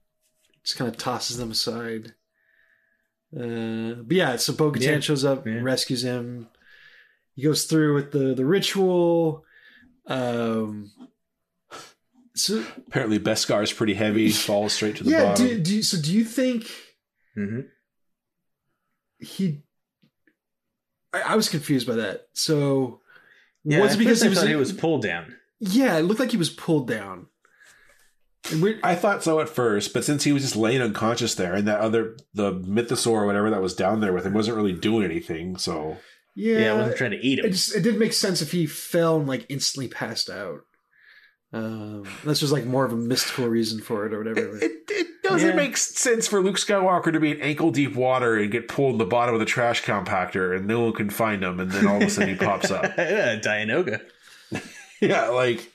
[0.64, 2.14] just kind of tosses them aside.
[3.34, 5.00] Uh, but yeah, so Bo Katan Yeah.
[5.00, 5.60] shows up, Yeah.
[5.62, 6.48] rescues him.
[7.34, 9.44] He goes through with the the ritual.
[10.06, 10.90] Um,
[12.34, 14.30] so Apparently, Beskar is pretty heavy.
[14.48, 15.46] Falls straight to the yeah, bottom.
[15.46, 16.70] do, do you, so do you think
[17.34, 17.60] hmm
[19.18, 19.62] he?
[21.12, 22.26] I, I was confused by that.
[22.34, 23.00] So
[23.64, 25.34] Yeah, was it because first he was, thought he was pulled down.
[25.60, 27.28] Yeah, it looked like he was pulled down.
[28.50, 31.54] And we I thought so at first, but since he was just laying unconscious there,
[31.54, 34.72] and that other the mythosaur or whatever that was down there with him wasn't really
[34.72, 35.96] doing anything, so
[36.34, 37.52] yeah, Yeah, I wasn't trying to eat it him.
[37.52, 40.60] just it didn't make sense if he fell and like instantly passed out.
[41.54, 44.56] Um, that's just like more of a mystical reason for it or whatever.
[44.56, 45.54] It, it doesn't Yeah.
[45.54, 48.98] make sense for Luke Skywalker to be in ankle deep water and get pulled in
[48.98, 51.96] the bottom of the trash compactor and no one can find him and then all
[51.96, 52.84] of a sudden he pops up.
[52.98, 54.00] yeah, Dianoga.
[55.00, 55.71] Yeah, like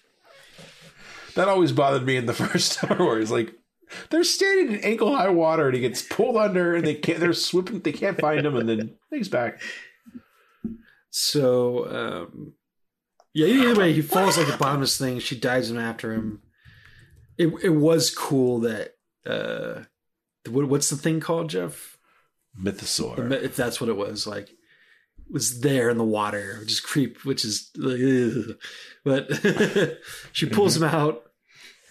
[1.37, 3.31] that always bothered me in the first Star Wars.
[3.31, 3.53] Like
[4.09, 7.33] they're standing in ankle high water and he gets pulled under and they can't they're
[7.33, 9.61] swimming they can't find him and then he's back.
[11.09, 12.53] So, um,
[13.33, 15.19] yeah, either way, he falls like a bottomless thing.
[15.19, 16.41] She dives him after him.
[17.37, 18.95] It it was cool that
[19.25, 19.83] uh,
[20.49, 21.97] what, what's the thing called, Jeff?
[22.59, 23.31] Mythosaur.
[23.31, 24.49] If that's what it was, like
[25.29, 28.57] was there in the water, which is creep, which is, ugh.
[29.03, 29.29] but
[30.31, 31.26] she pulls him out,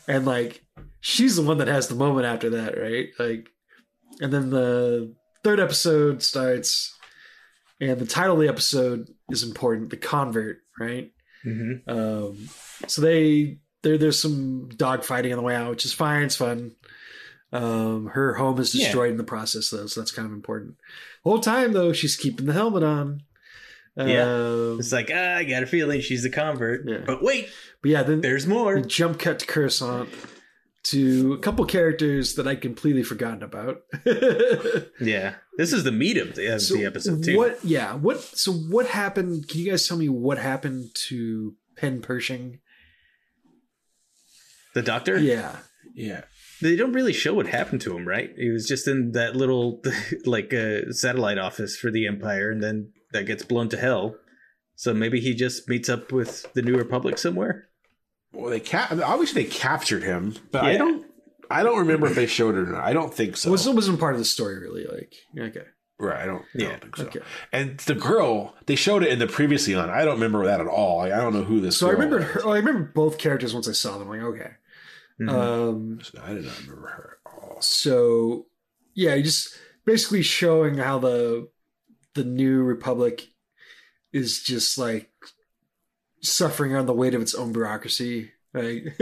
[0.09, 0.62] and like
[1.01, 3.09] she's the one that has the moment after that, right?
[3.19, 3.49] Like,
[4.20, 5.15] and then the
[5.45, 6.97] third episode starts,
[7.81, 11.12] and the title of the episode is important, the convert, right?
[11.43, 12.49] hmm Um,
[12.89, 16.24] so they there there's some dog fighting on the way out, which is fine.
[16.24, 16.73] It's fun.
[17.53, 18.85] Um, her home is Yeah.
[18.87, 20.77] destroyed in the process, though, so that's kind of important.
[21.24, 23.23] The whole time, though, she's keeping the helmet on.
[23.97, 24.23] Yeah.
[24.24, 26.89] Um, It's like ah, I got a feeling she's a convert.
[26.89, 27.02] Yeah.
[27.06, 27.48] But wait,
[27.82, 28.77] but yeah, then there's more.
[28.77, 30.09] we jump cut to Coruscant
[30.85, 33.78] to a couple characters that I'd completely forgotten about.
[35.01, 37.36] Yeah, this is the meat of the, of So the episode too.
[37.36, 37.62] What?
[37.64, 37.94] Yeah.
[37.94, 38.20] What?
[38.23, 39.47] So what happened?
[39.48, 42.60] Can you guys tell me what happened to Penn Pershing?
[44.74, 45.18] The doctor?
[45.18, 45.56] Yeah.
[45.94, 46.23] Yeah.
[46.62, 48.31] They don't really show what happened to him, right?
[48.36, 49.82] He was just in that little
[50.24, 54.17] like uh, satellite office for the Empire, and then that gets blown to hell.
[54.77, 57.69] So maybe he just meets up with the New Republic somewhere.
[58.33, 61.07] Well, they cap- obviously they captured him, but I don't.
[61.51, 62.85] I don't remember if they showed it or not.
[62.85, 63.49] I don't think so.
[63.49, 64.85] It wasn't, wasn't part of the story, really.
[64.85, 65.63] Like, okay,
[65.99, 66.21] right.
[66.23, 66.43] I don't.
[66.43, 67.05] I Yeah, don't think so.
[67.07, 67.21] okay.
[67.53, 69.89] And the girl, they showed it in the previously on.
[69.89, 70.99] I don't remember that at all.
[70.99, 71.77] Like, I don't know who this.
[71.79, 72.43] So I girl remembered was.
[72.43, 72.49] her.
[72.49, 74.09] oh, I remember both characters once I saw them.
[74.09, 74.51] Like, okay.
[75.21, 75.31] Mhm.
[75.31, 77.63] Um, I did not remember her at all.
[77.63, 78.47] so
[78.95, 79.57] yeah, just
[79.87, 81.49] basically showing how the
[82.17, 83.29] the new republic
[84.13, 85.11] is just like
[86.23, 88.83] suffering on the weight of its own bureaucracy, right?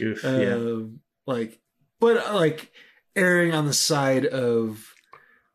[0.00, 0.54] Oof, yeah.
[0.54, 1.58] um, like,
[2.00, 2.70] but uh, like
[3.16, 4.92] erring on the side of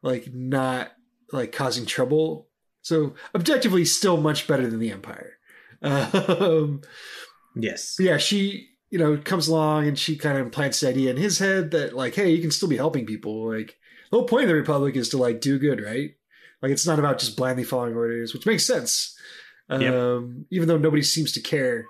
[0.02, 0.92] like not
[1.32, 2.48] like causing trouble.
[2.82, 5.34] So objectively, still much better than the Empire.
[5.82, 6.82] Um,
[7.56, 7.96] Yes.
[8.00, 11.40] yeah, she you know comes along and she kind of implants the idea in his
[11.40, 13.52] head that like, hey, you can still be helping people.
[13.52, 13.78] Like
[14.12, 16.12] the whole point of the Republic is to like do good, right?
[16.66, 19.16] Like it's not about just blindly following orders, which makes sense.
[19.70, 20.46] Um, Yep.
[20.52, 21.86] even though nobody seems to care.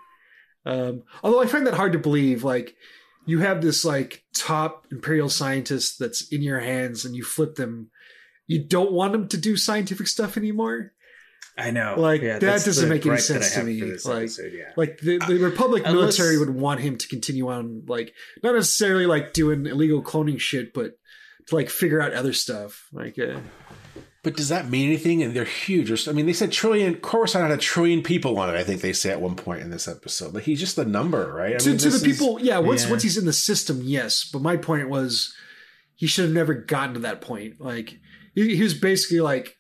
[0.66, 2.44] Um, although I find that hard to believe.
[2.44, 2.76] Like
[3.26, 7.90] you have this like top imperial scientist that's in your hands, and you flip them.
[8.48, 10.92] You don't want them to do scientific stuff anymore.
[11.58, 11.96] I know.
[11.98, 13.82] Like, Yeah, that doesn't make any gripe that I sense to me.
[13.82, 14.72] Like- episode, yeah.
[14.76, 19.06] Like the, the Republic Unless- military would want him to continue on, like not necessarily
[19.06, 20.98] like doing illegal cloning shit, but
[21.48, 22.88] to like figure out other stuff.
[22.92, 23.40] Like, uh,
[24.26, 25.24] But does that mean anything?
[25.24, 26.08] And they're huge.
[26.08, 26.96] I mean, they said trillion.
[26.96, 28.58] Coruscant had a trillion people on it.
[28.58, 30.34] I think they say at one point in this episode.
[30.34, 31.54] Like he's just a number, right?
[31.54, 32.58] I to, mean, to the this is- people, yeah.
[32.58, 32.90] Once Yeah.
[32.90, 34.28] once he's in the system, yes.
[34.34, 35.34] But my point was,
[35.94, 37.62] he should have never gotten to that point.
[37.62, 38.00] Like
[38.34, 39.56] he, he was basically like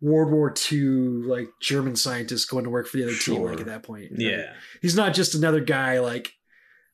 [0.00, 0.78] World War II,
[1.26, 3.42] like German scientist going to work for the other team.
[3.42, 4.36] Like at that point, you know?
[4.36, 4.52] Yeah.
[4.80, 6.30] he's not just another guy like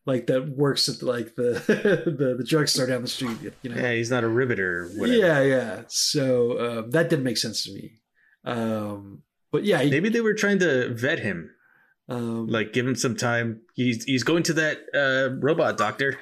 [0.07, 1.63] like that works at like the
[2.07, 3.39] the, the drugstore down the street.
[3.63, 5.19] You know, Yeah, he's not a riveter whatever.
[5.19, 5.83] yeah, yeah.
[5.89, 8.01] So um, that didn't make sense to me.
[8.45, 11.51] Um, but yeah, he, Maybe they were trying to vet him,
[12.09, 13.63] um, like give him some time.
[13.75, 16.19] He's he's going to that uh, robot doctor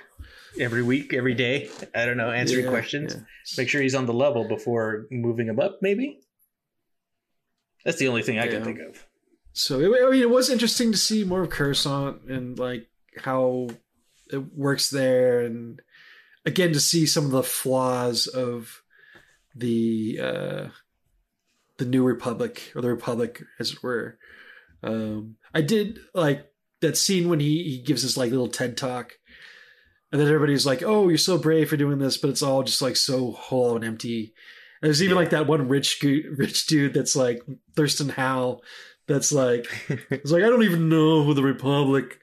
[0.60, 1.68] every week, every day.
[1.94, 3.14] I don't know, answering yeah, questions.
[3.14, 3.22] yeah.
[3.56, 5.78] Make sure he's on the level before moving him up.
[5.82, 6.20] Maybe
[7.84, 8.50] that's the only thing I Yeah.
[8.52, 9.04] can think of.
[9.54, 12.86] So it, I mean, it was interesting to see more of Coruscant and like
[13.16, 13.68] how
[14.32, 15.80] it works there, and
[16.44, 18.82] again to see some of the flaws of
[19.54, 20.68] the uh,
[21.78, 24.18] the New Republic or the Republic, as it were.
[24.82, 29.12] Um, I did like that scene when he he gives his like little TED talk,
[30.10, 32.82] and then everybody's like, "Oh, you're so brave for doing this," but it's all just
[32.82, 34.34] like so hollow and empty.
[34.80, 37.42] And there's even like that one rich rich dude that's like
[37.76, 38.62] Thurston Howell
[39.06, 39.66] that's like
[40.10, 42.18] it's like I don't even know who the Republic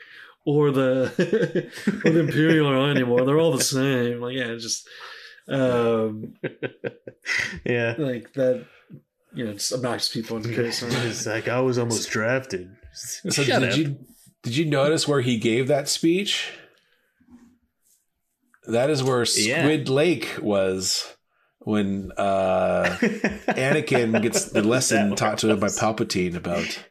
[0.50, 1.70] or the
[2.06, 3.26] or the Imperial are anymore.
[3.26, 4.22] They're all the same.
[4.22, 4.88] Like yeah, just
[5.48, 6.34] um
[7.66, 7.96] yeah.
[7.98, 8.66] like that
[9.34, 10.94] you know, just obnoxious people in Coruscant.
[11.06, 12.76] It's like I was almost drafted.
[12.94, 13.78] So Shut did up.
[13.78, 13.98] you
[14.44, 16.52] did you notice where he gave that speech?
[18.68, 19.62] That is where Yeah.
[19.64, 21.16] Squid Lake was
[21.60, 22.98] when uh,
[23.48, 25.68] Anakin gets the lesson taught to him by.
[25.68, 26.84] Palpatine about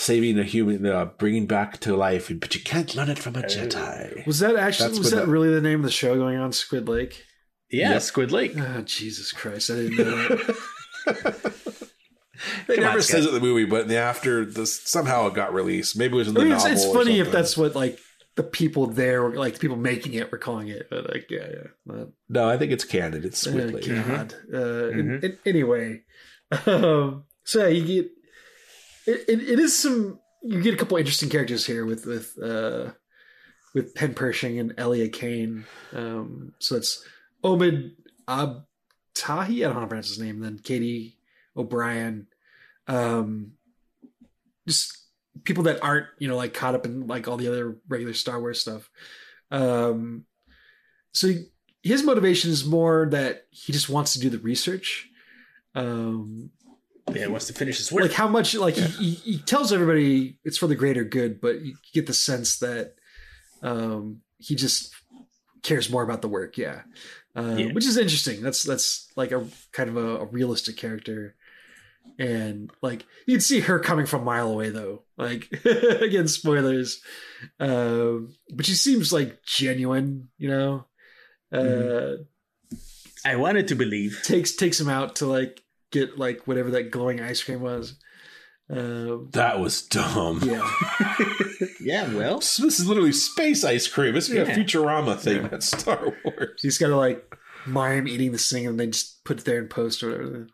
[0.00, 3.42] saving a human, uh, bringing back to life, but you can't learn it from a
[3.42, 4.24] Jedi.
[4.26, 6.38] Was that actually That's was what that the- really the name of the show going
[6.38, 6.52] on?
[6.52, 7.24] Squid Lake.
[7.70, 8.02] Yeah, Yep.
[8.02, 8.52] Squid Lake.
[8.56, 9.70] Oh Jesus Christ!
[9.70, 11.52] I didn't know that.
[12.68, 13.16] They Come never Scott.
[13.16, 15.98] says it in the movie, but in the after, this somehow it got released.
[15.98, 16.76] Maybe it was in the I mean, it's, novel.
[16.78, 17.98] it's or funny if that's what like
[18.36, 20.86] the people there, were, like the people making it, were calling it.
[20.88, 21.66] But like, yeah, yeah.
[21.84, 23.24] But, No, I think it's canon.
[23.24, 23.88] It's Squid Oh, Lake.
[23.88, 24.34] God.
[24.54, 25.24] Uh, in- Mhm.
[25.24, 26.02] in- anyway,
[26.66, 28.10] um, so yeah, you get
[29.08, 30.20] it, it, it is some.
[30.42, 32.90] You get a couple interesting characters here with with uh,
[33.74, 35.64] with Penn Pershing and Elia Kane.
[35.94, 37.04] Um, so it's
[37.42, 37.92] Omid
[38.28, 38.64] Abtahi.
[39.16, 40.40] I don't know how to pronounce his name.
[40.40, 41.16] Then Katy
[41.56, 42.26] O'Brian.
[42.86, 43.52] Um,
[44.66, 44.96] just
[45.44, 48.38] people that aren't you know like caught up in like all the other regular Star
[48.40, 48.90] Wars stuff.
[49.50, 50.26] Um,
[51.12, 51.32] so
[51.82, 55.08] his motivation is more that he just wants to do the research.
[55.74, 56.50] Um,
[57.16, 58.02] Yeah, he wants to finish his work.
[58.02, 61.60] like how much like he, he, he tells everybody it's for the greater good, but
[61.62, 62.94] you get the sense that
[63.62, 64.94] um, he just
[65.62, 66.56] cares more about the work.
[66.58, 66.82] Yeah.
[67.36, 67.72] Uh, Yeah.
[67.72, 68.42] which is interesting.
[68.42, 71.34] That's that's like a kind of a, a realistic character.
[72.18, 75.02] And like you'd see her coming from a mile away though.
[75.16, 77.00] Like again, spoilers.
[77.60, 80.86] Um, but she seems like genuine, you know.
[81.52, 82.26] Uh, Mhm.
[83.24, 84.20] I wanted to believe.
[84.24, 87.94] takes takes him out to like get like whatever that glowing ice cream was.
[88.70, 90.40] Um, That was dumb.
[90.44, 90.70] yeah,
[91.80, 94.14] Yeah, well, So This is literally space ice cream.
[94.14, 94.42] It's Yeah.
[94.42, 95.42] a Futurama thing.
[95.42, 95.48] Yeah.
[95.48, 96.60] That's Star Wars.
[96.60, 97.34] he's got to like
[97.66, 100.46] mime eating this thing and then just put it there in post or whatever.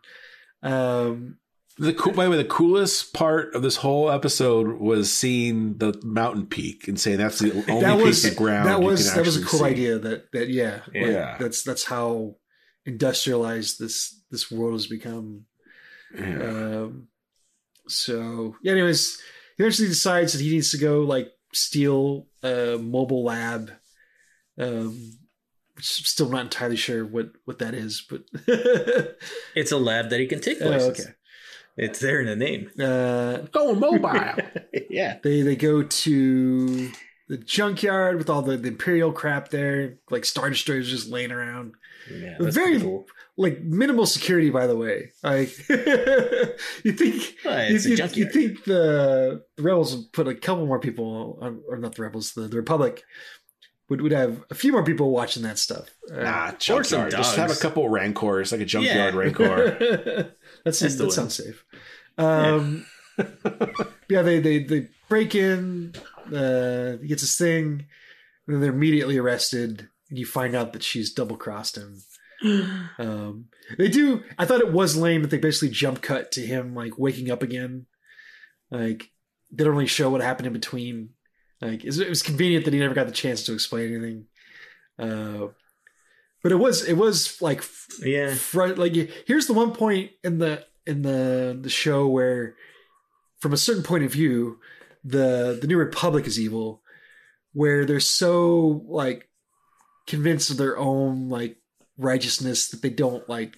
[0.63, 1.37] Um,
[1.77, 5.93] The cool, by the way, the coolest part of this whole episode was seeing the
[6.03, 8.69] mountain peak and saying that's the only that was piece of ground.
[8.69, 9.65] that you was can that was a cool see.
[9.65, 9.99] idea.
[9.99, 11.37] That that yeah, like, Yeah.
[11.37, 12.35] that's that's how
[12.85, 15.45] industrialized this this world has become.
[16.17, 16.41] Yeah.
[16.41, 17.07] Um,
[17.87, 19.19] so yeah, anyways,
[19.57, 23.71] he eventually decides that he needs to go like steal a mobile lab.
[24.57, 25.11] Um,
[25.75, 28.23] which I'm still not entirely sure what what that is, but
[29.55, 30.89] It's a lab that he can take Oh, places.
[31.05, 31.11] okay.
[31.77, 32.71] It's there in the name.
[32.79, 34.09] Uh, Going mobile.
[34.89, 35.17] yeah.
[35.21, 36.91] they they go to
[37.27, 41.73] the junkyard with all the, the imperial crap there, like star destroyers just laying around.
[42.11, 42.35] Yeah.
[42.39, 43.07] That's very cool.
[43.37, 45.11] like minimal security, by the way.
[45.23, 45.57] Like
[46.83, 50.65] you think Well, you, a you- you think the, the rebels would put a couple
[50.65, 53.03] more people, on, or not the rebels, the, the Republic
[53.89, 55.87] would would have a few more people watching that stuff.
[56.11, 57.11] Uh, Nah, Or some junkyard.
[57.11, 57.61] Just have a dogs.
[57.61, 59.19] couple rancors, like a junkyard Yeah.
[59.19, 60.33] rancor.
[60.65, 61.63] That's, That's the that sounds safe.
[62.17, 62.85] Um,
[64.09, 65.93] yeah, they, they they break in.
[66.33, 67.85] Uh, he gets his thing,
[68.47, 69.87] and then they're immediately arrested.
[70.09, 72.01] You find out that she's double crossed him.
[72.99, 73.45] Um,
[73.77, 74.21] they do.
[74.37, 77.41] I thought it was lame that they basically jump cut to him like waking up
[77.41, 77.85] again.
[78.69, 79.09] Like
[79.51, 81.09] they don't really show what happened in between.
[81.61, 84.25] Like it was, convenient that he never got the chance to explain anything.
[84.99, 85.47] Uh,
[86.43, 87.63] but it was it was like
[88.03, 88.35] Yeah.
[88.35, 88.93] front like
[89.25, 92.55] here's the one point in the in the the show where
[93.39, 94.59] from a certain point of view
[95.03, 96.81] the the new republic is evil
[97.53, 99.27] where they're so like
[100.07, 101.57] convinced of their own like
[101.97, 103.57] righteousness that they don't like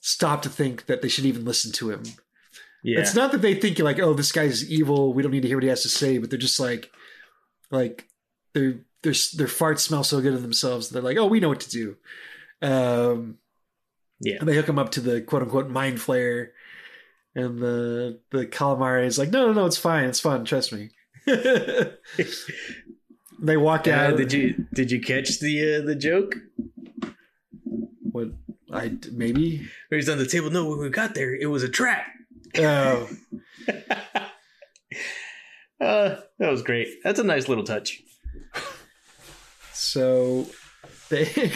[0.00, 2.02] stop to think that they should even listen to him
[2.82, 3.00] Yeah.
[3.00, 5.56] it's not that they think like oh this guy's evil we don't need to hear
[5.56, 6.90] what he has to say but they're just like
[7.70, 8.08] like
[8.52, 11.60] their their their farts smell so good in themselves they're like oh we know what
[11.60, 11.96] to do
[12.62, 13.38] um
[14.20, 14.36] yeah.
[14.40, 16.52] and they hook him up to the quote unquote mind flare.
[17.34, 20.88] And the the calamari is like, no, no, no, it's fine, it's fun, trust me.
[23.40, 24.16] they walk Uh, out.
[24.16, 26.36] did you did you catch the uh, the joke?
[28.12, 28.28] What
[28.72, 29.66] I maybe?
[29.88, 30.50] Where he's on the table.
[30.50, 32.06] No, when we got there, it was a trap.
[32.58, 33.08] Oh,
[35.78, 36.88] Uh, that was great.
[37.04, 38.00] That's a nice little touch.
[39.74, 40.46] so
[41.10, 41.52] they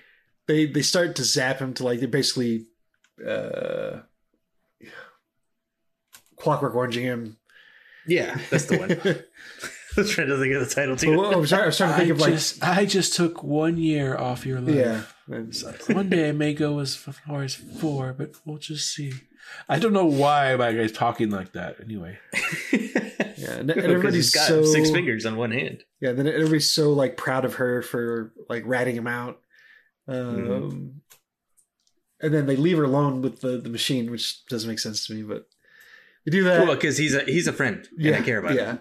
[0.46, 2.66] they they start to zap him to like they basically
[3.26, 4.00] uh
[6.36, 7.38] clockwork oranging him.
[8.06, 8.90] Yeah, that's the one.
[9.96, 11.16] I was trying to think of the title too.
[11.16, 13.14] Well, I was trying, I was trying to think I of like just, I just
[13.14, 14.74] took one year off your life.
[14.74, 15.02] yeah.
[15.94, 19.12] One day I may go as far as four, but we'll just see.
[19.68, 21.76] I don't know why my guy's talking like that.
[21.80, 22.18] Anyway,
[23.42, 25.84] Yeah, and, and Because everybody's he's got so six fingers on one hand.
[26.00, 29.40] Yeah, then everybody's so like proud of her for like ratting him out.
[30.08, 30.88] Um, Mm-hmm.
[32.24, 35.12] And then they leave her alone with the, the machine, which doesn't make sense to
[35.12, 35.48] me, but
[36.24, 36.64] they do that.
[36.64, 38.64] Well, because he's a he's a friend, yeah, and I care about yeah.
[38.74, 38.80] him.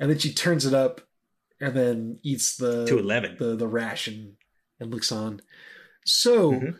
[0.00, 1.00] And then she turns it up,
[1.60, 3.36] and then eats the To eleven.
[3.38, 4.36] the the ration
[4.80, 5.40] and looks on.
[6.04, 6.78] So, Mhm.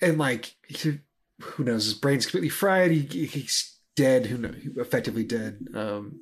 [0.00, 2.90] and like who knows, his brain's completely fried.
[2.92, 4.26] He, he's dead.
[4.26, 4.54] Who knows?
[4.76, 5.66] Effectively dead.
[5.74, 6.20] Um,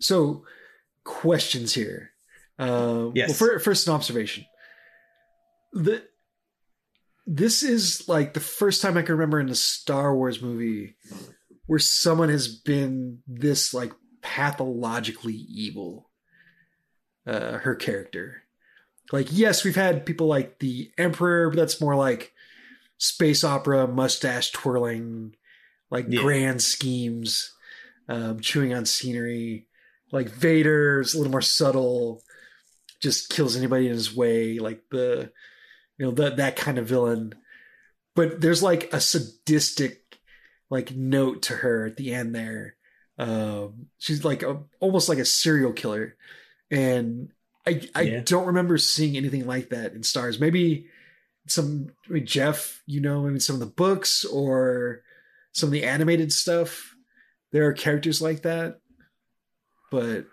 [0.00, 0.44] so,
[1.04, 2.10] questions here.
[2.58, 3.28] Um, Yes.
[3.28, 4.44] Well, fir- first, an observation.
[5.72, 6.04] The
[7.24, 10.96] this is like the first time I can remember in a Star Wars movie
[11.66, 13.92] where someone has been this like
[14.22, 16.08] pathologically evil.
[17.24, 18.42] Uh, her character.
[19.12, 22.32] Like, yes, we've had people like the Emperor, but that's more like
[22.98, 25.36] space opera, mustache twirling,
[25.88, 26.20] like Yeah.
[26.20, 27.52] grand schemes,
[28.08, 29.68] um, chewing on scenery.
[30.10, 32.24] Like Vader's a little more subtle,
[33.00, 35.30] just kills anybody in his way, like the
[35.98, 37.34] you know, that that kind of villain.
[38.16, 40.18] But there's like a sadistic
[40.70, 42.74] like note to her at the end there.
[43.18, 46.16] Um, she's like a, almost like a serial killer,
[46.70, 47.30] and
[47.66, 48.20] I I Yeah.
[48.24, 50.40] don't remember seeing anything like that in Stars.
[50.40, 50.86] Maybe
[51.46, 55.02] some I mean, Jeff, you know, maybe some of the books or
[55.52, 56.94] some of the animated stuff.
[57.52, 58.80] There are characters like that,
[59.90, 60.24] but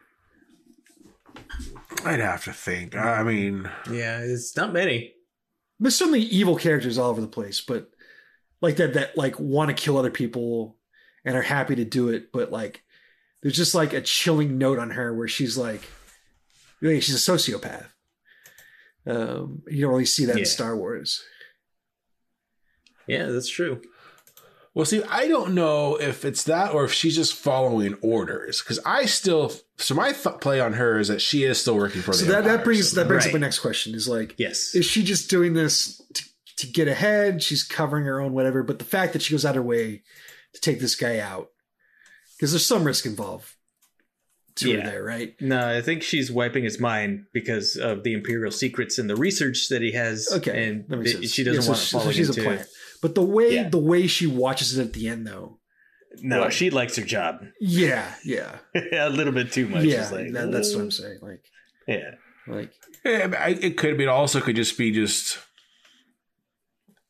[2.06, 2.96] I'd have to think.
[2.96, 5.14] I mean, Yeah, it's not many.
[5.80, 7.90] there's certainly evil characters all over the place, but
[8.62, 10.78] like that that like want to kill other people
[11.30, 12.82] and are happy to do it, but like
[13.44, 15.82] there's just like a chilling note on her where she's like,
[16.82, 17.86] like she's a sociopath.
[19.06, 20.40] Um, you don't really see that Yeah.
[20.42, 21.24] in Star Wars.
[23.08, 23.82] Yeah, that's true.
[24.76, 28.62] well, see, I don't know if it's that or if she's just following orders.
[28.62, 32.02] Because I still, so my th- play on her is that she is still working
[32.02, 34.36] for So the that, that brings so- that brings up my next question is like,
[34.38, 34.76] Yes.
[34.76, 36.24] is she just doing this to,
[36.58, 37.42] to get ahead?
[37.42, 40.04] She's covering her own whatever, but the fact that she goes out of her way
[40.54, 41.50] to take this guy out,
[42.38, 43.54] because there's some risk involved
[44.56, 44.82] to Yeah.
[44.82, 45.36] her there, right?
[45.40, 49.70] No, I think she's wiping his mind because of the imperial secrets and the research
[49.70, 50.28] that he has.
[50.32, 52.44] Okay, and th- she doesn't Yeah, so want she- to so fall she's a into.
[52.44, 52.68] player.
[53.02, 53.70] But the way Yeah.
[53.70, 55.58] the way she watches it at the end, though,
[56.22, 56.54] No, What?
[56.54, 58.58] she likes her job Yeah, yeah,
[58.94, 59.84] a little bit too much.
[59.86, 60.10] yeah.
[60.10, 61.20] Like, that, that's what I'm saying.
[61.22, 61.44] Like,
[61.88, 62.16] Yeah.
[62.48, 62.72] like
[63.06, 64.06] Yeah, it could be.
[64.06, 65.38] It also could just be just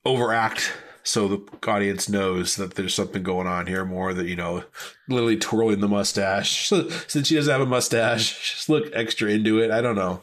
[0.06, 4.64] overact so the audience knows that there's something going on here more that you know
[5.08, 6.68] literally twirling the mustache
[7.08, 10.22] since she doesn't have a mustache just look extra into it i don't know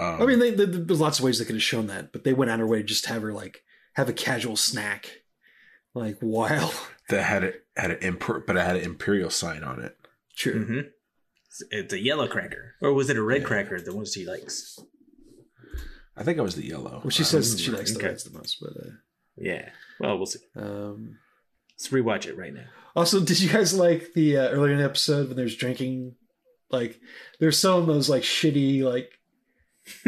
[0.00, 2.22] um, I mean, they, they, there's lots of ways they could have shown that, but
[2.22, 5.22] they went out of their way to just have her like have a casual snack,
[5.92, 6.72] like while
[7.08, 9.96] that had it had an imper- but it had an imperial sign on it
[10.36, 10.64] true.
[10.64, 10.78] hmm
[11.48, 13.48] It's, it's a yellow cracker, or was it a red Yeah.
[13.48, 13.80] cracker?
[13.80, 14.78] The ones she likes.
[16.16, 18.06] i think it was the yellow Well, she Um, says that she likes the okay.
[18.06, 18.74] reds the most, but
[19.40, 19.68] Yeah.
[20.00, 20.40] Well, we'll see.
[20.56, 21.18] um,
[21.72, 22.64] Let's rewatch it right now.
[22.96, 26.14] Also, did you guys like the uh, earlier in the episode when there's drinking?
[26.70, 27.00] Like,
[27.40, 29.10] they're selling those like shitty like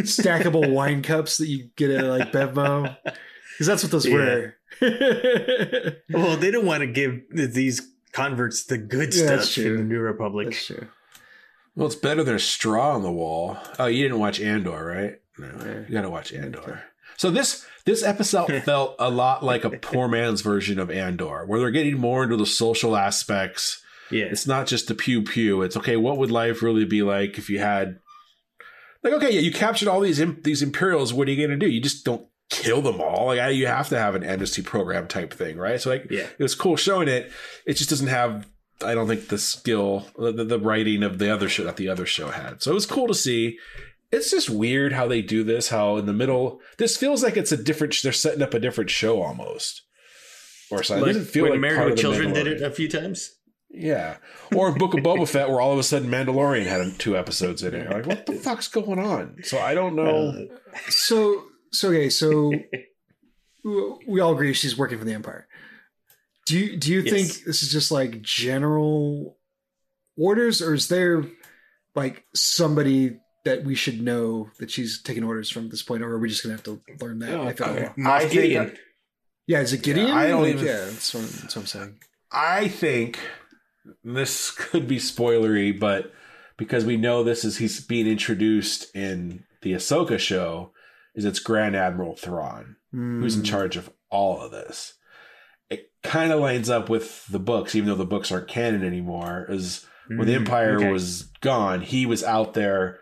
[0.01, 4.15] stackable wine cups that you get at like Bevmo, because that's what those Yeah.
[4.15, 4.55] were.
[6.13, 7.81] Well, they don't want to give these
[8.13, 9.73] converts the good Yeah, that's stuff true.
[9.75, 10.49] in the New Republic.
[10.49, 10.89] that's true.
[11.77, 15.21] well it's better than a straw on the wall oh you didn't watch andor right
[15.39, 15.81] no Yeah.
[15.87, 16.83] you gotta watch andor
[17.21, 21.61] so this this episode felt a lot like a poor man's version of andor where
[21.61, 24.25] they're getting more into the social aspects Yeah.
[24.25, 25.63] It's not just the pew pew.
[25.63, 25.97] It's okay.
[25.97, 28.01] What would life really be like if you had,
[29.05, 31.13] like, okay, yeah, you captured all these these Imperials.
[31.15, 31.71] What are you going to do?
[31.73, 33.27] You just don't kill them all.
[33.27, 35.81] Like, you have to have an amnesty program type thing, right?
[35.81, 36.27] So, like, Yeah.
[36.39, 37.31] it was cool showing it.
[37.67, 38.49] It just doesn't have.
[38.85, 42.07] I don't think the skill, the, the writing of the other show that the other
[42.07, 42.63] show had.
[42.63, 43.59] So it was cool to see.
[44.13, 45.69] It's just weird how they do this.
[45.69, 47.97] How in the middle, this feels like it's a different.
[48.03, 49.83] They're setting up a different show almost,
[50.71, 51.03] or something.
[51.03, 52.71] Like it doesn't feel when like Married part with of the Children did it a
[52.71, 53.31] few times.
[53.73, 54.17] Yeah.
[54.53, 57.73] Or Book of Boba Fett, where all of a sudden Mandalorian had two episodes in
[57.73, 57.89] it.
[57.89, 59.37] Like, what the fuck's going on?
[59.45, 60.31] So I don't know.
[60.31, 62.53] Uh, So, so okay, so
[64.09, 65.47] we all agree she's working for the Empire.
[66.47, 67.13] Do you do you Yes.
[67.13, 69.39] think this is just like general
[70.17, 71.25] orders, or is there
[71.95, 73.19] like somebody
[73.51, 76.43] that we should know that she's taking orders from this point, or are we just
[76.43, 77.31] gonna have to learn that?
[77.49, 77.75] if at all?
[77.75, 77.89] Okay.
[77.99, 78.79] Moff I think-
[79.47, 80.07] Yeah, is it Gideon?
[80.09, 81.99] Yeah, I don't Like, even- yeah, that's what, that's what I'm saying.
[82.31, 83.19] I think
[84.05, 86.13] this could be spoilery, but
[86.57, 90.73] because we know this is he's being introduced in the Ahsoka show,
[91.17, 93.45] is it's Grand Admiral Thrawn who's in Hmm.
[93.47, 94.95] charge of all of this.
[95.69, 99.47] It kind of lines up with the books, even though the books aren't canon anymore.
[99.49, 100.91] Is when the Mm, Empire okay.
[100.93, 103.00] was gone, he was out there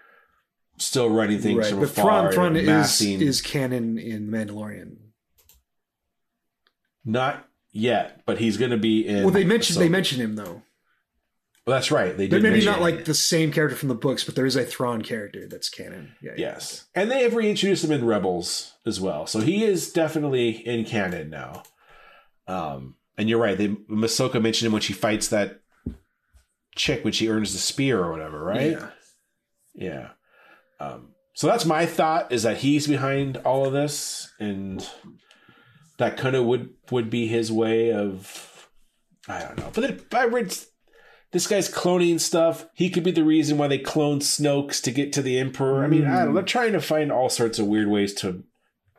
[0.79, 4.97] still running things right, from but afar, Thrawn, Thrawn is is canon in Mandalorian.
[7.05, 9.25] Not yet, but he's going to be in.
[9.25, 10.63] well, they mentioned so- they mention him though.
[11.67, 12.17] Well, that's right.
[12.17, 14.57] They But did maybe not like the same character from the books, but there is
[14.57, 16.15] a Thrawn character that's canon.
[16.23, 16.53] Yeah, yeah.
[16.53, 20.87] Yes, and they have reintroduced him in Rebels as well, so he is definitely in
[20.87, 21.65] canon now.
[22.47, 23.59] Um, and you're right.
[23.59, 25.61] They Ahsoka mentioned him when she fights that
[26.75, 28.71] chick when she earns the spear or whatever, right?
[28.71, 28.89] Yeah.
[29.75, 30.09] Yeah.
[30.81, 34.87] Um, so that's my thought is that he's behind all of this, and
[35.99, 38.69] that kind of would would be his way of
[39.29, 39.71] I don't know.
[39.73, 40.57] But then I read
[41.33, 42.67] this guy's cloning stuff.
[42.75, 45.85] He could be the reason why they cloned Snoke's to get to the Emperor.
[45.85, 46.35] I mean, I don't know.
[46.35, 48.45] They're trying to find all sorts of weird ways to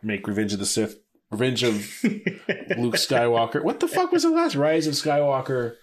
[0.03, 0.99] make Revenge of the Sith,
[1.31, 3.64] Revenge of Luke Skywalker.
[3.64, 5.76] What the fuck was the last Rise of Skywalker?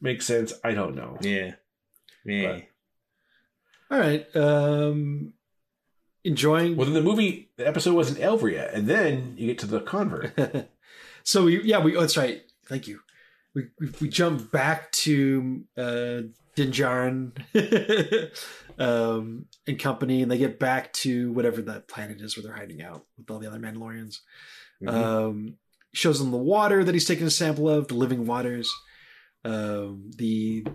[0.00, 0.52] Makes sense.
[0.62, 1.18] I don't know.
[1.20, 1.54] Yeah.
[2.24, 2.60] Yeah.
[3.90, 4.26] All right.
[4.34, 5.32] Um,
[6.24, 6.76] enjoying.
[6.76, 9.80] Well, then the movie, the episode wasn't over yet, and then you get to the
[9.80, 10.68] convert.
[11.22, 12.42] so we yeah we oh, that's right.
[12.66, 13.00] Thank you.
[13.54, 16.22] We we, we jump back to uh,
[16.56, 17.32] Din Djarin
[18.78, 22.82] um, and company, and they get back to whatever that planet is where they're hiding
[22.82, 24.20] out with all the other Mandalorians.
[24.82, 24.88] Mhm.
[24.88, 25.54] Um,
[25.92, 28.72] shows them the water that he's taking a sample of, the living waters.
[29.44, 30.66] Um, the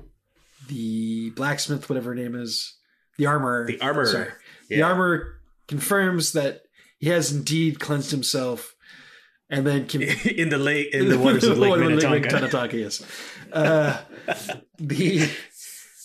[0.67, 2.77] the blacksmith, whatever her name is,
[3.19, 3.67] the armorer.
[3.67, 4.05] The armorer.
[4.07, 4.29] Sorry.
[4.69, 4.87] The Yeah.
[4.87, 6.63] armorer confirms that
[6.99, 8.75] he has indeed cleansed himself,
[9.49, 10.01] and then can,
[10.41, 12.33] in the lake, in the waters of Lake Minnetonka.
[12.33, 13.03] Minnetonka, yes.
[13.53, 13.97] Uh,
[14.79, 15.29] the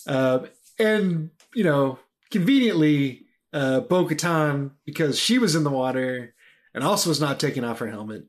[0.07, 0.39] uh,
[0.79, 1.99] and you know
[2.31, 6.33] conveniently, uh, Bo Katan because she was in the water
[6.73, 8.25] and also was not taking off her helmet,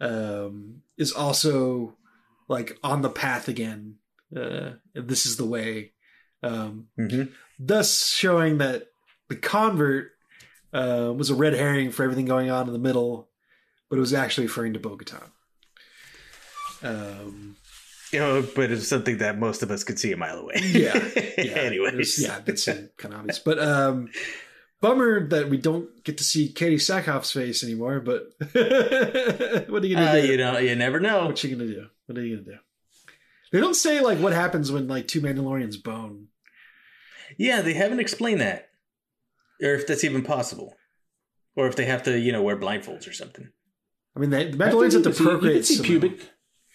[0.00, 1.96] um, is also
[2.48, 3.96] like on the path again.
[4.36, 5.92] Uh, this is the way.
[6.42, 7.30] Um, Mhm.
[7.64, 8.88] Thus showing that
[9.28, 10.10] the convert
[10.72, 13.28] uh, was a red herring for everything going on in the middle,
[13.88, 15.28] but it was actually referring to Bo-Katan.
[16.82, 17.56] Um,
[18.12, 20.56] You know, but it's something that most of us could see a mile away.
[20.64, 21.08] yeah,
[21.38, 21.52] yeah.
[21.58, 22.20] Anyways.
[22.20, 23.38] Yeah, that's kind of obvious.
[23.38, 24.10] But um,
[24.80, 28.00] bummer that we don't get to see Katee Sackhoff's face anymore.
[28.00, 30.26] But what are you gonna Uh, do?
[30.26, 31.26] you know, you never know.
[31.26, 31.86] What you gonna do?
[32.06, 32.58] What are you gonna do?
[33.52, 36.28] They don't say like what happens when like two Mandalorians bone.
[37.38, 38.68] Yeah, they haven't explained that,
[39.62, 40.76] or if that's even possible,
[41.56, 43.48] or if they have to, you know, wear blindfolds or something.
[44.16, 45.54] I mean, they, the I think Mandalorians you have to could see- You procreate.
[45.56, 45.88] can see somehow.
[45.90, 46.28] pubic.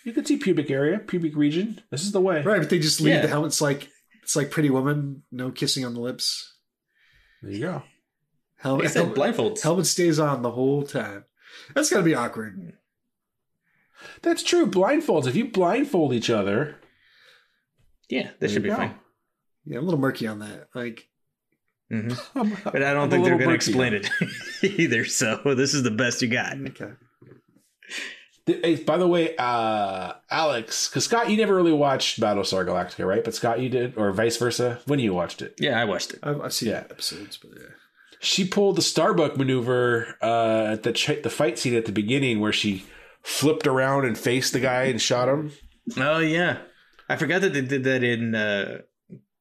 [0.05, 1.81] You can see pubic area, pubic region.
[1.91, 2.41] This is the way.
[2.41, 2.59] right?
[2.59, 3.21] But they just leave Yeah.
[3.21, 3.89] the helmets like
[4.23, 6.53] it's like Pretty Woman, no kissing on the lips.
[7.41, 7.83] There you go.
[8.57, 9.61] Helmet, Like I said, helmet, blindfolds.
[9.61, 11.25] helmet stays on the whole time.
[11.75, 12.73] That's gotta be awkward.
[14.21, 14.65] That's true.
[14.65, 15.27] Blindfolds.
[15.27, 16.77] If you blindfold each other,
[18.09, 18.81] Yeah, that There should be you go.
[18.81, 18.95] fine.
[19.67, 20.67] Yeah, I'm a little murky on that.
[20.73, 21.07] Like,
[21.89, 24.09] hmm I'm, But I don't I'm think they're going to explain it
[24.63, 25.05] either.
[25.05, 26.57] So this is the best you got.
[26.57, 26.91] okay.
[28.45, 33.21] Hey, by the way, uh, Alex, because Scott, you never really watched Battlestar Galactica, right?
[33.21, 34.79] But Scott, you did, or vice versa.
[34.85, 36.19] When you watched it, Yeah, I watched it.
[36.23, 36.77] I've, I've seen Yeah.
[36.89, 37.67] episodes, but yeah.
[38.21, 42.39] she pulled the Starbuck maneuver uh, at the ch- the fight scene at the beginning,
[42.39, 42.85] where she
[43.21, 45.51] flipped around and faced the guy and shot him.
[45.97, 46.59] Oh yeah,
[47.09, 48.77] I forgot that they did that in uh,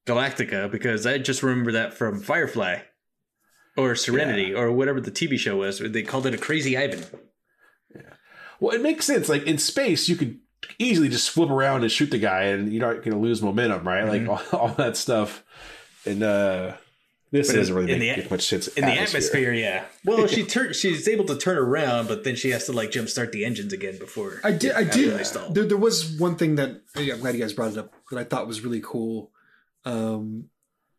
[0.06, 2.78] Galactica because I just remember that from Firefly
[3.76, 5.78] or Serenity or whatever the TV show was.
[5.80, 7.04] They called it a Crazy Ivan.
[8.60, 9.28] Well, it makes sense.
[9.28, 10.38] Like in space, you could
[10.78, 13.86] easily just flip around and shoot the guy, and you're not going to lose momentum,
[13.86, 14.04] right?
[14.04, 15.44] Like all, all that stuff.
[16.06, 16.74] And uh,
[17.32, 18.68] this But doesn't in- really in make, the- make much sense.
[18.68, 19.84] In the atmosphere, yeah.
[20.06, 23.32] Well, she tur- she's able to turn around, but then she has to like jumpstart
[23.32, 24.40] the engines again before.
[24.42, 24.72] I did.
[24.72, 25.18] I did.
[25.18, 25.52] they.
[25.52, 28.18] There, there was one thing that yeah, I'm glad you guys brought it up that
[28.18, 29.32] I thought was really cool.
[29.86, 30.50] Um,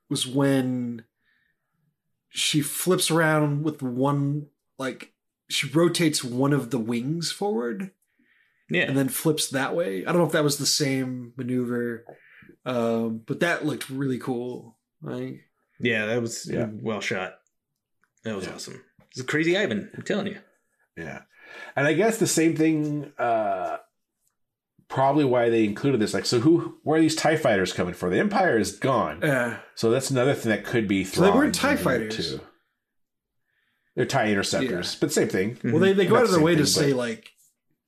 [0.10, 1.04] was when
[2.30, 4.48] she flips around with one
[4.80, 5.14] like
[5.50, 7.92] she rotates one of the wings forward
[8.70, 10.06] Yeah, and then flips that way.
[10.06, 12.06] I don't know if that was the same maneuver,
[12.66, 14.78] um, but that looked really cool.
[15.02, 15.42] Like,
[15.80, 16.70] yeah, that was Yeah.
[16.72, 17.40] well shot.
[18.24, 18.54] That was Yeah.
[18.56, 18.84] awesome.
[19.12, 19.90] It's a Crazy Ivan.
[19.96, 20.40] I'm telling you.
[20.96, 21.24] Yeah.
[21.76, 23.78] And I guess the same thing, uh,
[24.90, 26.14] probably why they included this.
[26.14, 28.12] Like, so who, where are these TIE fighters coming from?
[28.12, 29.24] The Empire is gone.
[29.24, 32.06] uh, So that's another thing that could be thrown So they weren't thrown TIE into
[32.06, 32.40] it, fighters.
[33.96, 35.58] They're TIE interceptors, but same thing.
[35.64, 37.30] well, they, they go Not out of their same way to thing, say but- like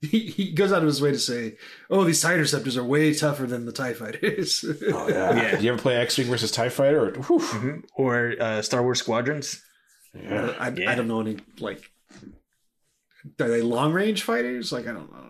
[0.02, 1.56] he, he goes out of his way to say,
[1.90, 5.34] "Oh, these tie interceptors are way tougher than the tie fighters." Oh, yeah.
[5.36, 5.56] Yeah.
[5.58, 7.08] Do you ever play X Wing versus TIE Fighter?
[7.08, 7.82] Or, whew, Mhm.
[7.96, 9.62] Or uh, Star Wars Squadrons.
[10.14, 10.54] yeah.
[10.58, 10.90] I, Yeah.
[10.90, 11.82] I don't know any like.
[13.38, 14.72] Are they long range fighters?
[14.72, 15.26] Like I don't know.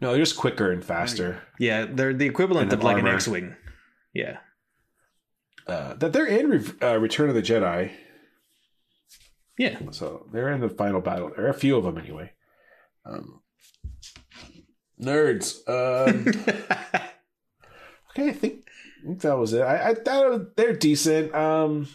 [0.00, 1.42] No, they're just quicker and faster.
[1.58, 3.06] Yeah, they're the equivalent of like an.
[3.06, 3.56] X-wing.
[4.14, 4.38] Yeah.
[5.66, 7.90] Uh, that they're in Re- uh, Return of the Jedi.
[9.58, 9.78] Yeah.
[9.90, 11.32] So they're in the final battle.
[11.36, 12.32] There are a few of them anyway.
[13.04, 13.40] Um,
[15.00, 15.58] nerds.
[15.68, 16.26] Um,
[18.10, 18.64] okay, I think,
[19.02, 19.62] I think that was it.
[19.62, 21.34] I, I thought they're decent.
[21.34, 21.88] Um,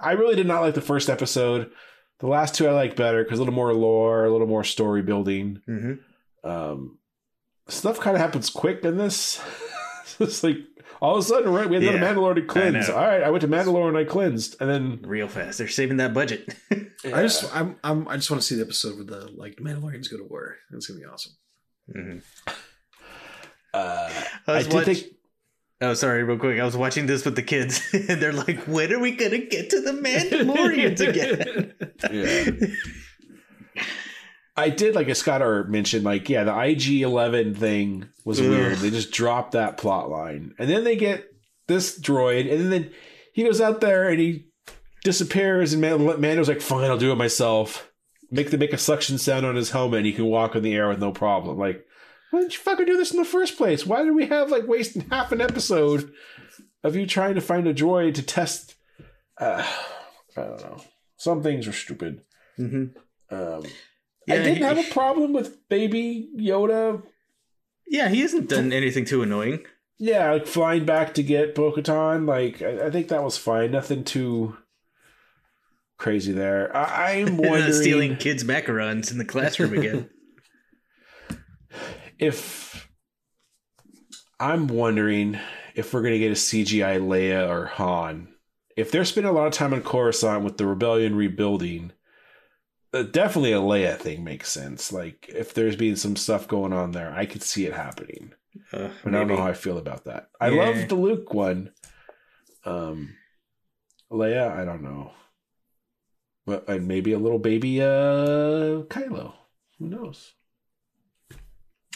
[0.00, 1.70] I really did not like the first episode.
[2.18, 5.02] The last two I like better because a little more lore, a little more story
[5.02, 5.62] building.
[5.66, 5.92] hmm
[6.42, 6.97] Um,
[7.68, 9.40] stuff kind of happens quick in this.
[10.18, 10.56] it's like
[11.00, 11.68] all of a sudden, right?
[11.68, 12.88] We had another Yeah, Mandalore to cleanse.
[12.90, 15.58] All right, I went to Mandalore and I cleansed, and then Real fast.
[15.58, 16.54] They're saving that budget.
[17.04, 20.10] I just I'm, I'm I just want to see the episode where the like Mandalorians
[20.10, 20.56] go to war.
[20.72, 21.32] It's gonna be awesome.
[21.94, 22.22] Mhm.
[23.74, 24.10] uh,
[24.46, 25.04] I I was did watch- think
[25.80, 26.58] Oh, sorry, real quick.
[26.58, 29.70] I was watching this with the kids, and they're like, "When are we gonna get
[29.70, 32.76] to the Mandalorians again?"
[34.58, 38.48] I did like as Scott or mentioned, like, yeah, the IG eleven thing was Ugh.
[38.48, 38.78] weird.
[38.78, 40.54] They just dropped that plot line.
[40.58, 41.24] And then they get
[41.66, 42.90] this droid, and then
[43.32, 44.46] he goes out there and he
[45.04, 47.90] disappears, and Man- Mando's like, fine, I'll do it myself.
[48.30, 50.74] Make the make a suction sound on his helmet and he can walk in the
[50.74, 51.56] air with no problem.
[51.56, 51.86] Like,
[52.30, 53.86] why didn't you fucking do this in the first place?
[53.86, 56.12] Why did we have like wasting half an episode
[56.84, 58.74] of you trying to find a droid to test
[59.40, 59.64] uh,
[60.36, 60.82] I don't know.
[61.16, 62.20] Some things are stupid.
[62.56, 62.86] hmm
[63.30, 63.62] Um,
[64.28, 67.02] Yeah, I didn't he- have a problem with Baby Yoda.
[67.86, 69.64] Yeah, he hasn't done anything too annoying.
[69.98, 72.26] Yeah, like flying back to get Bo-Katan.
[72.28, 73.72] Like, I, I think that was fine.
[73.72, 74.56] Nothing too
[75.96, 76.74] crazy there.
[76.76, 80.10] I, I'm wondering Stealing kids' macarons in the classroom again.
[82.18, 82.88] if
[84.40, 85.38] I'm wondering
[85.74, 88.28] if we're gonna get a CGI Leia or Han.
[88.76, 91.97] If they're spending a lot of time on Coruscant with the rebellion rebuilding, uh,
[92.92, 94.92] definitely a Leia thing makes sense.
[94.92, 98.32] Like if there's been some stuff going on there, I could see it happening.
[98.72, 100.30] Uh, But I don't know how I feel about that.
[100.40, 100.62] I Yeah.
[100.64, 101.72] love the Luke one.
[102.64, 103.14] Um,
[104.10, 105.12] Leia, I don't know,
[106.46, 109.34] but and maybe a little baby uh Kylo.
[109.78, 110.32] Who knows?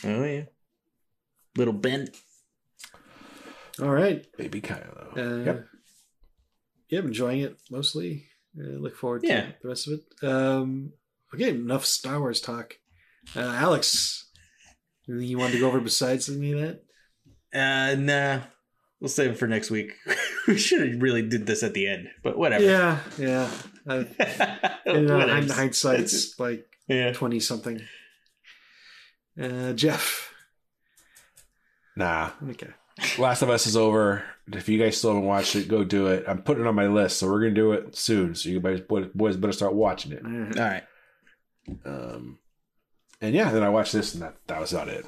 [0.05, 0.45] Oh yeah,
[1.57, 2.09] little Ben.
[3.81, 4.25] All right.
[4.37, 5.17] Baby Kylo.
[5.17, 5.67] Uh, yep.
[6.89, 8.27] Yeah, I'm enjoying it mostly.
[8.59, 9.29] Uh, look forward to
[9.63, 10.27] the rest of it.
[10.29, 10.93] Um,
[11.35, 12.75] okay, enough Star Wars talk.
[13.35, 14.29] Uh, Alex,
[15.09, 16.83] anything you wanted to go over besides any of that?
[17.55, 18.41] Uh, nah.
[19.01, 19.95] We'll save it for next week.
[20.47, 22.63] we should have really did this at the end, but whatever.
[22.63, 23.51] Yeah, yeah.
[23.89, 23.95] I,
[24.87, 25.29] in uh, Whatevs.
[25.31, 27.13] hind- hindsight's like yeah.
[27.13, 27.81] twenty something.
[29.41, 30.33] Uh, Jeff.
[31.97, 32.69] Nah, Okay.
[33.19, 34.23] Last of Us is over.
[34.53, 36.25] If you guys still haven't watched it, go do it.
[36.27, 38.35] I'm putting it on my list, so we're gonna do it soon.
[38.35, 40.23] So you guys boys boys better start watching it.
[40.25, 40.57] All right.
[40.59, 40.83] All right.
[41.87, 42.39] Um,
[43.21, 45.07] and yeah, then I watched this, and that that was about it.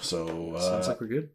[0.00, 0.26] So
[0.58, 1.28] Sounds uh, like we're good.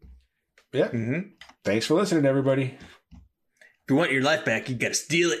[0.72, 1.20] yeah, Mm-hmm.
[1.64, 2.76] thanks for listening, everybody.
[3.12, 5.40] If you want your life back, you gotta steal it.